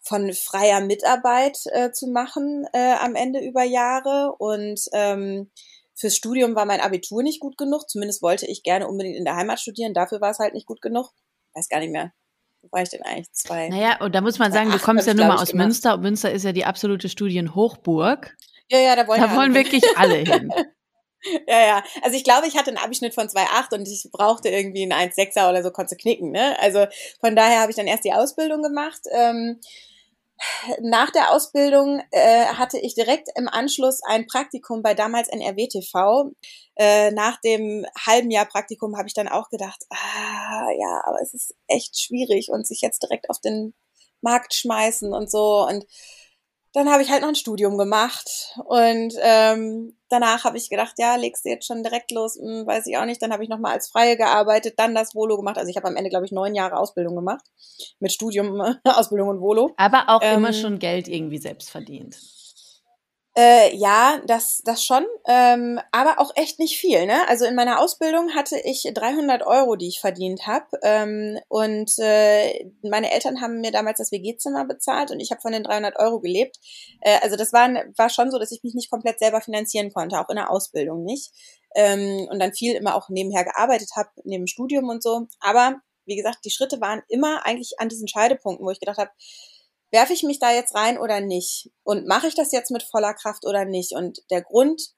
von 0.00 0.32
freier 0.32 0.80
Mitarbeit 0.80 1.56
äh, 1.66 1.92
zu 1.92 2.08
machen 2.08 2.66
äh, 2.72 2.94
am 2.94 3.14
Ende 3.14 3.38
über 3.38 3.62
Jahre. 3.62 4.34
Und 4.40 4.80
ähm, 4.92 5.52
fürs 5.94 6.16
Studium 6.16 6.56
war 6.56 6.64
mein 6.64 6.80
Abitur 6.80 7.22
nicht 7.22 7.38
gut 7.38 7.56
genug. 7.56 7.88
Zumindest 7.88 8.22
wollte 8.22 8.44
ich 8.44 8.64
gerne 8.64 8.88
unbedingt 8.88 9.16
in 9.16 9.24
der 9.24 9.36
Heimat 9.36 9.60
studieren. 9.60 9.94
Dafür 9.94 10.20
war 10.20 10.32
es 10.32 10.40
halt 10.40 10.52
nicht 10.52 10.66
gut 10.66 10.82
genug. 10.82 11.12
Weiß 11.54 11.68
gar 11.68 11.78
nicht 11.78 11.92
mehr. 11.92 12.12
Wo 12.60 12.68
war 12.72 12.82
ich 12.82 12.88
denn 12.88 13.02
eigentlich? 13.02 13.30
Zwei. 13.30 13.68
Naja, 13.68 14.00
und 14.00 14.16
da 14.16 14.20
muss 14.20 14.40
man 14.40 14.50
sagen, 14.50 14.72
du 14.72 14.80
kommst 14.80 15.06
ja 15.06 15.14
nur 15.14 15.26
mal 15.26 15.36
aus 15.40 15.50
gemacht. 15.50 15.66
Münster 15.66 15.94
und 15.94 16.00
Münster 16.00 16.32
ist 16.32 16.44
ja 16.44 16.50
die 16.50 16.64
absolute 16.64 17.08
Studienhochburg. 17.08 18.36
Ja, 18.68 18.80
ja, 18.80 18.96
da 18.96 19.06
wollen, 19.06 19.20
da 19.20 19.36
wollen 19.36 19.54
wirklich 19.54 19.84
alle 19.96 20.16
hin. 20.16 20.52
Ja, 21.48 21.66
ja. 21.66 21.84
Also 22.02 22.16
ich 22.16 22.24
glaube, 22.24 22.46
ich 22.46 22.56
hatte 22.56 22.68
einen 22.68 22.78
Abischnitt 22.78 23.14
von 23.14 23.28
2,8 23.28 23.74
und 23.74 23.88
ich 23.88 24.08
brauchte 24.12 24.48
irgendwie 24.48 24.82
einen 24.82 24.92
1,6er 24.92 25.50
oder 25.50 25.62
so, 25.62 25.70
konnte 25.70 25.96
knicken. 25.96 26.30
Ne? 26.30 26.58
Also 26.60 26.86
von 27.20 27.34
daher 27.34 27.60
habe 27.60 27.70
ich 27.70 27.76
dann 27.76 27.86
erst 27.86 28.04
die 28.04 28.12
Ausbildung 28.12 28.62
gemacht. 28.62 29.00
Ähm, 29.10 29.60
nach 30.80 31.10
der 31.10 31.32
Ausbildung 31.32 32.00
äh, 32.12 32.46
hatte 32.46 32.78
ich 32.78 32.94
direkt 32.94 33.28
im 33.36 33.48
Anschluss 33.48 34.00
ein 34.06 34.26
Praktikum 34.26 34.82
bei 34.82 34.94
damals 34.94 35.28
NRW 35.28 35.66
TV. 35.66 36.30
Äh, 36.76 37.10
nach 37.10 37.40
dem 37.40 37.84
halben 38.06 38.30
Jahr 38.30 38.46
Praktikum 38.46 38.96
habe 38.96 39.08
ich 39.08 39.14
dann 39.14 39.28
auch 39.28 39.48
gedacht, 39.50 39.84
ah 39.90 40.68
ja, 40.78 41.02
aber 41.06 41.20
es 41.22 41.34
ist 41.34 41.54
echt 41.66 41.98
schwierig 41.98 42.50
und 42.50 42.66
sich 42.66 42.80
jetzt 42.80 43.02
direkt 43.02 43.30
auf 43.30 43.40
den 43.40 43.74
Markt 44.20 44.54
schmeißen 44.54 45.12
und 45.12 45.30
so. 45.30 45.66
Und 45.66 45.84
dann 46.72 46.90
habe 46.90 47.02
ich 47.02 47.10
halt 47.10 47.22
noch 47.22 47.28
ein 47.28 47.34
Studium 47.34 47.78
gemacht 47.78 48.54
und 48.64 49.14
ähm, 49.22 49.96
danach 50.08 50.44
habe 50.44 50.56
ich 50.56 50.68
gedacht, 50.68 50.94
ja, 50.98 51.16
legst 51.16 51.44
du 51.44 51.48
jetzt 51.48 51.66
schon 51.66 51.82
direkt 51.82 52.10
los, 52.12 52.36
hm, 52.36 52.66
weiß 52.66 52.86
ich 52.86 52.96
auch 52.96 53.04
nicht. 53.04 53.22
Dann 53.22 53.32
habe 53.32 53.42
ich 53.42 53.48
nochmal 53.48 53.72
als 53.72 53.88
Freie 53.88 54.16
gearbeitet, 54.16 54.74
dann 54.76 54.94
das 54.94 55.14
Volo 55.14 55.36
gemacht. 55.36 55.58
Also 55.58 55.70
ich 55.70 55.76
habe 55.76 55.88
am 55.88 55.96
Ende, 55.96 56.10
glaube 56.10 56.26
ich, 56.26 56.32
neun 56.32 56.54
Jahre 56.54 56.76
Ausbildung 56.76 57.14
gemacht 57.14 57.44
mit 58.00 58.12
Studium, 58.12 58.60
Ausbildung 58.84 59.28
und 59.28 59.40
Volo. 59.40 59.72
Aber 59.76 60.08
auch 60.08 60.20
ähm, 60.22 60.38
immer 60.38 60.52
schon 60.52 60.78
Geld 60.78 61.08
irgendwie 61.08 61.38
selbst 61.38 61.70
verdient. 61.70 62.16
Äh, 63.38 63.76
ja, 63.76 64.20
das, 64.26 64.62
das 64.64 64.82
schon, 64.84 65.06
ähm, 65.28 65.78
aber 65.92 66.18
auch 66.18 66.32
echt 66.34 66.58
nicht 66.58 66.76
viel. 66.76 67.06
Ne? 67.06 67.28
Also 67.28 67.44
in 67.44 67.54
meiner 67.54 67.78
Ausbildung 67.78 68.34
hatte 68.34 68.58
ich 68.58 68.90
300 68.92 69.46
Euro, 69.46 69.76
die 69.76 69.86
ich 69.86 70.00
verdient 70.00 70.48
habe. 70.48 70.66
Ähm, 70.82 71.38
und 71.46 71.92
äh, 72.00 72.68
meine 72.82 73.12
Eltern 73.12 73.40
haben 73.40 73.60
mir 73.60 73.70
damals 73.70 73.98
das 73.98 74.10
WG-Zimmer 74.10 74.64
bezahlt 74.64 75.12
und 75.12 75.20
ich 75.20 75.30
habe 75.30 75.40
von 75.40 75.52
den 75.52 75.62
300 75.62 76.00
Euro 76.00 76.18
gelebt. 76.18 76.56
Äh, 77.00 77.20
also 77.22 77.36
das 77.36 77.52
war, 77.52 77.68
war 77.96 78.10
schon 78.10 78.32
so, 78.32 78.40
dass 78.40 78.50
ich 78.50 78.64
mich 78.64 78.74
nicht 78.74 78.90
komplett 78.90 79.20
selber 79.20 79.40
finanzieren 79.40 79.92
konnte, 79.92 80.18
auch 80.18 80.30
in 80.30 80.36
der 80.36 80.50
Ausbildung 80.50 81.04
nicht. 81.04 81.30
Ähm, 81.76 82.26
und 82.28 82.40
dann 82.40 82.52
viel 82.54 82.74
immer 82.74 82.96
auch 82.96 83.08
nebenher 83.08 83.44
gearbeitet 83.44 83.90
habe, 83.94 84.08
neben 84.24 84.48
Studium 84.48 84.88
und 84.88 85.00
so. 85.00 85.28
Aber 85.38 85.76
wie 86.06 86.16
gesagt, 86.16 86.38
die 86.44 86.50
Schritte 86.50 86.80
waren 86.80 87.02
immer 87.06 87.46
eigentlich 87.46 87.74
an 87.78 87.88
diesen 87.88 88.08
Scheidepunkten, 88.08 88.66
wo 88.66 88.72
ich 88.72 88.80
gedacht 88.80 88.98
habe, 88.98 89.10
werfe 89.90 90.12
ich 90.12 90.22
mich 90.22 90.38
da 90.38 90.52
jetzt 90.52 90.74
rein 90.74 90.98
oder 90.98 91.20
nicht? 91.20 91.70
Und 91.82 92.06
mache 92.06 92.28
ich 92.28 92.34
das 92.34 92.52
jetzt 92.52 92.70
mit 92.70 92.82
voller 92.82 93.14
Kraft 93.14 93.46
oder 93.46 93.64
nicht? 93.64 93.92
Und 93.92 94.22
der 94.30 94.42
Grund, 94.42 94.94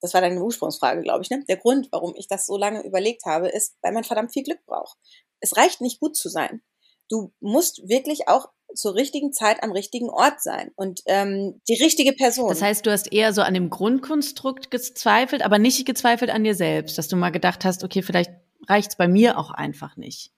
das 0.00 0.14
war 0.14 0.20
deine 0.20 0.42
Ursprungsfrage, 0.42 1.02
glaube 1.02 1.22
ich, 1.22 1.30
ne? 1.30 1.44
Der 1.48 1.56
Grund, 1.56 1.88
warum 1.92 2.14
ich 2.16 2.28
das 2.28 2.46
so 2.46 2.56
lange 2.56 2.82
überlegt 2.82 3.24
habe, 3.26 3.48
ist, 3.48 3.76
weil 3.82 3.92
man 3.92 4.04
verdammt 4.04 4.32
viel 4.32 4.42
Glück 4.42 4.64
braucht. 4.66 4.96
Es 5.40 5.56
reicht 5.56 5.80
nicht 5.80 6.00
gut 6.00 6.16
zu 6.16 6.28
sein. 6.28 6.62
Du 7.08 7.32
musst 7.40 7.88
wirklich 7.88 8.28
auch 8.28 8.48
zur 8.74 8.94
richtigen 8.94 9.32
Zeit 9.32 9.62
am 9.62 9.72
richtigen 9.72 10.08
Ort 10.08 10.40
sein 10.42 10.70
und 10.76 11.02
ähm, 11.06 11.60
die 11.68 11.82
richtige 11.82 12.12
Person. 12.14 12.48
Das 12.48 12.62
heißt, 12.62 12.86
du 12.86 12.90
hast 12.90 13.12
eher 13.12 13.34
so 13.34 13.42
an 13.42 13.52
dem 13.52 13.68
Grundkonstrukt 13.68 14.70
gezweifelt, 14.70 15.42
aber 15.42 15.58
nicht 15.58 15.84
gezweifelt 15.84 16.30
an 16.30 16.44
dir 16.44 16.54
selbst, 16.54 16.96
dass 16.96 17.08
du 17.08 17.16
mal 17.16 17.30
gedacht 17.30 17.66
hast, 17.66 17.84
okay, 17.84 18.02
vielleicht 18.02 18.30
reicht's 18.68 18.96
bei 18.96 19.08
mir 19.08 19.38
auch 19.38 19.50
einfach 19.50 19.96
nicht. 19.96 20.32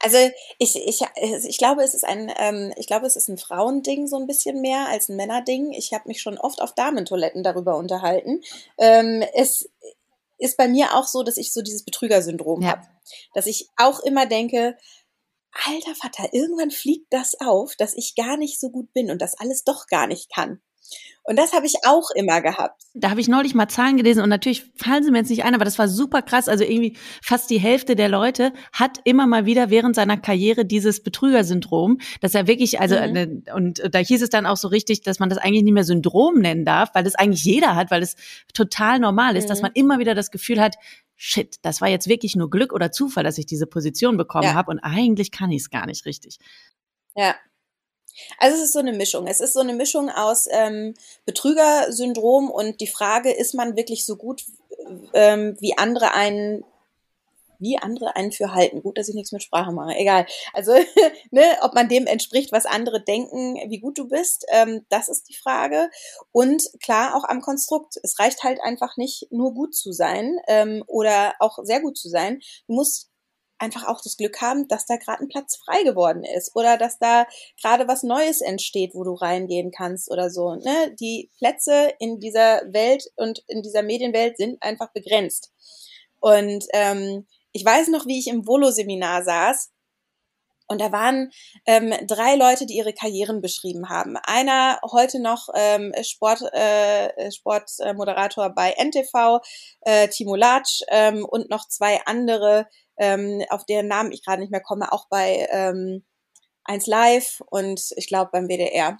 Also 0.00 0.18
ich, 0.58 0.76
ich, 0.76 1.00
ich 1.46 1.58
glaube, 1.58 1.82
es 1.82 1.94
ist 1.94 2.04
ein, 2.04 2.32
ähm, 2.36 2.72
ich 2.76 2.86
glaube, 2.86 3.06
es 3.06 3.16
ist 3.16 3.28
ein 3.28 3.38
Frauending 3.38 4.06
so 4.06 4.16
ein 4.16 4.26
bisschen 4.26 4.60
mehr 4.60 4.88
als 4.88 5.08
ein 5.08 5.16
Männerding. 5.16 5.72
Ich 5.72 5.92
habe 5.92 6.08
mich 6.08 6.20
schon 6.20 6.38
oft 6.38 6.60
auf 6.60 6.74
Damentoiletten 6.74 7.42
darüber 7.42 7.76
unterhalten. 7.76 8.42
Ähm, 8.78 9.24
es 9.34 9.68
ist 10.38 10.56
bei 10.56 10.68
mir 10.68 10.94
auch 10.94 11.06
so, 11.06 11.22
dass 11.22 11.36
ich 11.36 11.52
so 11.52 11.62
dieses 11.62 11.84
Betrügersyndrom 11.84 12.62
ja. 12.62 12.70
habe. 12.70 12.88
Dass 13.34 13.46
ich 13.46 13.68
auch 13.76 14.00
immer 14.00 14.26
denke, 14.26 14.76
alter 15.66 15.94
Vater, 15.94 16.32
irgendwann 16.32 16.70
fliegt 16.70 17.12
das 17.12 17.40
auf, 17.40 17.76
dass 17.76 17.94
ich 17.94 18.14
gar 18.14 18.36
nicht 18.36 18.58
so 18.58 18.70
gut 18.70 18.92
bin 18.92 19.10
und 19.10 19.20
das 19.20 19.38
alles 19.38 19.64
doch 19.64 19.86
gar 19.86 20.06
nicht 20.06 20.32
kann. 20.32 20.60
Und 21.24 21.38
das 21.38 21.52
habe 21.52 21.66
ich 21.66 21.74
auch 21.84 22.08
immer 22.16 22.40
gehabt. 22.40 22.82
Da 22.94 23.10
habe 23.10 23.20
ich 23.20 23.28
neulich 23.28 23.54
mal 23.54 23.68
Zahlen 23.68 23.96
gelesen 23.96 24.22
und 24.22 24.28
natürlich 24.28 24.64
fallen 24.74 25.04
sie 25.04 25.12
mir 25.12 25.18
jetzt 25.18 25.30
nicht 25.30 25.44
ein, 25.44 25.54
aber 25.54 25.64
das 25.64 25.78
war 25.78 25.86
super 25.86 26.20
krass. 26.20 26.48
Also 26.48 26.64
irgendwie 26.64 26.96
fast 27.22 27.48
die 27.48 27.60
Hälfte 27.60 27.94
der 27.94 28.08
Leute 28.08 28.52
hat 28.72 28.98
immer 29.04 29.28
mal 29.28 29.46
wieder 29.46 29.70
während 29.70 29.94
seiner 29.94 30.16
Karriere 30.16 30.64
dieses 30.64 31.02
Betrügersyndrom, 31.02 31.98
dass 32.20 32.34
er 32.34 32.48
wirklich, 32.48 32.80
also 32.80 32.96
mhm. 32.96 33.44
und 33.54 33.82
da 33.88 34.00
hieß 34.00 34.20
es 34.22 34.30
dann 34.30 34.46
auch 34.46 34.56
so 34.56 34.66
richtig, 34.66 35.02
dass 35.02 35.20
man 35.20 35.28
das 35.28 35.38
eigentlich 35.38 35.62
nicht 35.62 35.74
mehr 35.74 35.84
Syndrom 35.84 36.40
nennen 36.40 36.64
darf, 36.64 36.90
weil 36.94 37.04
das 37.04 37.14
eigentlich 37.14 37.44
jeder 37.44 37.76
hat, 37.76 37.92
weil 37.92 38.02
es 38.02 38.16
total 38.52 38.98
normal 38.98 39.36
ist, 39.36 39.44
mhm. 39.44 39.48
dass 39.50 39.62
man 39.62 39.70
immer 39.74 40.00
wieder 40.00 40.16
das 40.16 40.32
Gefühl 40.32 40.60
hat, 40.60 40.74
shit, 41.14 41.56
das 41.62 41.80
war 41.80 41.88
jetzt 41.88 42.08
wirklich 42.08 42.34
nur 42.34 42.50
Glück 42.50 42.72
oder 42.72 42.90
Zufall, 42.90 43.22
dass 43.22 43.38
ich 43.38 43.46
diese 43.46 43.68
Position 43.68 44.16
bekommen 44.16 44.48
ja. 44.48 44.54
habe 44.54 44.72
und 44.72 44.80
eigentlich 44.80 45.30
kann 45.30 45.52
ich 45.52 45.62
es 45.62 45.70
gar 45.70 45.86
nicht 45.86 46.04
richtig. 46.04 46.38
Ja, 47.14 47.36
also 48.38 48.56
es 48.56 48.64
ist 48.64 48.72
so 48.72 48.78
eine 48.78 48.92
Mischung. 48.92 49.26
Es 49.26 49.40
ist 49.40 49.54
so 49.54 49.60
eine 49.60 49.74
Mischung 49.74 50.10
aus 50.10 50.46
ähm, 50.50 50.94
Betrügersyndrom 51.24 52.50
und 52.50 52.80
die 52.80 52.86
Frage, 52.86 53.30
ist 53.30 53.54
man 53.54 53.76
wirklich 53.76 54.04
so 54.04 54.16
gut, 54.16 54.44
ähm, 55.14 55.56
wie 55.60 55.76
andere 55.76 56.14
einen 56.14 56.64
wie 57.62 57.78
andere 57.78 58.16
einen 58.16 58.32
für 58.32 58.52
halten. 58.52 58.82
Gut, 58.82 58.98
dass 58.98 59.08
ich 59.08 59.14
nichts 59.14 59.30
mit 59.30 59.42
Sprache 59.42 59.72
mache. 59.72 59.94
Egal. 59.94 60.26
Also, 60.52 60.72
ne, 61.30 61.42
ob 61.62 61.74
man 61.74 61.88
dem 61.88 62.06
entspricht, 62.06 62.50
was 62.50 62.66
andere 62.66 63.00
denken, 63.00 63.54
wie 63.68 63.78
gut 63.78 63.96
du 63.96 64.08
bist, 64.08 64.44
ähm, 64.50 64.84
das 64.88 65.08
ist 65.08 65.28
die 65.28 65.36
Frage. 65.36 65.88
Und 66.32 66.64
klar, 66.82 67.14
auch 67.14 67.24
am 67.24 67.40
Konstrukt. 67.40 67.94
Es 68.02 68.18
reicht 68.18 68.42
halt 68.42 68.60
einfach 68.60 68.96
nicht, 68.96 69.28
nur 69.30 69.54
gut 69.54 69.74
zu 69.76 69.92
sein 69.92 70.38
ähm, 70.48 70.82
oder 70.88 71.34
auch 71.38 71.60
sehr 71.62 71.80
gut 71.80 71.96
zu 71.96 72.08
sein. 72.08 72.40
Du 72.66 72.74
musst 72.74 73.11
einfach 73.62 73.86
auch 73.86 74.00
das 74.02 74.16
Glück 74.16 74.40
haben, 74.40 74.66
dass 74.68 74.86
da 74.86 74.96
gerade 74.96 75.22
ein 75.22 75.28
Platz 75.28 75.56
frei 75.56 75.84
geworden 75.84 76.24
ist 76.24 76.54
oder 76.54 76.76
dass 76.76 76.98
da 76.98 77.26
gerade 77.60 77.86
was 77.86 78.02
Neues 78.02 78.40
entsteht, 78.40 78.94
wo 78.94 79.04
du 79.04 79.14
reingehen 79.14 79.70
kannst 79.70 80.10
oder 80.10 80.30
so. 80.30 80.56
Ne? 80.56 80.94
Die 81.00 81.30
Plätze 81.38 81.92
in 82.00 82.18
dieser 82.18 82.62
Welt 82.72 83.04
und 83.16 83.42
in 83.46 83.62
dieser 83.62 83.82
Medienwelt 83.82 84.36
sind 84.36 84.60
einfach 84.62 84.92
begrenzt. 84.92 85.52
Und 86.20 86.64
ähm, 86.72 87.26
ich 87.52 87.64
weiß 87.64 87.88
noch, 87.88 88.06
wie 88.06 88.18
ich 88.18 88.26
im 88.26 88.46
Volo-Seminar 88.46 89.22
saß 89.22 89.70
und 90.72 90.80
da 90.80 90.90
waren 90.90 91.30
ähm, 91.66 91.94
drei 92.06 92.34
Leute, 92.36 92.64
die 92.64 92.76
ihre 92.76 92.94
Karrieren 92.94 93.42
beschrieben 93.42 93.90
haben. 93.90 94.16
Einer 94.16 94.80
heute 94.90 95.20
noch 95.20 95.48
ähm, 95.54 95.92
Sport, 96.02 96.42
äh, 96.54 97.30
Sportmoderator 97.30 98.50
bei 98.54 98.74
NTV, 98.78 99.40
äh, 99.82 100.08
Timo 100.08 100.34
Latsch 100.34 100.80
ähm, 100.88 101.26
und 101.26 101.50
noch 101.50 101.68
zwei 101.68 102.00
andere, 102.06 102.66
ähm, 102.98 103.42
auf 103.48 103.64
deren 103.64 103.88
Namen 103.88 104.12
ich 104.12 104.24
gerade 104.24 104.40
nicht 104.40 104.50
mehr 104.50 104.62
komme, 104.62 104.92
auch 104.92 105.08
bei 105.08 105.48
ähm, 105.50 106.04
1 106.64 106.86
Live 106.86 107.42
und 107.50 107.80
ich 107.96 108.06
glaube 108.06 108.30
beim 108.32 108.48
WDR. 108.48 108.98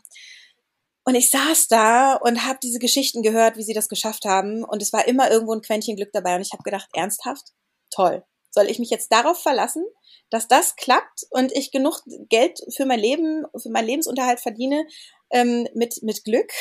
Und 1.05 1.15
ich 1.17 1.31
saß 1.31 1.67
da 1.69 2.15
und 2.15 2.47
habe 2.47 2.61
diese 2.63 2.79
Geschichten 2.79 3.23
gehört, 3.23 3.57
wie 3.57 3.65
sie 3.65 3.75
das 3.75 3.89
geschafft 3.89 4.25
haben. 4.25 4.63
Und 4.63 4.83
es 4.83 4.93
war 4.93 5.09
immer 5.09 5.31
irgendwo 5.31 5.53
ein 5.53 5.61
Quäntchen 5.61 5.97
Glück 5.97 6.13
dabei. 6.13 6.37
Und 6.37 6.43
ich 6.43 6.53
habe 6.53 6.63
gedacht, 6.63 6.89
ernsthaft? 6.95 7.49
Toll. 7.91 8.25
Soll 8.51 8.67
ich 8.71 8.79
mich 8.79 8.91
jetzt 8.91 9.11
darauf 9.11 9.43
verlassen, 9.43 9.85
dass 10.31 10.47
das 10.47 10.77
klappt 10.77 11.25
und 11.31 11.51
ich 11.53 11.73
genug 11.73 12.03
Geld 12.29 12.61
für 12.77 12.87
mein 12.87 13.01
Leben, 13.01 13.45
für 13.61 13.71
meinen 13.71 13.87
Lebensunterhalt 13.87 14.41
verdiene 14.41 14.87
ähm, 15.31 15.67
mit, 15.75 16.03
mit 16.03 16.25
Glück? 16.25 16.53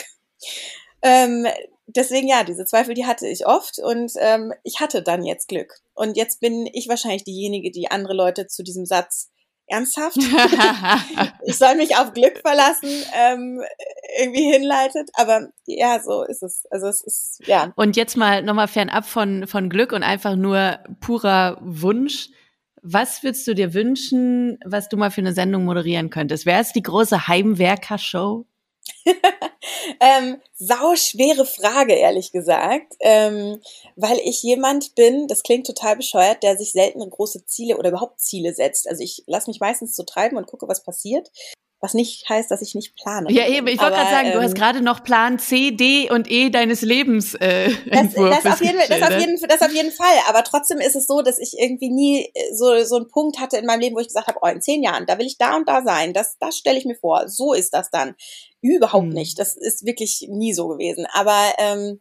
Ähm, 1.04 1.48
deswegen 1.96 2.28
ja, 2.28 2.44
diese 2.44 2.66
Zweifel, 2.66 2.94
die 2.94 3.06
hatte 3.06 3.28
ich 3.28 3.46
oft 3.46 3.80
und 3.80 4.12
ähm, 4.20 4.54
ich 4.64 4.80
hatte 4.80 5.02
dann 5.02 5.24
jetzt 5.24 5.48
Glück. 5.48 5.74
Und 5.94 6.18
jetzt 6.18 6.40
bin 6.40 6.68
ich 6.72 6.88
wahrscheinlich 6.88 7.24
diejenige, 7.24 7.72
die 7.72 7.90
andere 7.90 8.14
Leute 8.14 8.48
zu 8.48 8.64
diesem 8.64 8.86
Satz 8.86 9.30
ernsthaft, 9.72 10.18
ich 11.46 11.58
soll 11.58 11.76
mich 11.76 11.96
auf 11.98 12.14
Glück 12.14 12.40
verlassen, 12.40 12.90
ähm, 13.16 13.62
irgendwie 14.20 14.52
hinleitet. 14.52 15.10
Aber 15.14 15.50
ja, 15.66 16.00
so 16.04 16.24
ist 16.24 16.44
es. 16.44 16.66
Also 16.70 16.88
es 16.88 17.04
ist, 17.04 17.40
ja. 17.46 17.72
Und 17.76 17.96
jetzt 17.96 18.18
mal 18.18 18.44
nochmal 18.44 18.68
fernab 18.68 19.06
von, 19.06 19.48
von 19.48 19.70
Glück 19.70 19.94
und 19.94 20.04
einfach 20.04 20.36
nur 20.36 20.80
purer 21.00 21.58
Wunsch. 21.62 22.30
Was 22.84 23.24
würdest 23.24 23.48
du 23.48 23.54
dir 23.54 23.74
wünschen, 23.74 24.60
was 24.66 24.90
du 24.90 24.98
mal 24.98 25.12
für 25.12 25.22
eine 25.22 25.34
Sendung 25.34 25.66
moderieren 25.66 26.10
könntest? 26.10 26.46
Wäre 26.46 26.62
es 26.62 26.74
die 26.74 26.82
große 26.82 27.28
Heimwerker-Show? 27.28 28.46
ähm, 30.00 30.42
sau 30.56 30.96
schwere 30.96 31.46
Frage, 31.46 31.94
ehrlich 31.94 32.32
gesagt, 32.32 32.94
ähm, 33.00 33.62
weil 33.96 34.20
ich 34.24 34.42
jemand 34.44 34.96
bin, 34.96 35.28
das 35.28 35.44
klingt 35.44 35.68
total 35.68 35.96
bescheuert, 35.96 36.44
der 36.44 36.58
sich 36.58 36.72
selten 36.72 37.08
große 37.10 37.46
Ziele 37.46 37.78
oder 37.78 37.90
überhaupt 37.90 38.20
Ziele 38.20 38.54
setzt. 38.54 38.88
Also 38.88 39.04
ich 39.04 39.24
lasse 39.28 39.50
mich 39.50 39.60
meistens 39.60 39.96
so 39.96 40.04
treiben 40.04 40.38
und 40.38 40.48
gucke, 40.48 40.68
was 40.68 40.84
passiert. 40.84 41.32
Was 41.84 41.96
nicht 41.96 42.30
heißt, 42.30 42.52
dass 42.52 42.62
ich 42.62 42.76
nicht 42.76 42.96
plane. 42.96 43.32
Ja, 43.32 43.48
eben. 43.48 43.66
Ich 43.66 43.82
wollte 43.82 43.96
gerade 43.96 44.12
sagen, 44.12 44.28
ähm, 44.28 44.34
du 44.34 44.42
hast 44.42 44.52
ähm, 44.52 44.54
gerade 44.54 44.82
noch 44.82 45.04
Plan 45.04 45.40
C, 45.40 45.72
D 45.72 46.12
und 46.12 46.30
E 46.30 46.52
deines 46.52 46.84
Lebens 46.84 47.34
äh, 47.34 47.72
das, 47.92 48.14
das, 48.14 48.46
auf 48.46 48.62
jeden, 48.62 48.78
das, 48.88 49.02
auf 49.02 49.20
jeden, 49.20 49.40
das 49.48 49.62
auf 49.64 49.74
jeden 49.74 49.92
Fall. 49.92 50.16
Aber 50.30 50.44
trotzdem 50.44 50.78
ist 50.78 50.96
es 50.96 51.08
so, 51.08 51.24
dass 51.24 51.40
ich 51.40 51.56
irgendwie 51.58 51.90
nie 51.90 52.32
äh, 52.36 52.54
so, 52.54 52.84
so 52.84 52.98
einen 52.98 53.10
Punkt 53.10 53.40
hatte 53.40 53.58
in 53.58 53.66
meinem 53.66 53.80
Leben, 53.80 53.96
wo 53.96 54.00
ich 54.00 54.08
gesagt 54.10 54.28
habe, 54.28 54.38
oh, 54.44 54.48
in 54.48 54.62
zehn 54.62 54.84
Jahren, 54.84 55.08
da 55.08 55.18
will 55.18 55.26
ich 55.26 55.40
da 55.40 55.56
und 55.56 55.68
da 55.68 55.82
sein. 55.82 56.14
Das, 56.14 56.38
das 56.40 56.56
stelle 56.56 56.78
ich 56.78 56.86
mir 56.86 56.96
vor. 56.96 57.28
So 57.28 57.54
ist 57.54 57.74
das 57.74 57.90
dann. 57.90 58.16
Überhaupt 58.62 59.06
hm. 59.06 59.14
nicht. 59.14 59.40
Das 59.40 59.58
ist 59.58 59.84
wirklich 59.84 60.28
nie 60.30 60.54
so 60.54 60.68
gewesen. 60.68 61.08
Aber 61.14 61.42
ähm, 61.58 62.00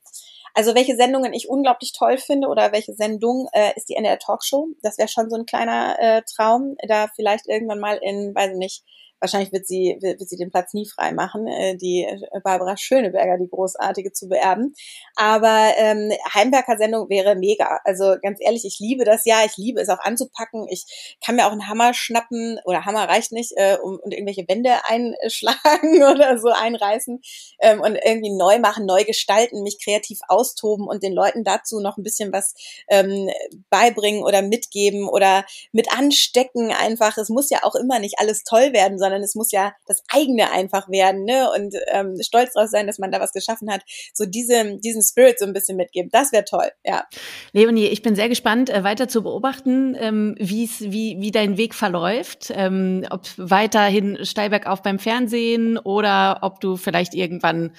also 0.53 0.75
welche 0.75 0.97
Sendungen 0.97 1.33
ich 1.33 1.49
unglaublich 1.49 1.93
toll 1.93 2.19
finde 2.19 2.49
oder 2.49 2.73
welche 2.73 2.93
Sendung 2.93 3.49
äh, 3.53 3.71
ist 3.77 3.89
die 3.89 3.95
Ende 3.95 4.11
der 4.11 4.19
Talkshow. 4.19 4.69
Das 4.83 4.99
wäre 4.99 5.09
schon 5.09 5.31
so 5.31 5.37
ein 5.37 5.47
kleiner 5.47 5.97
äh, 5.99 6.23
Traum, 6.35 6.77
da 6.87 7.09
vielleicht 7.15 7.49
irgendwann 7.49 7.81
mal 7.81 7.99
in, 8.03 8.35
weiß 8.35 8.53
ich 8.53 8.59
nicht, 8.59 8.85
wahrscheinlich 9.21 9.53
wird 9.53 9.67
sie, 9.67 9.99
wird, 10.01 10.21
wird 10.21 10.29
sie 10.29 10.37
den 10.37 10.51
Platz 10.51 10.75
nie 10.75 10.87
frei 10.87 11.13
machen, 11.13 11.47
äh, 11.47 11.77
die 11.77 12.05
äh, 12.05 12.41
Barbara 12.43 12.77
Schöneberger, 12.77 13.39
die 13.39 13.49
großartige, 13.49 14.13
zu 14.13 14.29
beerben. 14.29 14.75
Aber 15.15 15.73
ähm, 15.77 16.13
Heimwerker-Sendung 16.35 17.09
wäre 17.09 17.37
mega. 17.37 17.81
Also 17.85 18.17
ganz 18.23 18.39
ehrlich, 18.41 18.65
ich 18.65 18.79
liebe 18.81 19.05
das 19.05 19.25
ja, 19.25 19.45
ich 19.45 19.57
liebe 19.57 19.81
es 19.81 19.89
auch 19.89 20.01
anzupacken. 20.01 20.67
Ich 20.71 21.17
kann 21.25 21.37
mir 21.37 21.47
auch 21.47 21.53
einen 21.53 21.69
Hammer 21.69 21.95
schnappen 21.95 22.59
oder 22.65 22.85
Hammer 22.85 23.09
reicht 23.09 23.33
nicht 23.33 23.53
äh, 23.57 23.77
um, 23.83 23.99
und 23.99 24.13
irgendwelche 24.13 24.49
Wände 24.49 24.85
einschlagen 24.85 26.03
oder 26.11 26.39
so 26.39 26.49
einreißen 26.49 27.21
ähm, 27.61 27.81
und 27.81 27.97
irgendwie 27.97 28.35
neu 28.35 28.59
machen, 28.59 28.87
neu 28.87 29.05
gestalten, 29.05 29.63
mich 29.63 29.79
kreativ 29.83 30.19
austoben 30.29 30.89
und 30.89 31.03
den 31.03 31.13
Leuten 31.13 31.45
dazu 31.45 31.81
noch 31.81 31.97
ein 31.97 32.03
bisschen 32.03 32.33
was 32.33 32.55
ähm, 32.89 33.31
beibringen 33.69 34.23
oder 34.23 34.43
mitgeben 34.43 35.09
oder 35.09 35.45
mit 35.73 35.93
anstecken 35.93 36.73
einfach. 36.73 37.19
Es 37.19 37.29
muss 37.29 37.51
ja 37.51 37.61
auch 37.63 37.75
immer 37.75 37.99
nicht 37.99 38.19
alles 38.19 38.45
toll 38.45 38.73
werden, 38.73 38.99
sondern 38.99 39.10
sondern 39.11 39.23
es 39.23 39.35
muss 39.35 39.51
ja 39.53 39.73
das 39.87 40.03
eigene 40.09 40.51
einfach 40.53 40.89
werden, 40.89 41.25
ne? 41.25 41.51
Und 41.55 41.75
ähm, 41.89 42.17
stolz 42.21 42.53
drauf 42.53 42.69
sein, 42.69 42.87
dass 42.87 42.99
man 42.99 43.11
da 43.11 43.21
was 43.21 43.33
geschaffen 43.33 43.71
hat. 43.71 43.83
So 44.15 44.25
diese, 44.25 44.79
diesen 44.79 45.03
Spirit 45.03 45.39
so 45.39 45.47
ein 45.47 45.53
bisschen 45.53 45.77
mitgeben. 45.77 46.11
Das 46.13 46.33
wäre 46.33 46.45
toll, 46.45 46.71
ja. 46.85 47.05
Leonie, 47.53 47.87
ich 47.87 48.03
bin 48.03 48.15
sehr 48.15 48.29
gespannt, 48.29 48.71
äh, 48.71 48.85
weiter 48.85 49.09
zu 49.09 49.23
beobachten, 49.23 49.97
ähm, 49.99 50.35
wie, 50.39 50.69
wie 51.21 51.31
dein 51.31 51.57
Weg 51.57 51.75
verläuft. 51.75 52.53
Ähm, 52.55 53.07
ob 53.11 53.27
weiterhin 53.37 54.25
steil 54.25 54.51
bergauf 54.51 54.83
beim 54.83 54.99
Fernsehen 54.99 55.79
oder 55.79 56.39
ob 56.43 56.61
du 56.61 56.77
vielleicht 56.77 57.15
irgendwann 57.15 57.73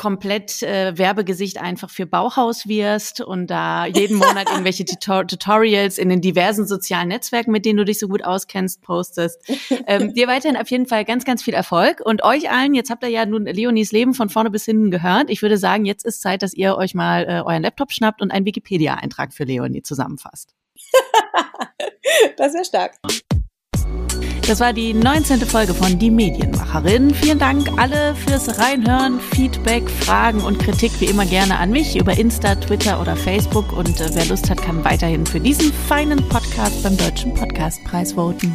komplett 0.00 0.62
äh, 0.62 0.96
Werbegesicht 0.96 1.60
einfach 1.60 1.90
für 1.90 2.06
Bauhaus 2.06 2.66
wirst 2.66 3.20
und 3.20 3.48
da 3.48 3.84
jeden 3.84 4.16
Monat 4.16 4.48
irgendwelche 4.50 4.86
Tutorials 4.86 5.98
in 5.98 6.08
den 6.08 6.22
diversen 6.22 6.66
sozialen 6.66 7.08
Netzwerken, 7.08 7.50
mit 7.50 7.66
denen 7.66 7.76
du 7.76 7.84
dich 7.84 7.98
so 7.98 8.08
gut 8.08 8.24
auskennst, 8.24 8.80
postest. 8.80 9.46
Ähm, 9.86 10.14
dir 10.14 10.26
weiterhin 10.26 10.56
auf 10.56 10.70
jeden 10.70 10.86
Fall 10.86 11.04
ganz, 11.04 11.26
ganz 11.26 11.42
viel 11.42 11.52
Erfolg 11.52 12.00
und 12.02 12.24
euch 12.24 12.50
allen, 12.50 12.72
jetzt 12.72 12.88
habt 12.88 13.02
ihr 13.02 13.10
ja 13.10 13.26
nun 13.26 13.44
Leonies 13.44 13.92
Leben 13.92 14.14
von 14.14 14.30
vorne 14.30 14.48
bis 14.48 14.64
hinten 14.64 14.90
gehört. 14.90 15.28
Ich 15.28 15.42
würde 15.42 15.58
sagen, 15.58 15.84
jetzt 15.84 16.06
ist 16.06 16.22
Zeit, 16.22 16.40
dass 16.40 16.54
ihr 16.54 16.76
euch 16.76 16.94
mal 16.94 17.24
äh, 17.28 17.42
euren 17.42 17.62
Laptop 17.62 17.92
schnappt 17.92 18.22
und 18.22 18.30
einen 18.30 18.46
Wikipedia-Eintrag 18.46 19.34
für 19.34 19.44
Leonie 19.44 19.82
zusammenfasst. 19.82 20.54
das 22.38 22.54
wäre 22.54 22.64
stark. 22.64 22.94
Das 24.50 24.58
war 24.58 24.72
die 24.72 24.92
19. 24.94 25.42
Folge 25.42 25.72
von 25.74 25.96
Die 26.00 26.10
Medienmacherin. 26.10 27.14
Vielen 27.14 27.38
Dank 27.38 27.70
alle 27.76 28.16
fürs 28.16 28.58
Reinhören, 28.58 29.20
Feedback, 29.20 29.88
Fragen 29.88 30.40
und 30.40 30.58
Kritik 30.58 30.90
wie 30.98 31.04
immer 31.04 31.24
gerne 31.24 31.56
an 31.60 31.70
mich 31.70 31.96
über 31.96 32.18
Insta, 32.18 32.56
Twitter 32.56 33.00
oder 33.00 33.14
Facebook. 33.14 33.72
Und 33.72 34.00
äh, 34.00 34.10
wer 34.12 34.26
Lust 34.26 34.50
hat, 34.50 34.60
kann 34.60 34.84
weiterhin 34.84 35.24
für 35.24 35.38
diesen 35.38 35.72
feinen 35.72 36.28
Podcast 36.28 36.82
beim 36.82 36.96
Deutschen 36.96 37.32
Podcastpreis 37.32 38.14
voten. 38.14 38.52